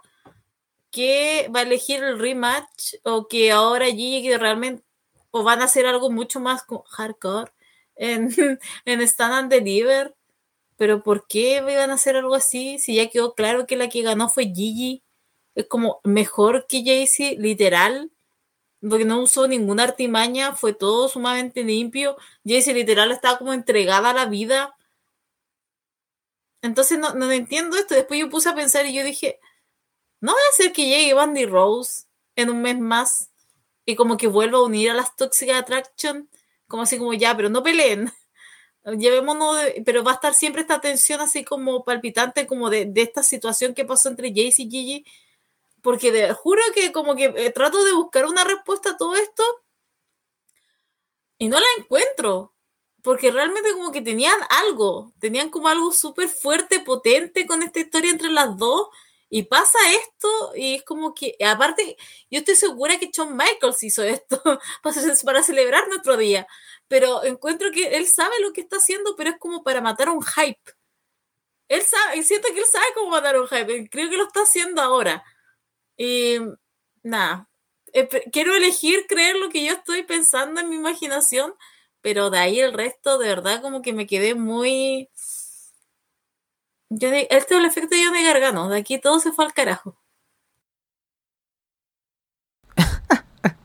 [0.91, 4.83] que va a elegir el rematch o que ahora Gigi realmente
[5.31, 7.51] o van a hacer algo mucho más hardcore
[7.95, 8.29] en,
[8.85, 10.15] en Stand and Deliver.
[10.77, 12.79] Pero ¿por qué iban a hacer algo así?
[12.79, 15.03] Si ya quedó claro que la que ganó fue Gigi.
[15.55, 18.11] Es como mejor que Jaycee, literal.
[18.81, 22.17] Porque no usó ninguna artimaña, fue todo sumamente limpio.
[22.43, 24.75] Jaycee literal estaba como entregada a la vida
[26.61, 27.95] entonces no, no entiendo esto.
[27.95, 29.39] Después yo puse a pensar y yo dije,
[30.19, 32.03] no voy a ser que llegue Bandy Rose
[32.35, 33.31] en un mes más
[33.85, 36.29] que como que vuelva a unir a las Toxic Attraction,
[36.67, 38.11] como así como ya, pero no peleen.
[38.85, 43.23] Llevémonos, pero va a estar siempre esta tensión así como palpitante, como de, de esta
[43.23, 45.05] situación que pasó entre Jace y Gigi,
[45.81, 49.43] porque de, juro que como que eh, trato de buscar una respuesta a todo esto
[51.37, 52.50] y no la encuentro,
[53.03, 58.11] porque realmente como que tenían algo, tenían como algo súper fuerte, potente con esta historia
[58.11, 58.89] entre las dos,
[59.33, 61.95] y pasa esto, y es como que, aparte,
[62.29, 64.41] yo estoy segura que Shawn Michaels hizo esto
[65.23, 66.45] para celebrar nuestro día,
[66.89, 70.21] pero encuentro que él sabe lo que está haciendo, pero es como para matar un
[70.21, 70.73] hype.
[71.69, 74.81] Él sabe, siento que él sabe cómo matar un hype, creo que lo está haciendo
[74.81, 75.23] ahora.
[75.95, 76.39] Y
[77.01, 77.47] nada,
[78.33, 81.53] quiero elegir creer lo que yo estoy pensando en mi imaginación,
[82.01, 85.09] pero de ahí el resto, de verdad, como que me quedé muy...
[86.89, 89.97] Yo este es el efecto de Johnny Gargano, de aquí todo se fue al carajo.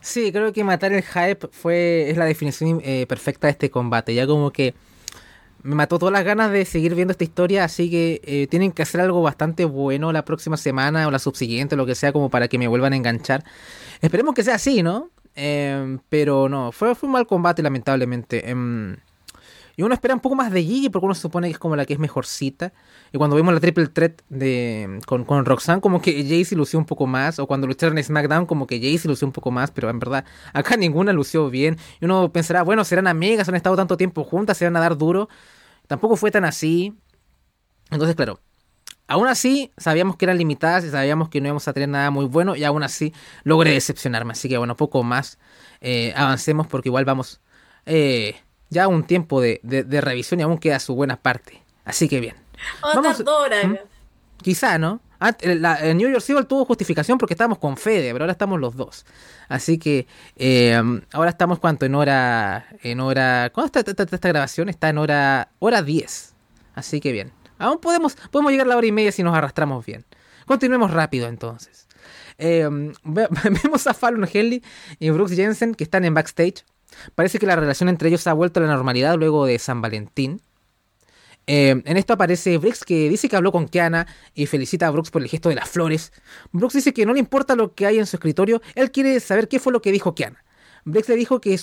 [0.00, 4.12] sí, creo que matar el hype fue es la definición eh, perfecta de este combate.
[4.14, 4.74] Ya como que
[5.62, 8.82] me mató todas las ganas de seguir viendo esta historia, así que eh, tienen que
[8.82, 12.48] hacer algo bastante bueno la próxima semana o la subsiguiente, lo que sea, como para
[12.48, 13.44] que me vuelvan a enganchar.
[14.00, 15.10] Esperemos que sea así, ¿no?
[15.34, 18.50] Em, pero no, fue, fue un mal combate, lamentablemente.
[18.50, 18.96] Em,
[19.76, 21.86] y uno espera un poco más de Gigi porque uno supone que es como la
[21.86, 22.72] que es mejorcita.
[23.12, 26.84] Y cuando vimos la triple threat de, con, con Roxanne, como que Jaycee lució un
[26.84, 27.38] poco más.
[27.38, 29.70] O cuando lucharon en SmackDown, como que Jaycee lució un poco más.
[29.70, 31.78] Pero en verdad, acá ninguna lució bien.
[32.00, 34.98] Y uno pensará, bueno, serán amigas, han estado tanto tiempo juntas, se van a dar
[34.98, 35.28] duro.
[35.86, 36.94] Tampoco fue tan así.
[37.90, 38.40] Entonces, claro,
[39.12, 42.24] Aún así, sabíamos que eran limitadas y sabíamos que no íbamos a tener nada muy
[42.24, 43.12] bueno y aún así
[43.44, 44.32] logré decepcionarme.
[44.32, 45.38] Así que bueno, poco más
[45.82, 47.42] eh, avancemos porque igual vamos
[47.84, 48.36] eh,
[48.70, 49.60] ya un tiempo de,
[50.00, 51.62] revisión y aún queda su buena parte.
[51.84, 52.36] Así que bien.
[52.82, 53.74] Vamos, ¿Mm?
[54.40, 55.02] Quizá, ¿no?
[55.40, 55.60] el
[55.98, 59.04] New York Civil tuvo justificación porque estábamos con Fede, pero ahora estamos los dos.
[59.46, 60.06] Así que
[60.36, 60.82] eh,
[61.12, 61.84] ahora estamos, ¿cuánto?
[61.84, 62.66] En hora...
[62.82, 64.70] En hora ¿Cuándo está, esta grabación?
[64.70, 66.34] Está en hora, hora 10.
[66.74, 67.41] Así que bien.
[67.62, 70.04] Aún podemos, podemos llegar a la hora y media si nos arrastramos bien.
[70.46, 71.86] Continuemos rápido entonces.
[72.38, 72.68] Eh,
[73.04, 74.62] vemos a Fallon Henley
[74.98, 76.64] y Brooks Jensen que están en backstage.
[77.14, 80.42] Parece que la relación entre ellos ha vuelto a la normalidad luego de San Valentín.
[81.46, 85.10] Eh, en esto aparece Brooks que dice que habló con Kiana y felicita a Brooks
[85.10, 86.12] por el gesto de las flores.
[86.50, 89.48] Brooks dice que no le importa lo que hay en su escritorio, él quiere saber
[89.48, 90.44] qué fue lo que dijo Kiana.
[90.84, 91.56] Brooks le dijo, que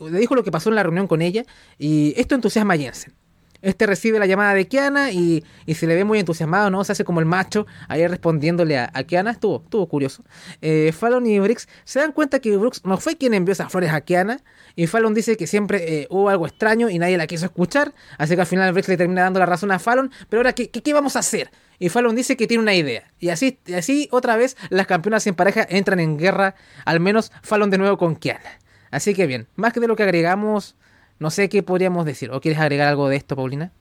[0.00, 1.44] le dijo lo que pasó en la reunión con ella
[1.78, 3.14] y esto entusiasma a Jensen.
[3.62, 6.82] Este recibe la llamada de Kiana y, se le ve muy entusiasmado, ¿no?
[6.84, 9.30] Se hace como el macho ahí respondiéndole a, Kiana.
[9.30, 10.24] Estuvo, estuvo curioso.
[10.60, 13.92] Eh, Fallon y Brooks se dan cuenta que Brooks no fue quien envió esas flores
[13.92, 14.40] a Kiana.
[14.74, 17.94] Y Fallon dice que siempre eh, hubo algo extraño y nadie la quiso escuchar.
[18.18, 20.10] Así que al final Brooks le termina dando la razón a Fallon.
[20.28, 21.50] Pero ahora, ¿qué, qué, vamos a hacer?
[21.78, 23.04] Y Fallon dice que tiene una idea.
[23.20, 26.56] Y así, así otra vez las campeonas en pareja entran en guerra.
[26.84, 28.58] Al menos Fallon de nuevo con Kiana.
[28.90, 30.76] Así que bien, más que de lo que agregamos,
[31.22, 32.30] no sé qué podríamos decir.
[32.32, 33.72] ¿O quieres agregar algo de esto, Paulina?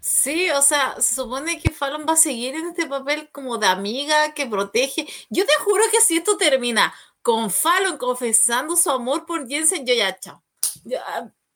[0.00, 3.66] Sí, o sea, se supone que Fallon va a seguir en este papel como de
[3.66, 5.06] amiga que protege.
[5.28, 9.94] Yo te juro que si esto termina con Fallon confesando su amor por Jensen, yo
[9.94, 10.42] ya, chao.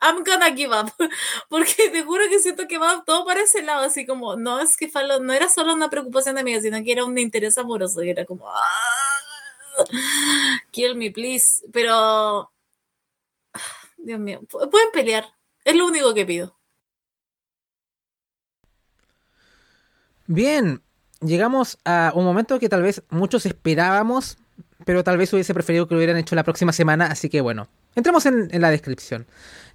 [0.00, 0.92] I'm gonna give up.
[1.48, 4.76] Porque te juro que siento que va todo para ese lado, así como, no es
[4.76, 8.02] que Fallon no era solo una preocupación de amiga, sino que era un interés amoroso,
[8.02, 8.62] y era como, ah,
[10.72, 11.64] kill me, please.
[11.72, 12.50] Pero
[14.06, 15.24] Dios mío, pueden pelear.
[15.64, 16.56] Es lo único que pido.
[20.28, 20.80] Bien,
[21.20, 24.38] llegamos a un momento que tal vez muchos esperábamos,
[24.84, 27.68] pero tal vez hubiese preferido que lo hubieran hecho la próxima semana, así que bueno,
[27.96, 29.26] entremos en, la descripción.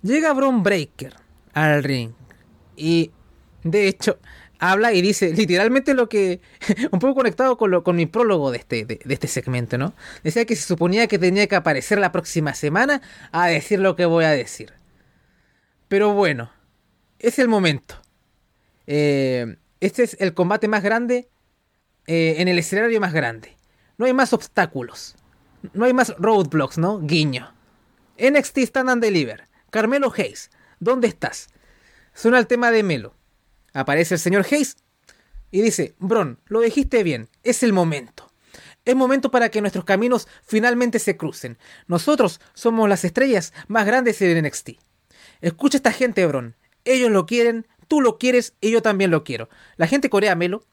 [0.02, 1.14] Llega Bron Breaker
[1.52, 2.14] al ring
[2.78, 3.12] y
[3.64, 4.18] de hecho
[4.62, 6.40] habla y dice literalmente lo que.
[6.92, 9.94] un poco conectado con, lo, con mi prólogo de este, de, este segmento, ¿no?
[10.24, 13.02] Decía que se suponía que tenía que aparecer la próxima semana
[13.32, 14.72] a decir lo que voy a decir.
[15.90, 16.52] Pero bueno,
[17.20, 17.96] es el momento.
[18.88, 21.28] Eh, este es el combate más grande
[22.08, 23.58] eh, en el escenario más grande.
[23.98, 25.16] No hay más obstáculos.
[25.74, 27.00] No hay más roadblocks, ¿no?
[27.00, 27.54] Guiño.
[28.18, 29.48] NXT Stand and Deliver.
[29.72, 30.52] Carmelo Hayes.
[30.80, 31.50] ¿Dónde estás?
[32.14, 33.16] Suena el tema de Melo.
[33.74, 34.78] Aparece el señor Hayes
[35.52, 38.32] y dice, Bron, lo dijiste bien, es el momento.
[38.84, 41.58] Es momento para que nuestros caminos finalmente se crucen.
[41.88, 44.70] Nosotros somos las estrellas más grandes de NXT.
[45.42, 46.56] Escucha a esta gente, Bron.
[46.84, 49.50] Ellos lo quieren, tú lo quieres y yo también lo quiero.
[49.78, 50.64] La gente corea Melo.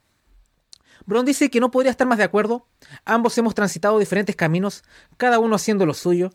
[1.05, 2.66] Bron dice que no podría estar más de acuerdo.
[3.05, 4.85] Ambos hemos transitado diferentes caminos,
[5.16, 6.33] cada uno haciendo lo suyo.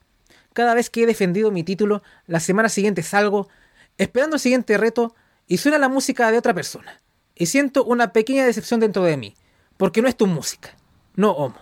[0.53, 3.49] Cada vez que he defendido mi título, la semana siguiente salgo,
[3.97, 5.15] esperando el siguiente reto,
[5.47, 7.01] y suena la música de otra persona.
[7.35, 9.35] Y siento una pequeña decepción dentro de mí,
[9.77, 10.75] porque no es tu música,
[11.15, 11.57] no Homo.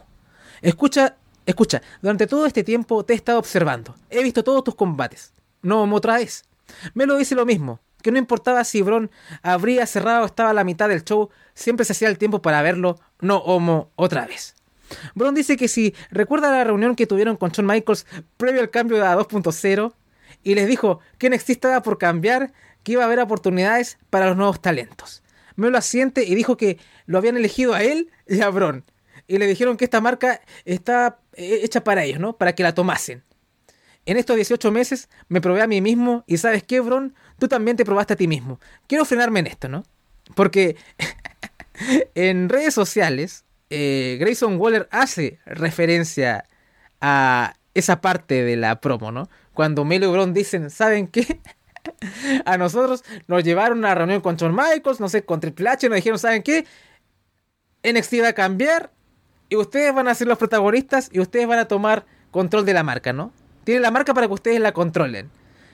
[0.62, 3.95] Escucha escucha, durante todo este tiempo te he estado observando.
[4.10, 5.34] He visto todos tus combates.
[5.62, 6.44] No como otra vez.
[6.94, 9.12] Melo dice lo mismo, que no importaba si Bron
[9.44, 12.62] habría cerrado o estaba a la mitad del show, siempre se hacía el tiempo para
[12.62, 14.56] verlo, no homo otra vez.
[15.14, 18.06] Bron dice que si recuerda la reunión que tuvieron con Shawn Michaels
[18.38, 19.94] previo al cambio a 2.0
[20.44, 22.53] y les dijo que NXT estaba por cambiar,
[22.84, 25.24] que iba a haber oportunidades para los nuevos talentos.
[25.56, 28.84] Melo asiente y dijo que lo habían elegido a él y a Bron.
[29.28, 32.38] Y le dijeron que esta marca está eh, hecha para ellos, ¿no?
[32.38, 33.24] Para que la tomasen.
[34.06, 37.78] En estos 18 meses me probé a mí mismo y sabes qué, Bron, tú también
[37.78, 38.60] te probaste a ti mismo.
[38.88, 39.84] Quiero frenarme en esto, ¿no?
[40.36, 40.76] Porque
[42.16, 46.45] en redes sociales eh, Grayson Waller hace referencia
[46.99, 49.30] a esa parte de la promo, ¿no?
[49.53, 51.40] Cuando Melo y Bron dicen, ¿saben qué?
[52.45, 55.90] A nosotros nos llevaron a una reunión con John Michaels, no sé, con Triple H,
[55.90, 56.66] nos dijeron, ¿saben qué?
[57.84, 58.91] NXT va a cambiar
[59.49, 62.84] y ustedes van a ser los protagonistas y ustedes van a tomar control de la
[62.84, 63.34] marca, ¿no?
[63.64, 65.30] Tienen la marca para que ustedes la controlen.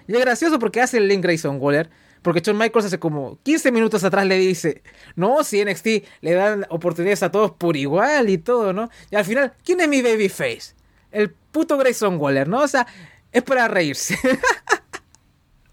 [0.07, 1.89] Y es gracioso porque hace el link Grayson Waller
[2.21, 4.83] porque Shawn Michaels hace como 15 minutos atrás le dice,
[5.15, 5.87] no, si NXT
[6.21, 8.89] le dan oportunidades a todos por igual y todo, ¿no?
[9.09, 10.75] Y al final, ¿quién es mi babyface?
[11.11, 12.61] El puto Grayson Waller, ¿no?
[12.61, 12.85] O sea,
[13.31, 14.17] es para reírse.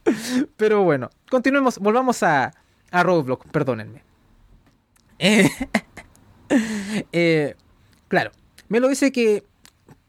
[0.57, 2.53] Pero bueno, continuemos, volvamos a,
[2.91, 4.03] a Roadblock, perdónenme.
[5.19, 5.49] Eh,
[7.13, 7.55] eh,
[8.09, 8.33] claro,
[8.69, 9.45] me lo dice que,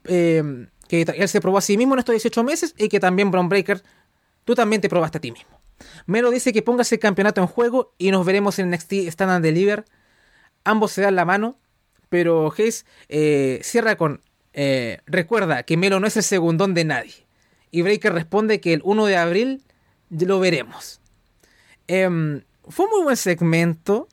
[0.04, 3.30] eh, que él se probó a sí mismo en estos 18 meses y que también
[3.30, 3.82] Brown Breaker,
[4.44, 5.60] tú también te probaste a ti mismo.
[6.06, 9.44] Melo dice que pongas el campeonato en juego y nos veremos en NXT Stand and
[9.44, 9.84] Deliver.
[10.64, 11.58] Ambos se dan la mano,
[12.08, 14.22] pero Hayes eh, cierra con
[15.06, 17.26] recuerda que Melo no es el segundón de nadie.
[17.70, 19.65] Y Breaker responde que el 1 de abril
[20.10, 21.00] lo veremos.
[21.88, 24.08] Em, fue un muy buen segmento.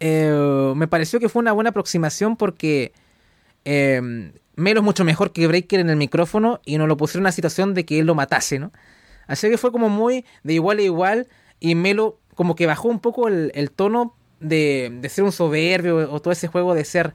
[0.00, 2.92] Eh, me pareció que fue una buena aproximación porque
[3.64, 7.24] em, Melo es mucho mejor que Breaker en el micrófono y no lo pusieron en
[7.24, 8.72] una situación de que él lo matase, ¿no?
[9.26, 11.28] Así que fue como muy de igual a igual
[11.60, 16.32] y Melo como que bajó un poco el, tono de, ser un soberbio o todo
[16.32, 17.14] ese juego de ser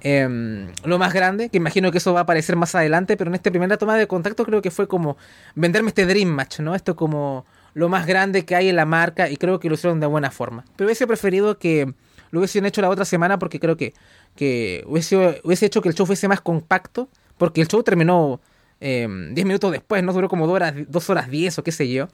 [0.00, 3.34] em, lo más grande, que imagino que eso va a aparecer más adelante, pero en
[3.34, 5.16] esta primera toma de contacto creo que fue como
[5.54, 6.74] venderme este Dream Match, ¿no?
[6.74, 10.00] Esto como lo más grande que hay en la marca y creo que lo hicieron
[10.00, 10.64] de buena forma.
[10.76, 11.94] Pero hubiese preferido que
[12.30, 13.94] lo hubiesen hecho la otra semana porque creo que,
[14.36, 18.40] que hubiese, hubiese hecho que el show fuese más compacto, porque el show terminó
[18.80, 21.88] 10 em, minutos después, no duró como 2 horas, 2 horas 10 o qué sé
[21.88, 22.08] yo.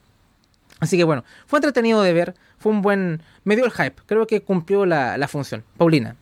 [0.81, 3.23] Así que bueno, fue entretenido de ver, fue un buen...
[3.45, 5.65] me dio el hype, creo que cumplió la, función.
[5.77, 6.17] Paulina.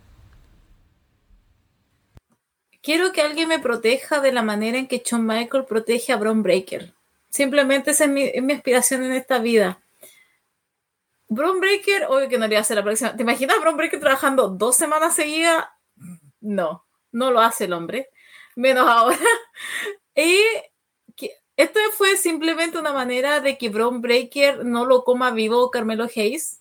[2.83, 6.43] Quiero que alguien me proteja de la manera en que Shawn Michael protege a Bron
[6.43, 6.94] Breaker.
[7.35, 9.83] Simplemente esa es mi, mi aspiración en esta vida.
[11.27, 13.17] Bron Breaker, obvio que no le hace la próxima.
[13.17, 15.65] ¿Te imaginas a Bron Breaker trabajando dos semanas seguidas?
[16.41, 18.09] No, no lo hace el hombre.
[18.55, 19.19] Menos ahora.
[20.15, 20.39] Y
[21.57, 26.61] esto fue simplemente una manera de que Bron Breaker no lo coma vivo Carmelo Hayes,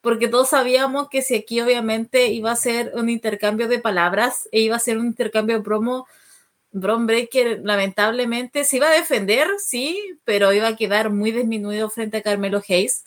[0.00, 4.60] porque todos sabíamos que si aquí obviamente iba a ser un intercambio de palabras e
[4.60, 6.06] iba a ser un intercambio de promo,
[6.74, 12.18] Bron Breaker lamentablemente se iba a defender, sí, pero iba a quedar muy disminuido frente
[12.18, 13.04] a Carmelo Hayes.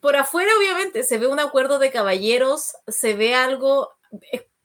[0.00, 3.96] Por afuera, obviamente, se ve un acuerdo de caballeros, se ve algo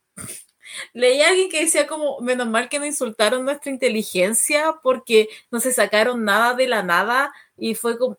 [0.94, 5.60] Leí a alguien que decía como, menos mal que no insultaron nuestra inteligencia porque no
[5.60, 8.18] se sacaron nada de la nada y fue como,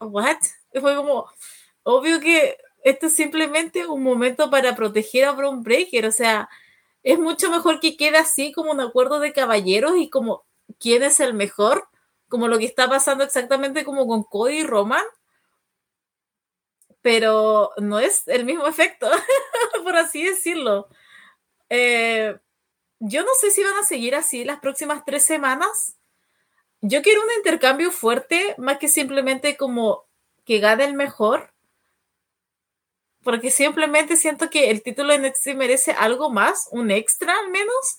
[0.00, 0.38] ¿what?
[0.80, 1.26] fue como,
[1.82, 6.48] obvio que esto es simplemente un momento para proteger a Brown Breaker, o sea,
[7.02, 10.44] es mucho mejor que quede así como un acuerdo de caballeros y como
[10.78, 11.88] quién es el mejor,
[12.28, 15.04] como lo que está pasando exactamente como con Cody y Roman,
[17.02, 19.10] pero no es el mismo efecto,
[19.84, 20.88] por así decirlo.
[21.68, 22.38] Eh,
[23.00, 25.96] yo no sé si van a seguir así las próximas tres semanas.
[26.80, 30.04] Yo quiero un intercambio fuerte, más que simplemente como
[30.44, 31.51] que gane el mejor.
[33.22, 37.98] Porque simplemente siento que el título de NXT merece algo más, un extra al menos.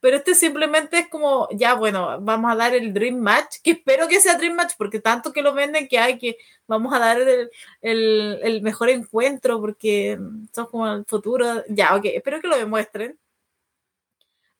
[0.00, 4.06] Pero este simplemente es como, ya bueno, vamos a dar el Dream Match, que espero
[4.06, 6.36] que sea Dream Match, porque tanto que lo venden que hay que
[6.68, 7.50] vamos a dar el,
[8.42, 10.18] el, mejor encuentro, porque
[10.52, 11.64] son como el futuro.
[11.68, 13.18] Ya, ok, espero que lo demuestren.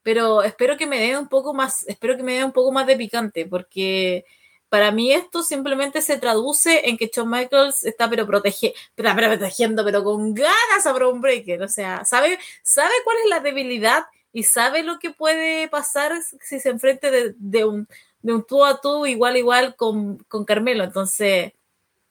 [0.02, 2.86] Pero espero que me den un poco más, espero que me den un poco más
[2.86, 4.24] de picante, porque
[4.68, 9.84] para mí esto simplemente se traduce en que Shawn Michaels está pero, protege, pero, protegiendo,
[9.84, 11.62] pero con ganas a Brown Breaker.
[11.62, 16.12] O sea, sabe, sabe cuál es la debilidad y sabe lo que puede pasar
[16.42, 17.88] si se enfrente de, un,
[18.22, 20.84] de un tú a tú, igual igual con, con, Carmelo.
[20.84, 21.52] Entonces,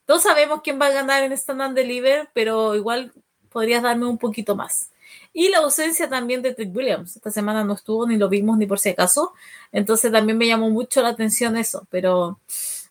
[0.06, 3.14] todos sabemos quién va a ganar en Stand and Deliver, pero igual
[3.50, 4.90] podrías darme un poquito más.
[5.38, 7.16] Y la ausencia también de Trick Williams.
[7.16, 9.34] Esta semana no estuvo, ni lo vimos, ni por si acaso.
[9.72, 11.86] Entonces también me llamó mucho la atención eso.
[11.92, 12.40] Pero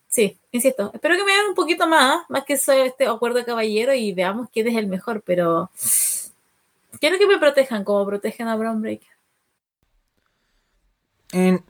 [0.06, 3.94] sí, insisto, espero que me hagan un poquito más, más que este acuerdo de caballero
[3.94, 5.22] y veamos quién es el mejor.
[5.26, 5.72] Pero
[7.00, 9.16] quiero que me protejan como protegen a Brown Breaker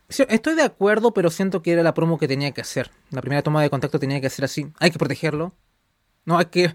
[0.09, 2.91] estoy de acuerdo, pero siento que era la promo que tenía que hacer.
[3.11, 4.71] La primera toma de contacto tenía que ser así.
[4.79, 5.53] Hay que protegerlo.
[6.25, 6.75] No, hay que.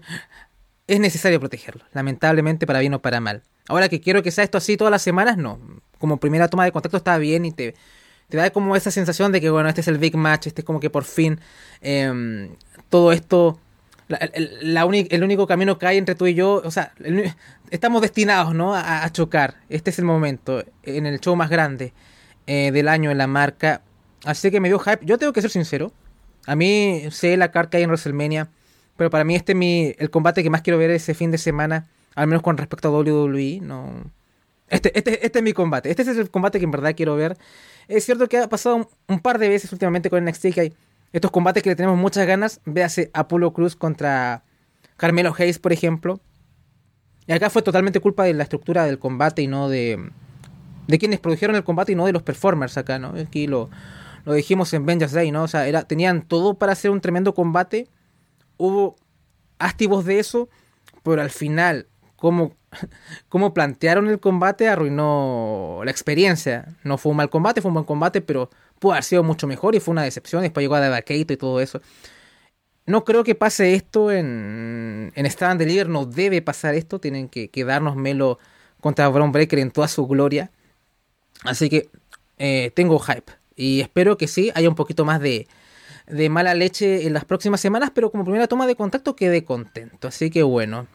[0.86, 1.84] Es necesario protegerlo.
[1.92, 3.44] Lamentablemente, para bien o para mal.
[3.72, 5.58] Ahora que quiero que sea esto así todas las semanas, no.
[5.98, 7.74] Como primera toma de contacto está bien y te,
[8.30, 10.46] da como esa sensación de que, bueno, este es el big match.
[10.46, 11.40] Este es como que por fin
[11.80, 12.50] em,
[12.88, 13.58] todo esto.
[14.08, 16.92] El único camino que hay entre tú y yo, o sea,
[17.70, 18.74] estamos destinados, ¿no?
[18.74, 19.56] a chocar.
[19.70, 21.94] Este es el momento, en el show más grande.
[22.46, 23.82] Eh, del año en la marca.
[24.24, 25.04] Así que me dio hype.
[25.04, 25.92] Yo tengo que ser sincero.
[26.46, 28.48] A mí sé la carta que hay en WrestleMania.
[28.96, 31.38] Pero para mí este es mi, el combate que más quiero ver ese fin de
[31.38, 31.88] semana.
[32.14, 33.60] Al menos con respecto a WWE.
[33.62, 33.92] No.
[34.68, 35.90] Este, este, este es mi combate.
[35.90, 37.36] Este es el combate que en verdad quiero ver.
[37.88, 40.74] Es cierto que ha pasado un, par de veces últimamente con NXT que hay
[41.12, 42.60] estos combates que le tenemos muchas ganas.
[42.64, 44.44] Véase Apollo Cruz contra
[44.96, 46.20] Carmelo Hayes, por ejemplo.
[47.26, 50.10] Y acá fue totalmente culpa de la estructura del combate y no de,
[50.86, 53.14] de quienes produjeron el combate y no de los performers acá, ¿no?
[53.18, 53.70] Aquí lo,
[54.24, 55.44] lo dijimos en Vengeance Day, ¿no?
[55.44, 57.88] O sea, era, tenían todo para hacer un tremendo combate.
[58.56, 58.96] Hubo
[59.58, 60.48] activos de eso,
[61.02, 61.88] pero al final,
[62.22, 62.54] como,
[63.28, 66.76] como plantearon el combate, arruinó la experiencia.
[66.84, 69.74] No fue un mal combate, fue un buen combate, pero pudo haber sido mucho mejor
[69.74, 70.42] y fue una decepción.
[70.42, 71.82] Después llegó a Davakeito y todo eso.
[72.86, 77.00] No creo que pase esto en, en Stand Deliver, no debe pasar esto.
[77.00, 78.38] Tienen que, que darnos Melo
[78.80, 80.52] contra Brown Breaker en toda su gloria.
[81.42, 81.88] Así que
[82.38, 83.32] eh, tengo hype.
[83.56, 85.48] Y espero que sí, haya un poquito más de,
[86.06, 90.06] de mala leche en las próximas semanas, pero como primera toma de contacto quedé contento.
[90.06, 90.86] Así que bueno,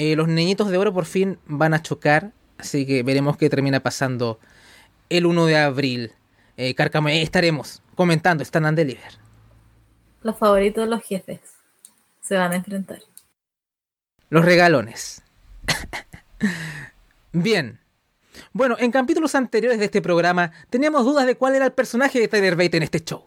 [0.00, 3.80] eh, los niñitos de oro por fin van a chocar, así que veremos qué termina
[3.80, 4.38] pasando
[5.08, 6.12] el 1 de abril.
[6.56, 6.76] Eh,
[7.20, 9.18] estaremos comentando Stand and Deliver.
[10.22, 11.40] Los favoritos de los jefes
[12.20, 13.00] se van a enfrentar.
[14.30, 15.20] Los regalones.
[17.32, 17.80] Bien,
[18.52, 22.28] bueno, en capítulos anteriores de este programa teníamos dudas de cuál era el personaje de
[22.28, 23.24] Tyler Bate en este show.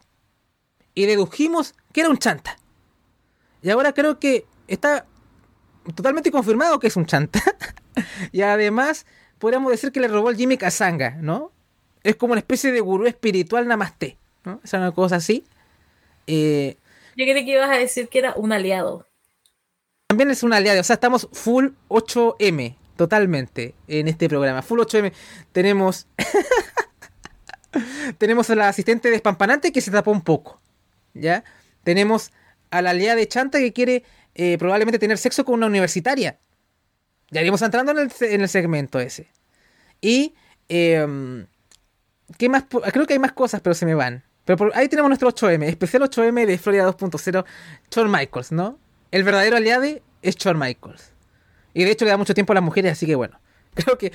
[0.93, 2.57] Y dedujimos que era un chanta.
[3.61, 5.05] Y ahora creo que está
[5.93, 7.41] totalmente confirmado que es un chanta.
[8.31, 9.05] y además,
[9.39, 11.51] podríamos decir que le robó el Jimmy Kazanga, ¿no?
[12.03, 14.59] Es como una especie de gurú espiritual namaste, ¿no?
[14.63, 15.43] Es una cosa así.
[16.27, 16.77] Eh,
[17.15, 19.07] Yo creí que ibas a decir que era un aliado.
[20.07, 24.61] También es un aliado, o sea, estamos full 8M, totalmente en este programa.
[24.61, 25.13] Full 8M
[25.51, 26.07] tenemos
[28.17, 30.59] tenemos a la asistente despampanante que se tapó un poco,
[31.13, 31.43] ¿ya?
[31.83, 32.31] Tenemos
[32.69, 34.03] a la aliada de Chanta que quiere
[34.35, 36.39] eh, probablemente tener sexo con una universitaria.
[37.29, 39.29] Ya iremos entrando en el, segmento ese.
[40.01, 40.33] Y
[40.67, 41.45] em,
[42.37, 42.65] ¿qué más?
[42.91, 44.23] Creo que hay más cosas, pero se me van.
[44.45, 47.45] Pero ahí tenemos nuestro 8M, especial 8M de Florida 2.0,
[47.89, 48.79] Shawn Michaels, ¿no?
[49.11, 49.85] El verdadero aliado
[50.21, 51.11] es Shawn Michaels.
[51.73, 53.39] Y de hecho le da mucho tiempo a las mujeres, así que bueno,
[53.73, 54.11] creo que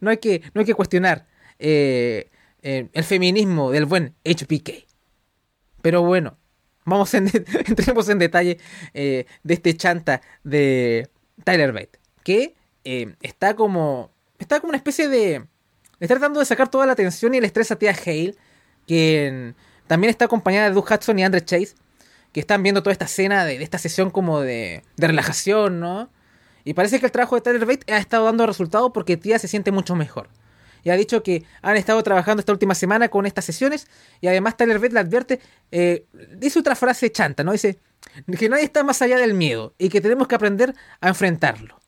[0.00, 1.26] no hay que, no hay que cuestionar
[1.58, 2.30] eh,
[2.62, 4.86] eh, el feminismo del buen HPK.
[5.82, 6.38] Pero bueno,
[6.84, 7.28] vamos en,
[7.66, 8.58] entremos en detalle
[8.94, 11.08] eh, de este chanta de
[11.44, 12.54] Tyler Bate, que
[12.84, 15.46] está como está como una especie de
[16.00, 18.34] está tratando de sacar toda la atención y el estrés a tía Hale,
[18.86, 19.54] que
[19.86, 21.74] también está acompañada de Doug Hudson y Andre Chase,
[22.32, 26.10] que están viendo toda esta escena de, de esta sesión como de, de relajación, ¿no?
[26.64, 29.48] Y parece que el trabajo de Tyler Bate ha estado dando resultados porque Tía se
[29.48, 30.28] siente mucho mejor.
[30.84, 33.86] Y ha dicho que han estado trabajando esta última semana con estas sesiones.
[34.20, 35.40] Y además Tyler Bate le advierte,
[35.70, 36.06] eh,
[36.36, 37.52] dice otra frase chanta, ¿no?
[37.52, 37.78] Dice
[38.38, 41.80] que nadie está más allá del miedo y que tenemos que aprender a enfrentarlo.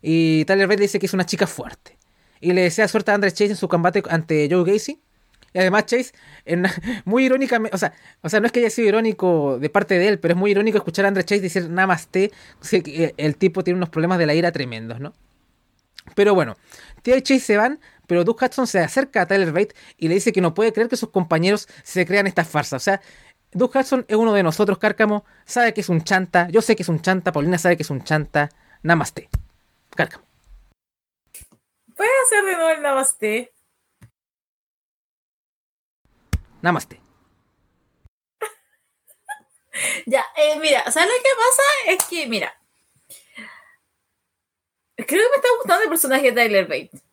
[0.00, 1.98] Y Tyler Bate dice que es una chica fuerte.
[2.40, 5.00] Y le desea suerte a Andrés Chase en su combate ante Joe Gacy.
[5.54, 6.12] Y además Chase,
[7.04, 7.92] muy irónicamente, o sea,
[8.22, 10.50] o sea, no es que haya sido irónico de parte de él, pero es muy
[10.50, 12.32] irónico escuchar a Andre Chase decir Namaste,
[12.70, 15.12] que el tipo tiene unos problemas de la ira tremendos, ¿no?
[16.14, 16.56] Pero bueno,
[17.02, 20.14] Tia y Chase se van, pero Doug Hudson se acerca a Tyler Bate y le
[20.14, 22.76] dice que no puede creer que sus compañeros se crean esta farsa.
[22.76, 23.00] O sea,
[23.52, 26.82] Doug Hudson es uno de nosotros, Cárcamo, sabe que es un chanta, yo sé que
[26.82, 28.48] es un chanta, Paulina sabe que es un chanta.
[28.82, 29.28] Namaste.
[29.94, 30.24] Cárcamo.
[31.94, 33.52] ¿Puedes hacer de nuevo el Namaste?
[36.62, 37.00] Namaste.
[40.06, 41.62] ya, eh, mira, ¿sabes lo que pasa?
[41.88, 42.52] Es que, mira,
[44.96, 47.11] creo que me está gustando el personaje de Tyler Bate.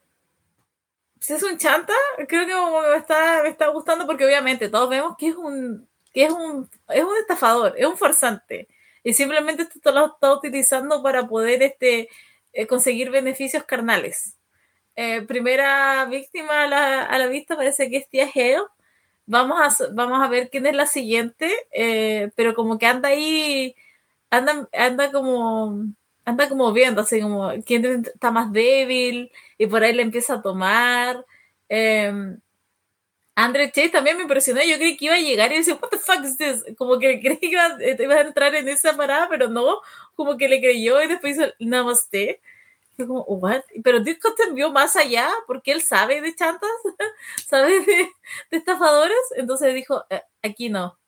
[1.29, 1.93] Si es un chanta,
[2.27, 6.23] creo que me está, me está gustando porque obviamente todos vemos que es un, que
[6.23, 8.67] es un, es un estafador, es un farsante.
[9.03, 12.09] Y simplemente esto lo está utilizando para poder este,
[12.51, 14.37] eh, conseguir beneficios carnales.
[14.95, 18.63] eh, primera víctima a la, a la, vista parece que es Tía Hale.
[19.27, 23.75] Vamos a, vamos a ver quién es la siguiente, eh, pero como que anda ahí,
[24.31, 25.93] anda, anda como
[26.29, 30.41] anda como viendo, así como quién está más débil, y por ahí le empieza a
[30.41, 31.25] tomar.
[31.69, 32.37] Eh,
[33.39, 34.61] Andre Chase también me impresionó.
[34.63, 36.65] Yo creí que iba a llegar y decía, ¿What the fuck is this?
[36.77, 39.81] Como que creí que iba, eh, iba, a entrar en esa parada, pero no.
[40.15, 42.41] Como que le creyó y después hizo Namaste.
[42.97, 43.61] Fue como, ¿what?
[43.81, 46.69] Pero Disco te envió más allá porque él sabe de chantas,
[47.47, 48.09] sabe de,
[48.51, 49.17] de estafadores.
[49.37, 50.99] Entonces dijo, eh, aquí no.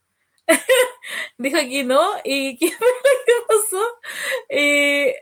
[1.38, 2.02] dijo aquí no.
[2.24, 3.84] ¿Y qué que pasó?
[4.54, 5.16] Eh,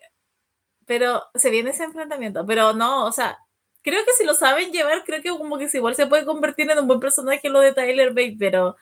[0.88, 2.46] pero se viene ese enfrentamiento.
[2.48, 3.38] Pero no, o sea,
[3.84, 6.80] creo que si lo saben llevar, creo que como que igual se puede convertir en
[6.80, 8.76] un buen personaje lo de Tyler Bate, pero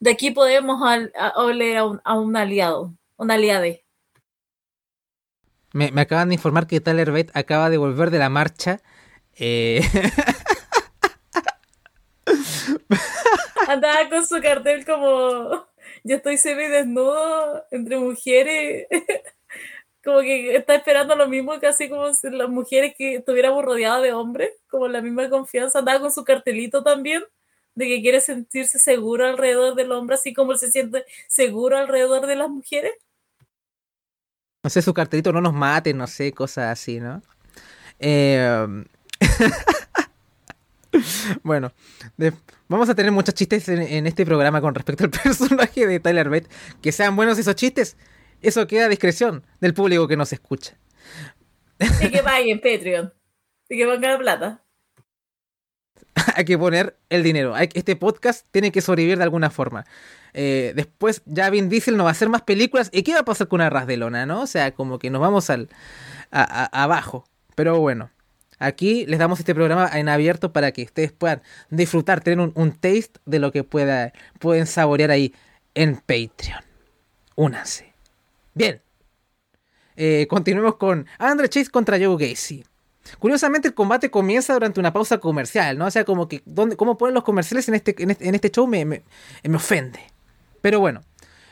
[0.00, 0.82] de aquí podemos
[1.36, 3.84] oler a, un, a un aliado, un aliade.
[5.72, 8.82] Me, me, acaban de informar que Tyler Bate acaba de volver de la marcha.
[9.36, 9.80] Eh...
[13.68, 15.68] Andaba con su cartel como
[16.04, 18.86] yo estoy semi desnudo entre mujeres
[20.04, 24.12] como que está esperando lo mismo, casi como si las mujeres que estuviéramos rodeadas de
[24.12, 27.22] hombres, como la misma confianza, andaba con su cartelito también,
[27.74, 32.36] de que quiere sentirse seguro alrededor del hombre, así como se siente seguro alrededor de
[32.36, 32.92] las mujeres.
[34.64, 37.22] No sé, su cartelito no nos mate, no sé, cosas así, ¿no?
[37.98, 38.84] Eh...
[41.42, 41.72] bueno,
[42.16, 42.32] de...
[42.68, 46.28] vamos a tener muchos chistes en, en, este programa con respecto al personaje de Tyler
[46.28, 46.48] Bate.
[46.80, 47.96] Que sean buenos esos chistes,
[48.40, 50.76] eso queda a discreción del público que nos escucha.
[52.00, 53.12] Y que paguen Patreon.
[53.68, 54.62] Y que pongan plata.
[56.36, 57.56] Hay que poner el dinero.
[57.56, 59.84] Este podcast tiene que sobrevivir de alguna forma.
[60.34, 62.90] Eh, después ya Vin Diesel no va a hacer más películas.
[62.92, 64.42] ¿Y qué va a pasar con una ras de lona, no?
[64.42, 65.68] O sea, como que nos vamos al
[66.30, 67.24] a, a, abajo.
[67.54, 68.10] Pero bueno,
[68.62, 72.72] aquí les damos este programa en abierto para que ustedes puedan disfrutar, tener un, un
[72.72, 75.34] taste de lo que pueda, pueden saborear ahí
[75.74, 76.64] en Patreon.
[77.34, 77.92] Únanse.
[78.54, 78.80] Bien.
[79.96, 82.64] Eh, continuemos con Andre Chase contra Joe Gacy.
[83.18, 85.86] Curiosamente el combate comienza durante una pausa comercial, ¿no?
[85.86, 88.66] O sea, como que ¿dónde, cómo ponen los comerciales en este, en este, este show
[88.66, 89.02] me, me,
[89.42, 90.00] me, ofende.
[90.60, 91.02] Pero bueno,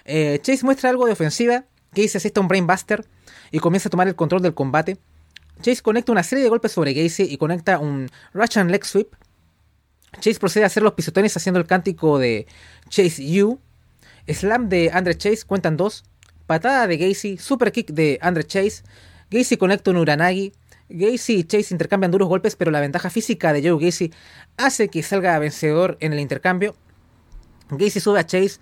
[0.04, 3.04] eh, Chase muestra algo de ofensiva, Gacy asiste a un Brainbuster
[3.50, 4.96] y comienza a tomar el control del combate.
[5.60, 9.14] Chase conecta una serie de golpes sobre Gacy y conecta un Russian Leg Sweep.
[10.20, 12.46] Chase procede a hacer los pisotones haciendo el cántico de
[12.88, 13.60] Chase U.
[14.26, 16.04] Slam de Andre Chase cuentan dos
[16.50, 18.82] patada de Gacy, super kick de Andre Chase,
[19.30, 20.52] Gacy conecta un Uranagi,
[20.88, 24.12] Gacy y Chase intercambian duros golpes, pero la ventaja física de Joe Gacy
[24.56, 26.74] hace que salga vencedor en el intercambio.
[27.70, 28.58] Gacy sube a Chase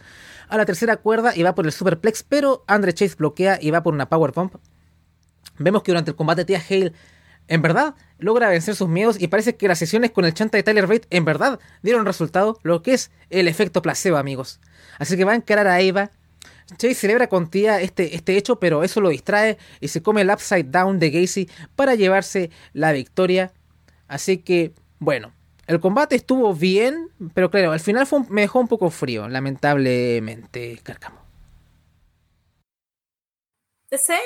[0.51, 3.83] a la tercera cuerda y va por el superplex, pero Andre Chase bloquea y va
[3.83, 4.57] por una power pump.
[5.59, 6.93] Vemos que durante el combate Tia Hale
[7.49, 10.63] en verdad logra vencer sus miedos y parece que las sesiones con el chanta de
[10.63, 14.61] Tyler Bate en verdad dieron resultado, lo que es el efecto placebo, amigos.
[14.99, 16.11] Así que va a encarar a Eva
[16.77, 20.31] Chase celebra con tía este, este hecho, pero eso lo distrae y se come el
[20.31, 23.53] upside down de Gacy para llevarse la victoria.
[24.07, 25.33] Así que, bueno,
[25.67, 30.79] el combate estuvo bien, pero claro, al final fue me dejó un poco frío, lamentablemente,
[30.83, 31.23] Cárcamo.
[33.91, 34.19] The same,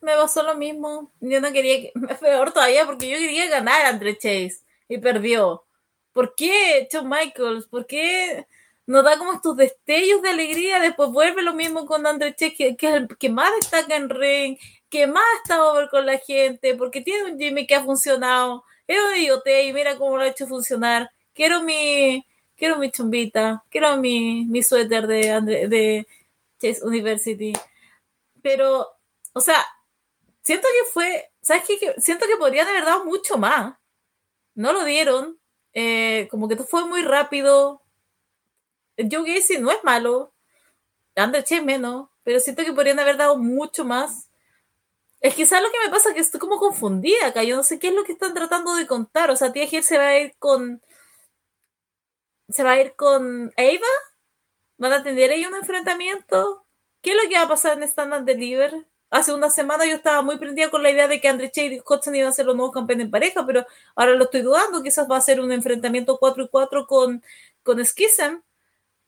[0.00, 1.12] me pasó lo mismo.
[1.20, 5.64] Yo no quería, que, peor todavía, porque yo quería ganar Andre Chase y perdió.
[6.12, 7.66] ¿Por qué, Shawn Michaels?
[7.66, 8.46] ¿Por qué?
[8.88, 12.74] nos da como estos destellos de alegría, después vuelve lo mismo con André Che, que,
[12.74, 14.56] que que más destaca en ring,
[14.88, 18.98] que más está over con la gente, porque tiene un Jimmy que ha funcionado, es
[18.98, 22.26] un idiote y mira cómo lo ha hecho funcionar, quiero mi,
[22.56, 26.06] quiero mi chumbita, quiero mi, mi suéter de, André, de
[26.58, 27.52] Chase University,
[28.40, 28.88] pero,
[29.34, 29.66] o sea,
[30.48, 31.94] siento que fue, ¿sabes qué?
[31.98, 33.76] Siento que podrían haber dado mucho más,
[34.54, 35.38] no lo dieron,
[35.74, 37.82] eh, como que fue muy rápido,
[38.96, 40.32] Joe Gacy no es malo,
[41.14, 44.30] André Che menos, pero siento que podrían haber dado mucho más.
[45.20, 46.14] Es ¿sabes lo que me pasa?
[46.14, 47.42] Que estoy como confundida acá.
[47.42, 49.30] Yo no sé qué es lo que están tratando de contar.
[49.30, 50.80] O sea, Tia Gil se va a ir con.
[52.48, 53.92] Se va a ir con Ava.
[54.78, 56.64] ¿Van a tener ahí un enfrentamiento?
[57.02, 58.86] ¿Qué es lo que va a pasar en Stand and Deliver?
[59.10, 61.80] Hace una semana yo estaba muy prendida con la idea de que Andre Che y
[61.80, 63.66] Hudson iban a ser los nuevos campeones en pareja, pero
[63.96, 64.82] ahora lo estoy dudando.
[64.82, 67.22] Quizás va a ser un enfrentamiento 4 y 4 con,
[67.62, 68.42] con Schism.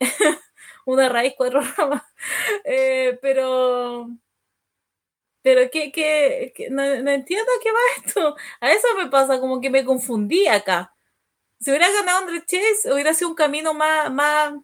[0.86, 2.02] una raíz, cuatro ramas.
[2.64, 4.08] Eh, pero.
[5.42, 8.36] Pero que, que, que no, no, entiendo qué va esto.
[8.60, 10.94] A eso me pasa, como que me confundí acá.
[11.60, 14.54] Si hubiera ganado André Chase, hubiera sido un camino más, más,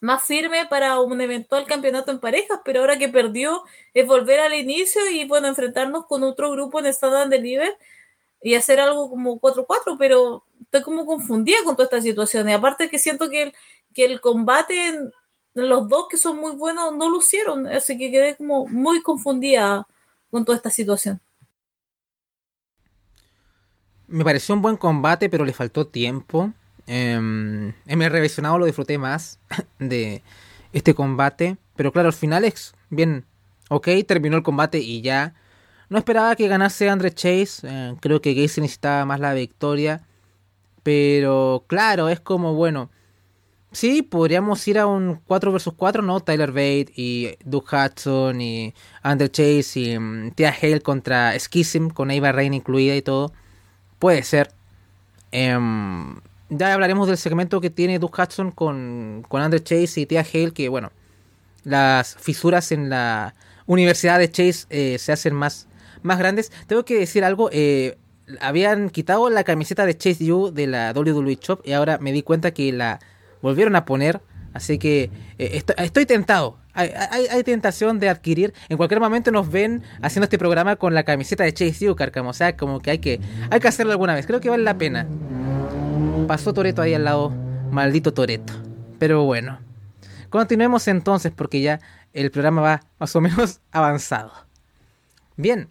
[0.00, 3.64] más firme para un eventual campeonato en parejas, pero ahora que perdió
[3.94, 7.76] es volver al inicio y bueno, enfrentarnos con otro grupo en Stand and Deliver.
[8.42, 12.48] y hacer algo como 4-4, pero estoy como confundida con toda esta situación.
[12.48, 13.54] Y aparte que siento que el,
[13.94, 14.98] que el combate,
[15.54, 17.66] los dos que son muy buenos, no lo hicieron.
[17.66, 19.88] Así que quedé como muy confundida
[20.30, 21.20] con toda esta situación.
[24.06, 26.52] Me pareció un buen combate, pero le faltó tiempo.
[26.88, 29.38] Eh, en mi revisionado lo disfruté más
[29.78, 30.22] de
[30.72, 31.58] este combate.
[31.76, 33.24] Pero claro, al final es bien,
[33.68, 35.34] ok, terminó el combate y ya.
[35.90, 37.60] No esperaba que ganase Andre Chase.
[37.64, 40.02] Eh, creo que Gacy necesitaba más la victoria.
[40.82, 42.90] Pero claro, es como, bueno.
[43.70, 46.20] Sí, podríamos ir a un 4 vs 4, ¿no?
[46.20, 52.10] Tyler Bate y Doug Hudson y Andre Chase y um, Tia Hale contra Schism con
[52.10, 53.32] Ava Rain incluida y todo.
[53.98, 54.50] Puede ser.
[55.32, 60.20] Um, ya hablaremos del segmento que tiene Doug Hudson con, con Andre Chase y Tia
[60.20, 60.92] Hale, que bueno,
[61.64, 63.34] las fisuras en la
[63.66, 65.68] universidad de Chase eh, se hacen más,
[66.02, 66.50] más grandes.
[66.66, 67.98] Tengo que decir algo, eh,
[68.40, 72.22] habían quitado la camiseta de Chase U de la WWE Shop y ahora me di
[72.22, 72.98] cuenta que la
[73.42, 74.20] volvieron a poner.
[74.54, 76.56] Así que eh, estoy, tentado.
[76.72, 76.90] Hay,
[77.30, 78.54] hay, tentación de adquirir.
[78.68, 82.30] En cualquier momento nos ven haciendo este programa con la camiseta de Chase U, Carcamo.
[82.30, 83.20] O sea, como que hay que,
[83.50, 84.26] hay que hacerlo alguna vez.
[84.26, 85.06] Creo que vale la pena.
[86.26, 87.30] Pasó Toreto ahí al lado.
[87.70, 88.52] Maldito Toreto.
[88.98, 89.58] Pero bueno.
[90.30, 91.80] Continuemos entonces porque ya
[92.12, 94.32] el programa va más o menos avanzado.
[95.36, 95.68] Bien.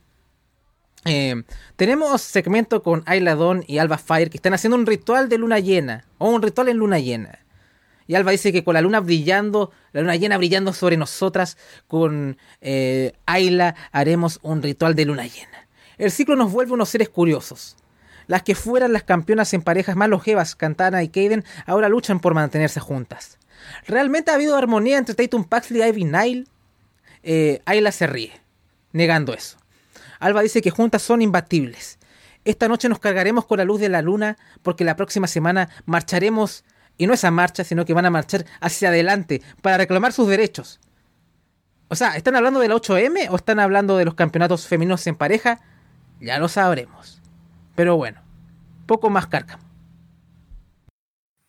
[1.05, 1.43] Eh,
[1.75, 5.59] tenemos segmento con Ayla Dawn y Alba Fire que están haciendo un ritual de luna
[5.59, 6.05] llena.
[6.17, 7.39] O un ritual en luna llena.
[8.07, 12.37] Y Alba dice que con la luna brillando, la luna llena brillando sobre nosotras, con
[12.61, 15.67] eh, Ayla haremos un ritual de luna llena.
[15.97, 17.75] El ciclo nos vuelve unos seres curiosos.
[18.27, 22.33] Las que fueran las campeonas en parejas más longevas, Cantana y Kaden, ahora luchan por
[22.33, 23.37] mantenerse juntas.
[23.87, 26.45] ¿Realmente ha habido armonía entre Tatum Paxley y Ivy Nile?
[27.23, 28.33] Eh, Ayla se ríe,
[28.91, 29.57] negando eso.
[30.19, 31.99] Alba dice que juntas son imbatibles.
[32.45, 36.63] Esta noche nos cargaremos con la luz de la luna porque la próxima semana marcharemos,
[36.97, 40.79] y no esa marcha, sino que van a marchar hacia adelante para reclamar sus derechos.
[41.89, 45.15] O sea, ¿están hablando de la 8M o están hablando de los campeonatos femeninos en
[45.15, 45.59] pareja?
[46.19, 47.16] Ya lo sabremos.
[47.77, 48.19] Pero bueno,
[48.87, 49.63] poco más cárcamo.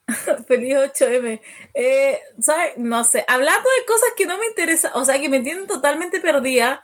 [0.47, 1.41] Feliz 8M.
[1.73, 2.77] Eh, ¿sabes?
[2.77, 6.21] No sé, hablando de cosas que no me interesan, o sea, que me tienen totalmente
[6.21, 6.83] perdida,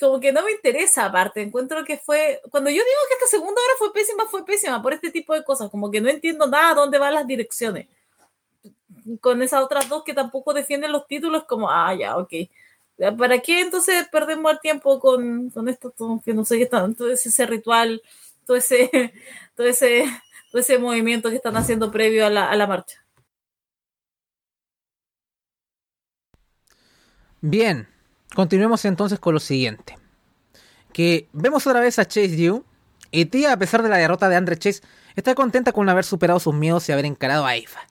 [0.00, 1.42] como que no me interesa aparte.
[1.42, 4.94] Encuentro que fue, cuando yo digo que esta segunda hora fue pésima, fue pésima por
[4.94, 7.86] este tipo de cosas, como que no entiendo nada dónde van las direcciones.
[9.20, 12.32] Con esas otras dos que tampoco defienden los títulos, como, ah, ya, ok.
[13.16, 15.94] ¿Para qué entonces perdemos el tiempo con, con esto?
[16.24, 18.02] Que no sé qué está, todo ese ritual,
[18.50, 19.12] todo ese,
[19.54, 20.04] todo ese
[20.58, 23.04] ese movimiento que están haciendo previo a la, marcha.
[27.40, 27.88] Bien,
[28.34, 29.96] continuemos entonces con lo siguiente.
[30.92, 32.64] Que vemos otra vez a Chase Yu.
[33.12, 34.82] Y tía, a pesar de la derrota de Andre Chase,
[35.16, 37.86] está contenta con haber superado sus miedos y haber encarado a Eva.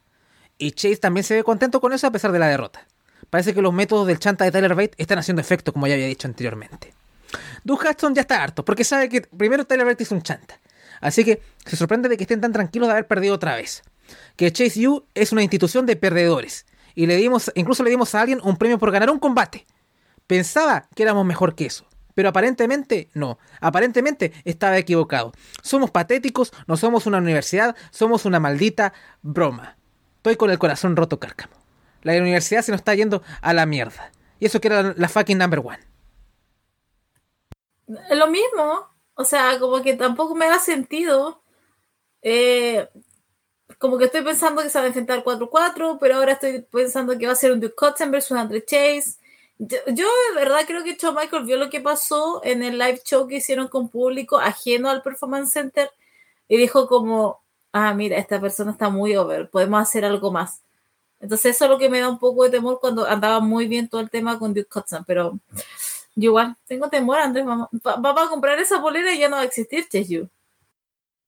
[0.58, 2.86] Y Chase también se ve contento con eso a pesar de la derrota.
[3.30, 6.08] Parece que los métodos del chanta de Tyler Bate están haciendo efecto, como ya había
[6.08, 6.94] dicho anteriormente.
[7.64, 10.60] Doug Hudson ya está harto, porque sabe que primero Tyler Bate es un chanta.
[11.02, 13.84] Así que se sorprende de que estén tan tranquilos de haber perdido otra vez.
[14.36, 16.66] Que Chase U es una institución de perdedores.
[16.96, 19.66] Y le dimos, incluso le dimos a alguien un premio por ganar un combate.
[20.28, 21.86] Pensaba que éramos mejor que eso.
[22.16, 23.38] Pero aparentemente no.
[23.62, 25.32] Aparentemente estaba equivocado.
[25.62, 29.78] Somos patéticos, no somos una universidad, somos una maldita broma.
[30.18, 31.54] Estoy con el corazón roto, cárcamo.
[32.02, 34.12] La universidad se nos está yendo a la mierda.
[34.40, 35.80] Y eso que era la fucking number one.
[38.12, 38.88] Lo mismo.
[39.16, 41.42] O sea, como que tampoco me da sentido.
[42.22, 42.88] Eh,
[43.78, 47.28] como que estoy pensando que se va a enfrentar 4-4, pero ahora estoy pensando que
[47.28, 49.18] va a ser un Duke Hudson versus Andre Chase.
[49.58, 53.28] Yo, de verdad creo que Shawn Michael vio lo que pasó en el live show
[53.28, 55.92] que hicieron con público ajeno al Performance Center
[56.48, 57.42] y dijo como,
[57.74, 60.62] ah, mira, esta persona está muy over, podemos hacer algo más.
[61.20, 63.90] Entonces eso es lo que me da un poco de temor cuando andaba muy bien
[63.90, 65.38] todo el tema con Duke pero
[66.16, 67.46] yo igual, tengo temor, Andrés.
[67.46, 70.28] Vamos, a comprar esa bolera y ya no va a existir Chase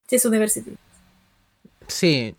[0.07, 0.75] Chase University.
[1.87, 2.35] Sí,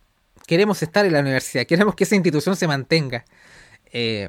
[0.46, 3.24] queremos estar en la universidad, queremos que esa institución se mantenga.
[3.92, 4.28] Eh,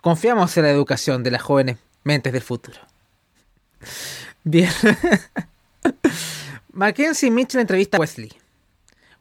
[0.00, 2.78] confiamos en la educación de las jóvenes mentes del futuro.
[4.44, 4.70] Bien.
[6.72, 8.32] Mackenzie Mitchell entrevista a Wesley.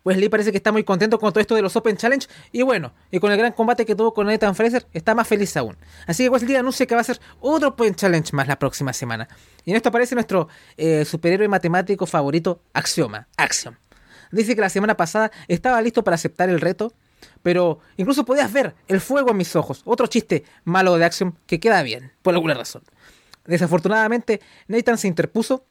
[0.05, 2.27] Wesley parece que está muy contento con todo esto de los Open Challenge.
[2.51, 5.55] Y bueno, y con el gran combate que tuvo con Nathan Fraser, está más feliz
[5.57, 5.77] aún.
[6.07, 9.27] Así que Wesley anuncia que va a hacer otro Open Challenge más la próxima semana.
[9.65, 10.47] Y en esto aparece nuestro
[10.77, 13.27] eh, superhéroe matemático favorito, Axioma.
[13.37, 13.75] Axiom.
[14.31, 16.93] Dice que la semana pasada estaba listo para aceptar el reto,
[17.41, 19.81] pero incluso podías ver el fuego en mis ojos.
[19.85, 22.83] Otro chiste malo de Axiom que queda bien, por alguna razón.
[23.45, 25.65] Desafortunadamente, Nathan se interpuso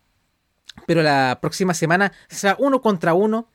[0.86, 3.48] pero la próxima semana será uno contra uno.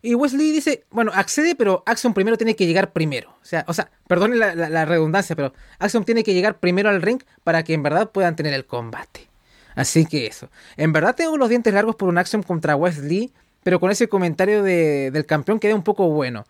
[0.00, 3.30] Y Wesley dice, bueno, accede, pero Axiom primero tiene que llegar primero.
[3.42, 7.20] O sea, o sea perdone la, redundancia, pero Axiom tiene que llegar primero al ring
[7.42, 9.28] para que en verdad puedan tener el combate.
[9.74, 10.50] Así que eso.
[10.76, 14.62] En verdad tengo los dientes largos por un Axiom contra Wesley, pero con ese comentario
[14.62, 16.44] del campeón queda un poco bueno.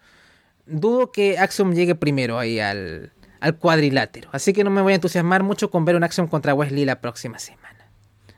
[0.66, 4.28] Dudo que Axiom llegue primero ahí al, al cuadrilátero.
[4.32, 7.00] Así que no me voy a entusiasmar mucho con ver un Axiom contra Wesley la
[7.00, 7.88] próxima semana.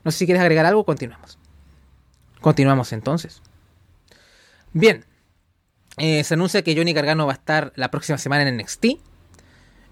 [0.03, 1.37] No sé si quieres agregar algo, continuamos.
[2.39, 3.41] Continuamos entonces.
[4.73, 5.05] Bien.
[5.97, 8.85] Eh, se anuncia que Johnny Gargano va a estar la próxima semana en NXT.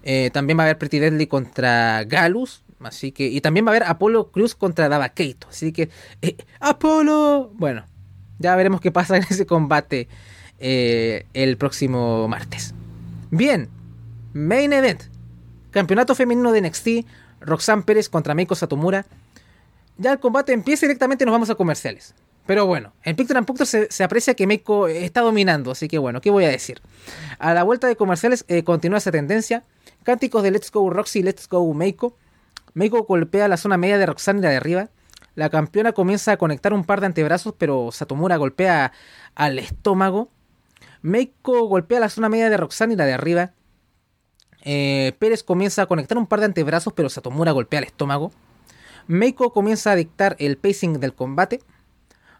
[0.02, 2.64] Eh, también va a haber Pretty Deadly contra Galus.
[2.80, 3.26] Así que.
[3.26, 5.48] Y también va a haber Apolo Cruz contra Dava Keito.
[5.50, 5.90] Así que.
[6.22, 7.52] Eh, ¡Apolo!
[7.54, 7.86] Bueno.
[8.38, 10.08] Ya veremos qué pasa en ese combate
[10.58, 12.74] el próximo martes.
[13.30, 13.68] Bien.
[14.32, 15.02] Main Event.
[15.70, 16.88] Campeonato femenino de NXT.
[17.40, 19.06] Roxanne Pérez contra Meiko Satomura.
[19.96, 22.14] Ya el combate empieza directamente nos vamos a comerciales.
[22.50, 26.20] Pero bueno, en Picture and Picture se, aprecia que Meiko está dominando, así que bueno,
[26.20, 26.82] ¿qué voy a decir?
[27.38, 29.62] A la vuelta de comerciales eh, continúa esa tendencia.
[30.02, 32.16] Cánticos de Let's Go Roxy, Let's Go Meiko.
[32.74, 34.88] Meiko golpea la zona media de Roxanne y la de arriba.
[35.36, 38.90] La campeona comienza a conectar un par de antebrazos, pero Satomura golpea
[39.36, 40.32] al estómago.
[41.02, 43.52] Meiko golpea la zona media de Roxanne y la de arriba.
[44.62, 48.32] Eh, Pérez comienza a conectar un par de antebrazos, pero Satomura golpea al estómago.
[49.06, 51.60] Meiko comienza a dictar el pacing del combate.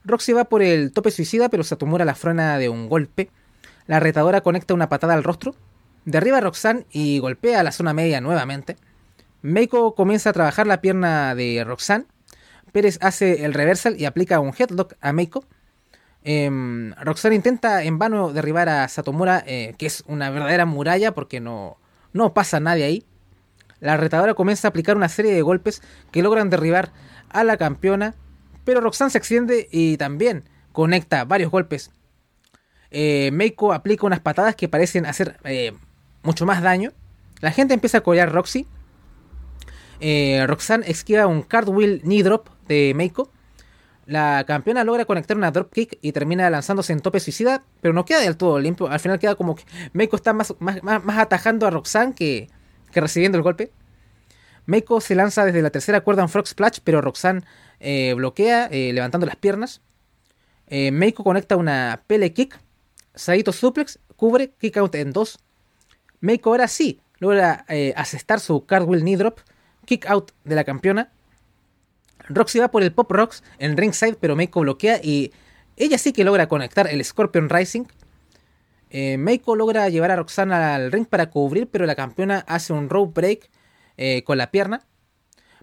[0.05, 3.31] Roxy va por el tope suicida, pero Satomura la frena de un golpe.
[3.87, 5.55] La retadora conecta una patada al rostro.
[6.05, 8.77] Derriba a Roxanne y golpea la zona media nuevamente.
[9.43, 12.07] Meiko comienza a trabajar la pierna de Roxanne.
[12.73, 15.45] Pérez hace el reversal y aplica un headlock a Meiko.
[16.23, 16.51] Eh,
[17.03, 21.79] Roxanne intenta en vano derribar a Satomura, eh, que es una verdadera muralla porque no,
[22.13, 23.05] no pasa nadie ahí.
[23.81, 26.93] La retadora comienza a aplicar una serie de golpes que logran derribar
[27.31, 28.15] a la campeona
[28.65, 31.91] pero Roxanne se extiende y también conecta varios golpes.
[32.91, 35.73] Eh, Meiko aplica unas patadas que parecen hacer eh,
[36.23, 36.93] mucho más daño.
[37.41, 38.67] La gente empieza a corear Roxy.
[40.01, 43.31] Eh, Roxanne esquiva un cartwheel knee drop de Meiko.
[44.07, 48.05] La campeona logra conectar una drop kick y termina lanzándose en tope suicida, pero no
[48.05, 48.89] queda del todo limpio.
[48.89, 49.63] Al final queda como que
[49.93, 52.49] Meiko está más, más, atajando a Roxanne que,
[52.91, 53.71] que recibiendo el golpe.
[54.71, 57.43] Meiko se lanza desde la tercera cuerda en Frog Splash, pero Roxanne
[57.81, 59.81] eh, bloquea eh, levantando las piernas.
[60.69, 62.57] Eh, Meiko conecta una pele kick.
[63.13, 65.41] Saito suplex cubre kick out en dos.
[66.21, 67.67] Meiko ahora sí logra
[67.97, 69.41] asestar su cartwheel knee drop.
[69.87, 71.11] Kick out de la campeona.
[72.29, 75.33] Roxy va por el pop rocks en ringside, pero Meiko bloquea y
[75.77, 77.87] ella sí que logra conectar el Scorpion Rising.
[79.19, 83.21] Meiko logra llevar a Roxanne al ring para cubrir, pero la campeona hace un rope
[83.21, 83.51] break
[84.03, 84.87] eh, con la pierna.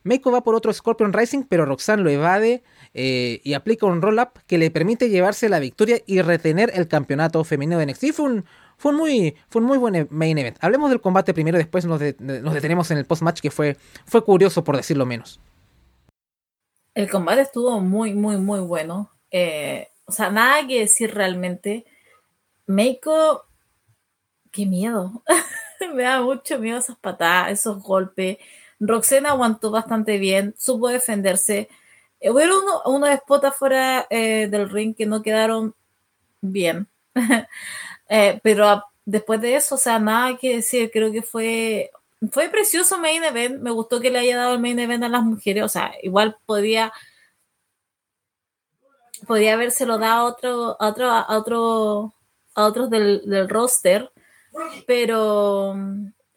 [0.03, 4.29] Meiko va por otro Scorpion Rising, pero Roxanne lo evade eh, y aplica un roll-up
[4.45, 8.13] que le permite llevarse la victoria y retener el campeonato femenino de NXT.
[8.13, 8.45] Fue un,
[8.77, 10.55] fue muy, fue muy buen main event.
[10.61, 14.77] Hablemos del combate primero, después nos, detenemos en el post-match que fue, fue curioso por
[14.77, 15.39] decirlo menos.
[16.93, 19.11] El combate estuvo muy, muy, muy bueno.
[19.31, 21.85] Eh, o sea, nada que decir realmente.
[22.67, 23.47] Meiko,
[24.51, 25.23] qué miedo.
[25.93, 28.37] me da mucho miedo esas patadas, esos golpes.
[28.79, 31.69] Roxana aguantó bastante bien, supo defenderse.
[32.19, 33.09] Eh, hubo uno, unos
[33.43, 35.75] afuera eh, del ring que no quedaron
[36.41, 36.87] bien.
[38.09, 40.89] Eh, pero después de eso, o sea, nada que decir.
[40.91, 41.91] Creo que fue,
[42.31, 43.59] fue precioso main event.
[43.61, 45.63] Me gustó que le haya dado el main event a las mujeres.
[45.63, 46.93] O sea, igual podía
[49.27, 52.13] podía habérselo dado a otro, a otro, a otro,
[52.55, 54.09] a otros del, del roster
[54.85, 55.75] pero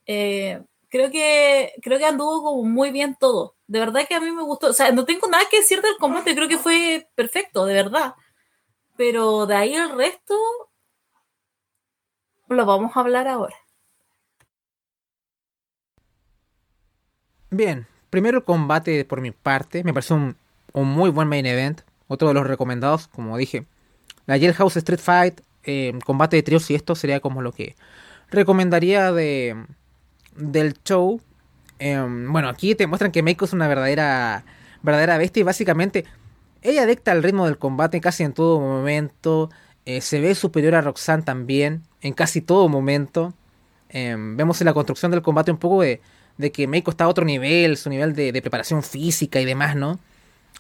[0.07, 3.57] eh, creo que creo que anduvo como muy bien todo.
[3.67, 4.69] De verdad que a mí me gustó.
[4.69, 8.15] O sea, no tengo nada que decir del combate, creo que fue perfecto, de verdad.
[8.97, 10.35] Pero de ahí el resto
[12.49, 13.57] lo vamos a hablar ahora.
[17.51, 20.37] Bien, primero el combate por mi parte, me pareció un,
[20.73, 23.67] muy buen main event, otro de los recomendados, como dije.
[24.27, 27.75] La Jailhouse Street Fight, eh, combate de tríos y esto sería como lo que
[28.31, 29.57] recomendaría de
[30.37, 31.21] del show.
[31.79, 34.45] Em, bueno, aquí te muestran que Meiko es una verdadera
[34.83, 36.05] verdadera bestia y básicamente
[36.63, 39.51] ella dicta el ritmo del combate casi en todo momento.
[39.87, 43.35] Eh, se ve superior a Roxanne también en casi todo momento.
[43.89, 46.01] Em, vemos en la construcción del combate un poco de,
[46.39, 49.75] de, que Meiko está a otro nivel, su nivel de, de, preparación física y demás,
[49.75, 49.99] ¿no?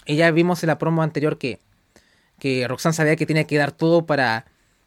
[0.07, 1.61] Y ya vimos en la promo anterior que,
[2.39, 4.47] que Roxanne sabía que tenía que dar todo para,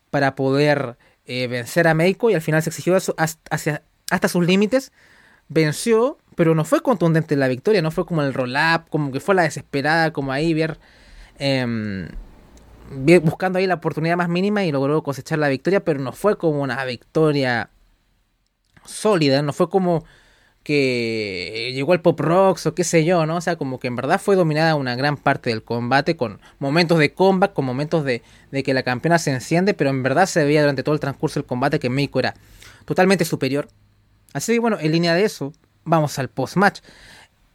[0.09, 4.91] para poder eh, vencer a Meiko y al final se exigió hacia, hasta sus límites.
[5.49, 9.35] Venció, pero no fue contundente la victoria, no fue como el roll-up, como que fue
[9.35, 10.79] la desesperada, como ahí ver
[11.39, 12.09] Em,
[13.23, 16.61] buscando ahí la oportunidad más mínima y logró cosechar la victoria, pero no fue como
[16.61, 17.69] una victoria
[18.85, 20.05] sólida, no fue como
[20.63, 23.37] que llegó al pop rocks o qué sé yo, ¿no?
[23.37, 26.99] O sea, como que en verdad fue dominada una gran parte del combate con momentos
[26.99, 30.43] de comeback, con momentos de, de que la campeona se enciende, pero en verdad se
[30.45, 32.33] veía durante todo el transcurso del combate que Meiko era
[32.85, 33.67] totalmente superior.
[34.33, 35.53] Así que bueno, en línea de eso,
[35.83, 36.79] vamos al post-match.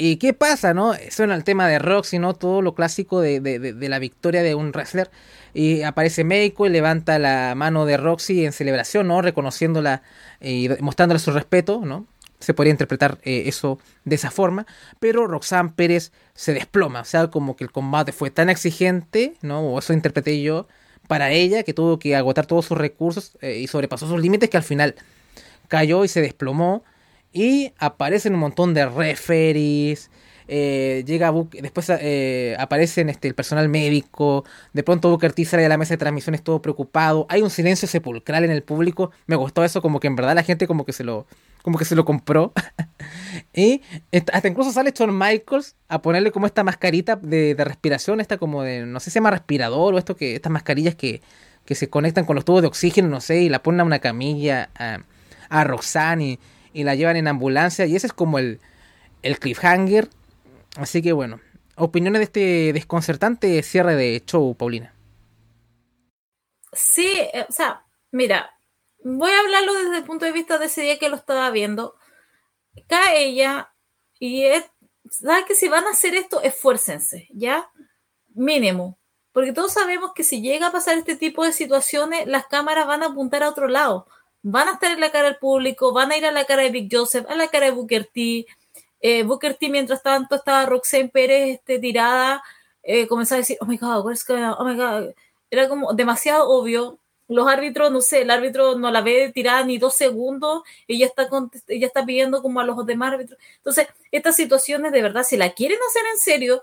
[0.00, 0.92] ¿Y qué pasa, no?
[1.10, 2.34] Suena el tema de Roxy, ¿no?
[2.34, 5.10] Todo lo clásico de, de, de, la victoria de un wrestler.
[5.54, 9.22] Y aparece Meiko y levanta la mano de Roxy en celebración, ¿no?
[9.22, 10.02] Reconociéndola
[10.40, 12.06] y mostrándole su respeto, ¿no?
[12.40, 14.66] Se podría interpretar eh, eso de esa forma.
[15.00, 17.00] Pero Roxanne Pérez se desploma.
[17.00, 19.60] O sea, como que el combate fue tan exigente, ¿no?
[19.60, 20.68] O eso interpreté yo
[21.08, 24.56] para ella, que tuvo que agotar todos sus recursos eh, y sobrepasó sus límites, que
[24.56, 24.94] al final
[25.68, 26.84] cayó y se desplomó.
[27.32, 30.10] Y aparecen un montón de referees.
[30.50, 34.44] Eh, llega después eh, aparecen este, el personal médico.
[34.72, 37.26] De pronto Booker T sale de la mesa de transmisiones todo preocupado.
[37.28, 39.12] Hay un silencio sepulcral en el público.
[39.26, 41.26] Me gustó eso, como que en verdad la gente como que se lo,
[41.62, 42.52] como que se lo compró.
[43.54, 43.82] y
[44.32, 48.86] hasta incluso sale Shawn Michaels a ponerle como esta mascarita de, respiración, esta como de,
[48.86, 51.20] no sé si se llama respirador o esto que, estas mascarillas que,
[51.66, 53.98] que se conectan con los tubos de oxígeno, no sé, y la ponen a una
[53.98, 55.00] camilla a,
[55.50, 56.38] a Roxanne
[56.72, 57.84] y la llevan en ambulancia.
[57.84, 58.60] Y ese es como el,
[59.22, 60.08] el cliffhanger.
[60.76, 61.40] Así que bueno,
[61.76, 64.94] opiniones de este desconcertante cierre de show, Paulina.
[66.72, 68.50] Sí, eh, o sea, mira,
[69.02, 71.94] voy a hablarlo desde el punto de vista de ese día que lo estaba viendo.
[72.86, 73.72] Cae ella
[74.18, 74.64] y es,
[75.10, 77.70] ¿sabes que si van a hacer esto, esfuércense, ¿ya?
[78.34, 78.98] Mínimo.
[79.32, 83.02] Porque todos sabemos que si llega a pasar este tipo de situaciones, las cámaras van
[83.02, 84.06] a apuntar a otro lado
[84.42, 86.70] van a estar en la cara del público, van a ir a la cara de
[86.70, 88.46] Big Joseph, a la cara de Booker T.
[89.00, 92.42] Eh, Booker T, mientras tanto, estaba Roxanne Pérez este, tirada,
[92.82, 94.42] eh, comenzaba a decir, oh my God, what's going?
[94.42, 95.14] Oh my God.
[95.50, 96.98] Era como demasiado obvio.
[97.28, 101.28] Los árbitros, no sé, el árbitro no la ve tirada ni dos segundos, ella está,
[101.68, 103.38] ella está pidiendo como a los demás árbitros.
[103.58, 106.62] Entonces, estas situaciones, de verdad, si la quieren hacer en serio,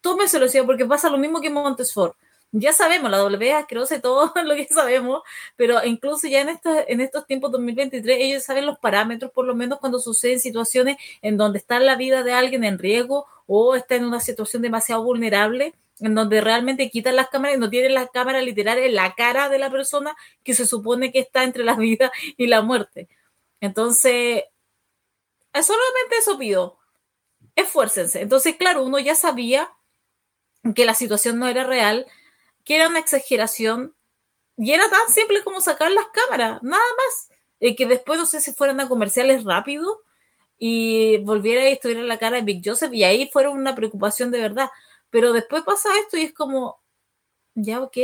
[0.00, 2.16] tómeselo, porque pasa lo mismo que Montesfort
[2.52, 5.22] ya sabemos, la W asquerosa y todo lo que sabemos,
[5.56, 9.54] pero incluso ya en estos, en estos tiempos 2023, ellos saben los parámetros, por lo
[9.54, 13.96] menos cuando suceden situaciones en donde está la vida de alguien en riesgo o está
[13.96, 18.08] en una situación demasiado vulnerable, en donde realmente quitan las cámaras y no tienen la
[18.08, 21.74] cámara literal en la cara de la persona que se supone que está entre la
[21.76, 23.08] vida y la muerte.
[23.60, 24.44] Entonces,
[25.52, 26.78] solamente eso pido.
[27.56, 28.20] Esfuércense.
[28.22, 29.70] Entonces, claro, uno ya sabía
[30.74, 32.06] que la situación no era real,
[32.64, 33.94] que era una exageración
[34.56, 37.30] y era tan simple como sacar las cámaras, nada más.
[37.60, 40.02] y que después, no sé si fueran a comerciales rápido
[40.58, 44.40] y volviera y estuviera la cara de Big Joseph y ahí fuera una preocupación de
[44.40, 44.70] verdad.
[45.10, 46.80] Pero después pasa esto y es como,
[47.54, 47.96] ya ok.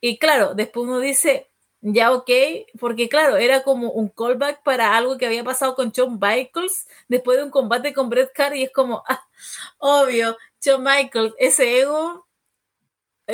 [0.00, 1.50] Y claro, después uno dice,
[1.80, 2.30] ya ok,
[2.78, 7.38] porque claro, era como un callback para algo que había pasado con Shawn Michaels después
[7.38, 9.04] de un combate con Bret Hart y es como,
[9.78, 12.29] obvio, Shawn Michaels, ese ego eh,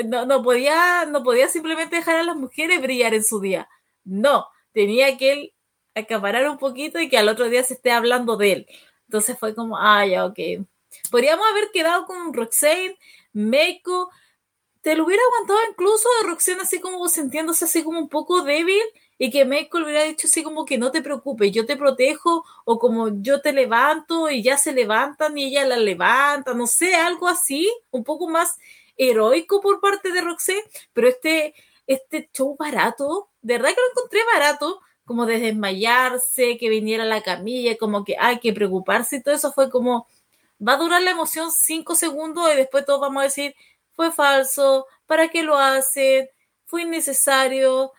[0.05, 3.69] no, no, podía, no podía simplemente dejar a las mujeres brillar en su día.
[4.05, 5.53] No, tenía que él
[5.95, 8.67] acaparar un poquito y que al otro día se esté hablando de él.
[9.09, 10.39] Entonces fue como, ah, ya, ok.
[11.11, 12.99] Podríamos haber quedado con Roxane,
[13.33, 14.11] Meiko.
[14.83, 18.83] Te lo hubiera aguantado incluso a Roxane así como sintiéndose así como un poco débil
[19.19, 22.45] y que Meiko le hubiera dicho así como que no te preocupes, yo te protejo
[22.65, 26.95] o como yo te levanto y ya se levantan y ella la levanta, no sé,
[26.95, 28.59] algo así, un poco más
[28.97, 31.55] heroico por parte de Roxette, pero este,
[31.87, 37.23] este show barato, de verdad que lo encontré barato, como de desmayarse, que viniera la
[37.23, 40.09] camilla, como que hay que preocuparse y todo eso fue como,
[40.67, 43.55] va a durar la emoción cinco segundos y después todos vamos a decir,
[43.93, 46.29] fue falso, ¿para qué lo hacen?
[46.67, 47.93] Fue innecesario.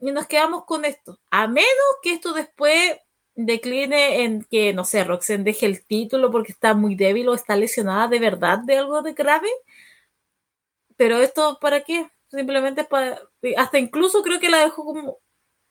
[0.00, 1.18] Y nos quedamos con esto.
[1.30, 1.68] A menos
[2.02, 2.98] que esto después
[3.34, 7.56] decline en que, no sé, Roxanne deje el título porque está muy débil o está
[7.56, 9.48] lesionada de verdad de algo de grave,
[10.96, 12.10] pero esto, ¿para qué?
[12.28, 13.20] Simplemente para.
[13.56, 15.18] Hasta incluso creo que la dejó como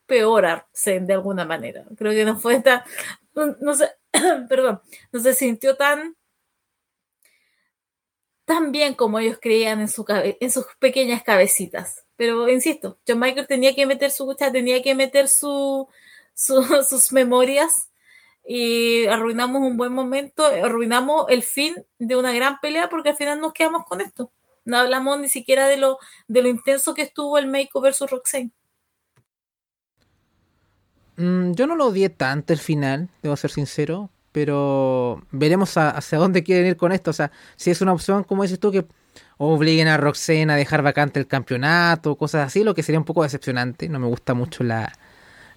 [0.06, 1.86] peor de alguna manera.
[1.98, 2.84] Creo que no fue tan.
[3.34, 3.90] No, sé,
[4.50, 4.82] perdón,
[5.12, 6.16] no se sintió tan.
[8.46, 12.06] tan bien como ellos creían en, su en sus pequeñas cabecitas.
[12.16, 15.88] Pero insisto, John Michael tenía que meter su tenía que meter su,
[16.36, 17.90] sus memorias
[18.46, 23.40] y arruinamos un buen momento, arruinamos el fin de una gran pelea porque al final
[23.40, 24.32] nos quedamos con esto.
[24.66, 28.52] No hablamos ni siquiera de lo, de lo intenso que estuvo el Meiko versus Roxanne.
[31.18, 36.44] Mm, yo no lo odié tanto el final, debo ser sincero, pero veremos hacia dónde
[36.44, 37.12] quieren ir con esto.
[37.12, 38.86] O sea, si es una opción, como dices tú, que
[39.38, 43.24] obliguen a Roxanne a dejar vacante el campeonato, cosas así, lo que sería un poco
[43.24, 43.90] decepcionante.
[43.90, 44.92] No me gusta mucho la,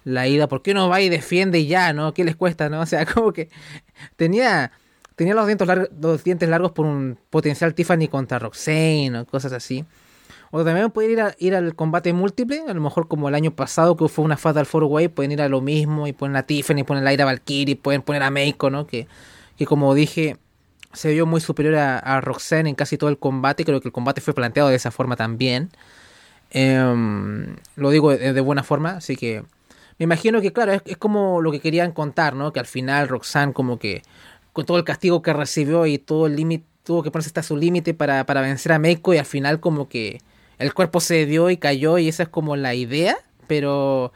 [0.03, 0.47] la ida.
[0.47, 2.13] ¿Por qué no va y defiende y ya, no?
[2.13, 2.81] ¿Qué les cuesta, no?
[2.81, 3.49] O sea, como que
[4.15, 4.71] tenía,
[5.17, 5.47] tenía los,
[6.23, 9.83] dientes largos, por un potencial Tiffany contra Roxanne o cosas así.
[10.51, 13.51] O también pueden ir, a, ir al combate múltiple, a lo mejor como el año
[13.51, 16.43] pasado que fue una Fatal Four Way, pueden ir a lo mismo y ponen a
[16.43, 18.85] Tiffany, ponen a Ira Valkyrie, pueden poner a Meiko, ¿no?
[18.85, 19.07] Que,
[19.57, 20.37] que como dije,
[20.93, 23.65] se vio muy superior a, Roxanne en casi todo el combate.
[23.65, 25.71] Creo que el combate fue planteado de esa forma también.
[26.51, 29.43] Em, lo digo de, buena forma, así que
[29.99, 32.53] me imagino que, claro, es, como lo que querían contar, ¿no?
[32.53, 34.03] Que al final Roxanne, como que
[34.57, 37.55] con todo el castigo que recibió y todo el límite, tuvo que ponerse hasta su
[37.55, 40.19] límite para, para vencer a Meiko y al final, como que
[40.57, 43.15] el cuerpo se dio y cayó y esa es como la idea,
[43.45, 44.11] pero.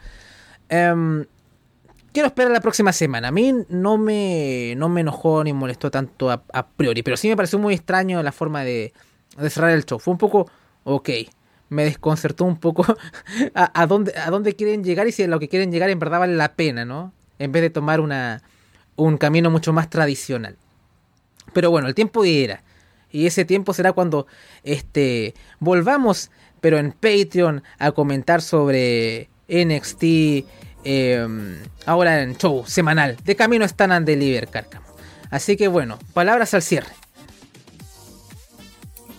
[0.68, 1.26] Em,
[2.12, 3.28] quiero esperar la próxima semana.
[3.28, 7.36] A mí no me, no me enojó ni molestó tanto a, priori, pero sí me
[7.36, 8.92] pareció muy extraño la forma de,
[9.48, 10.00] cerrar el show.
[10.00, 10.50] Fue un poco,
[10.82, 11.08] ok,
[11.68, 12.84] me desconcertó un poco
[13.54, 16.34] a, dónde, a dónde quieren llegar y si lo que quieren llegar en verdad vale
[16.34, 17.12] la pena, ¿no?
[17.38, 18.42] En vez de tomar una,
[19.02, 20.56] un camino mucho más tradicional.
[21.52, 22.62] Pero bueno, el tiempo era.
[23.10, 24.26] Y ese tiempo será cuando
[24.64, 26.30] este, volvamos,
[26.60, 30.44] pero en Patreon, a comentar sobre NXT
[30.84, 34.86] Em, ahora en show semanal de Camino están and Deliver, Cárcamo.
[35.30, 36.92] Así que bueno, palabras al cierre.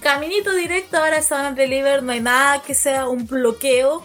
[0.02, 4.04] Caminito directo ahora and Deliver, no hay nada que sea un bloqueo.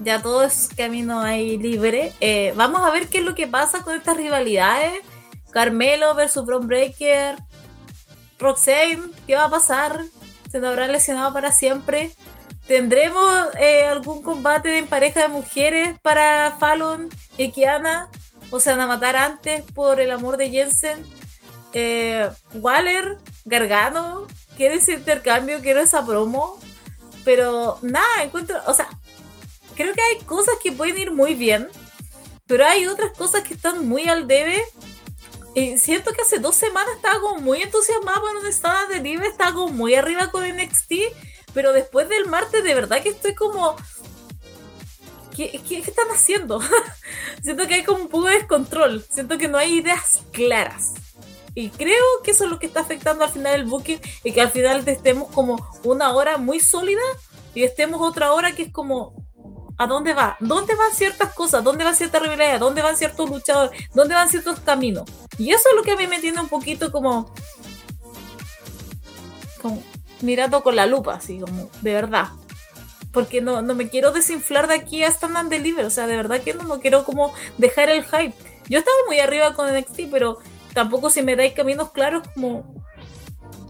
[0.00, 2.12] Ya todo es camino ahí libre.
[2.20, 5.00] Eh, vamos a ver qué es lo que pasa con estas rivalidades.
[5.50, 7.36] Carmelo versus Bron Breaker.
[8.38, 10.02] Roxane, ¿qué va a pasar?
[10.50, 12.12] ¿Se nos habrá lesionado para siempre?
[12.66, 17.08] ¿Tendremos eh, algún combate en pareja de mujeres para Fallon
[17.38, 18.08] y Kiana?
[18.50, 21.04] ¿O se van a matar antes por el amor de Jensen?
[21.72, 26.58] Eh, Waller, Gargano, quiero ese intercambio, quiero esa promo.
[27.24, 28.88] Pero nada, encuentro, o sea,
[29.76, 31.68] creo que hay cosas que pueden ir muy bien,
[32.46, 34.62] pero hay otras cosas que están muy al debe.
[35.54, 39.54] Y siento que hace dos semanas estaba como muy entusiasmada cuando estaba de libre, estaba
[39.54, 40.92] como muy arriba con NXT
[41.56, 43.76] pero después del martes, de verdad que estoy como.
[45.34, 46.60] ¿Qué, están haciendo?
[47.42, 49.02] Siento que hay como un poco de descontrol.
[49.10, 50.92] Siento que no hay ideas claras.
[51.54, 54.42] Y creo que eso es lo que está afectando al final el booking y que
[54.42, 57.00] al final estemos como una hora muy sólida
[57.54, 59.14] y estemos otra hora que es como,
[59.78, 60.36] ¿a dónde va?
[60.40, 61.62] ¿Dónde van ciertas cosas?
[61.62, 62.60] ¿Dónde van ciertas rivalidades?
[62.60, 63.88] ¿Dónde van ciertos luchadores?
[63.94, 65.04] ¿Dónde van ciertos caminos?
[65.38, 67.32] Y eso es lo que a mí me tiene un poquito como,
[69.60, 69.82] como
[70.20, 72.28] mirando con la lupa, así como, de verdad.
[73.12, 76.16] Porque no, no me quiero desinflar de aquí a Stand and Deliver, o sea, de
[76.16, 78.34] verdad que no, no quiero como dejar el hype.
[78.68, 80.38] Yo estaba muy arriba con NXT, pero
[80.74, 82.74] tampoco si me dais caminos claros como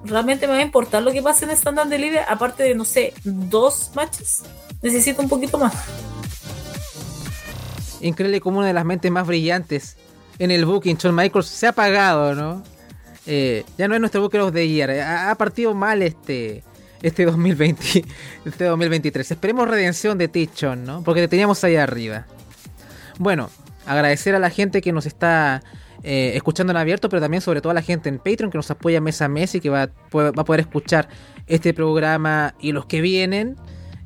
[0.07, 2.85] realmente me va a importar lo que pase en Stand and Deliver, aparte de, no
[2.85, 4.43] sé, dos matches.
[4.83, 5.75] Necesito un poquito más.
[8.01, 9.97] Increíble como una de las mentes más brillantes
[10.39, 12.63] en el booking, Shawn Michaels, se ha apagado, ¿no?
[13.27, 14.91] Eh, ya no es nuestro Booker the Year.
[14.91, 16.63] Ha, partido mal este,
[17.03, 18.05] este 2020,
[18.45, 19.31] este 2023.
[19.31, 21.03] Esperemos redención de Tichon, ¿no?
[21.03, 22.27] Porque te teníamos ahí arriba.
[23.19, 23.51] Bueno,
[23.87, 25.63] agradecer a la gente que nos está
[26.03, 28.71] eh, escuchando en abierto, pero también sobre todo a la gente en Patreon que nos
[28.71, 31.09] apoya mes a mes y que va, va a poder escuchar
[31.47, 33.57] este programa y los que vienen.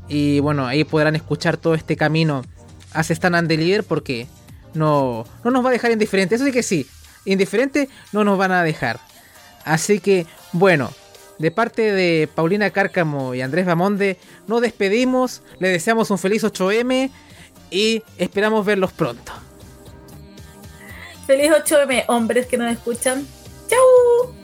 [0.08, 2.42] Y bueno, ahí podrán escuchar todo este camino
[2.92, 4.26] hacia Stan and Deliver porque
[4.74, 6.36] no, no nos va a dejar indiferentes.
[6.36, 6.86] Eso sí que sí,
[7.24, 8.98] indiferente no nos van a dejar.
[9.64, 10.90] Así que, bueno,
[11.38, 17.10] de parte de Paulina Cárcamo y Andrés Bamonde, nos despedimos, le deseamos un feliz 8M
[17.70, 19.32] y esperamos verlos pronto.
[21.30, 23.24] Feliz 8M, hombres que nos escuchan.
[23.68, 24.39] ¡Chau!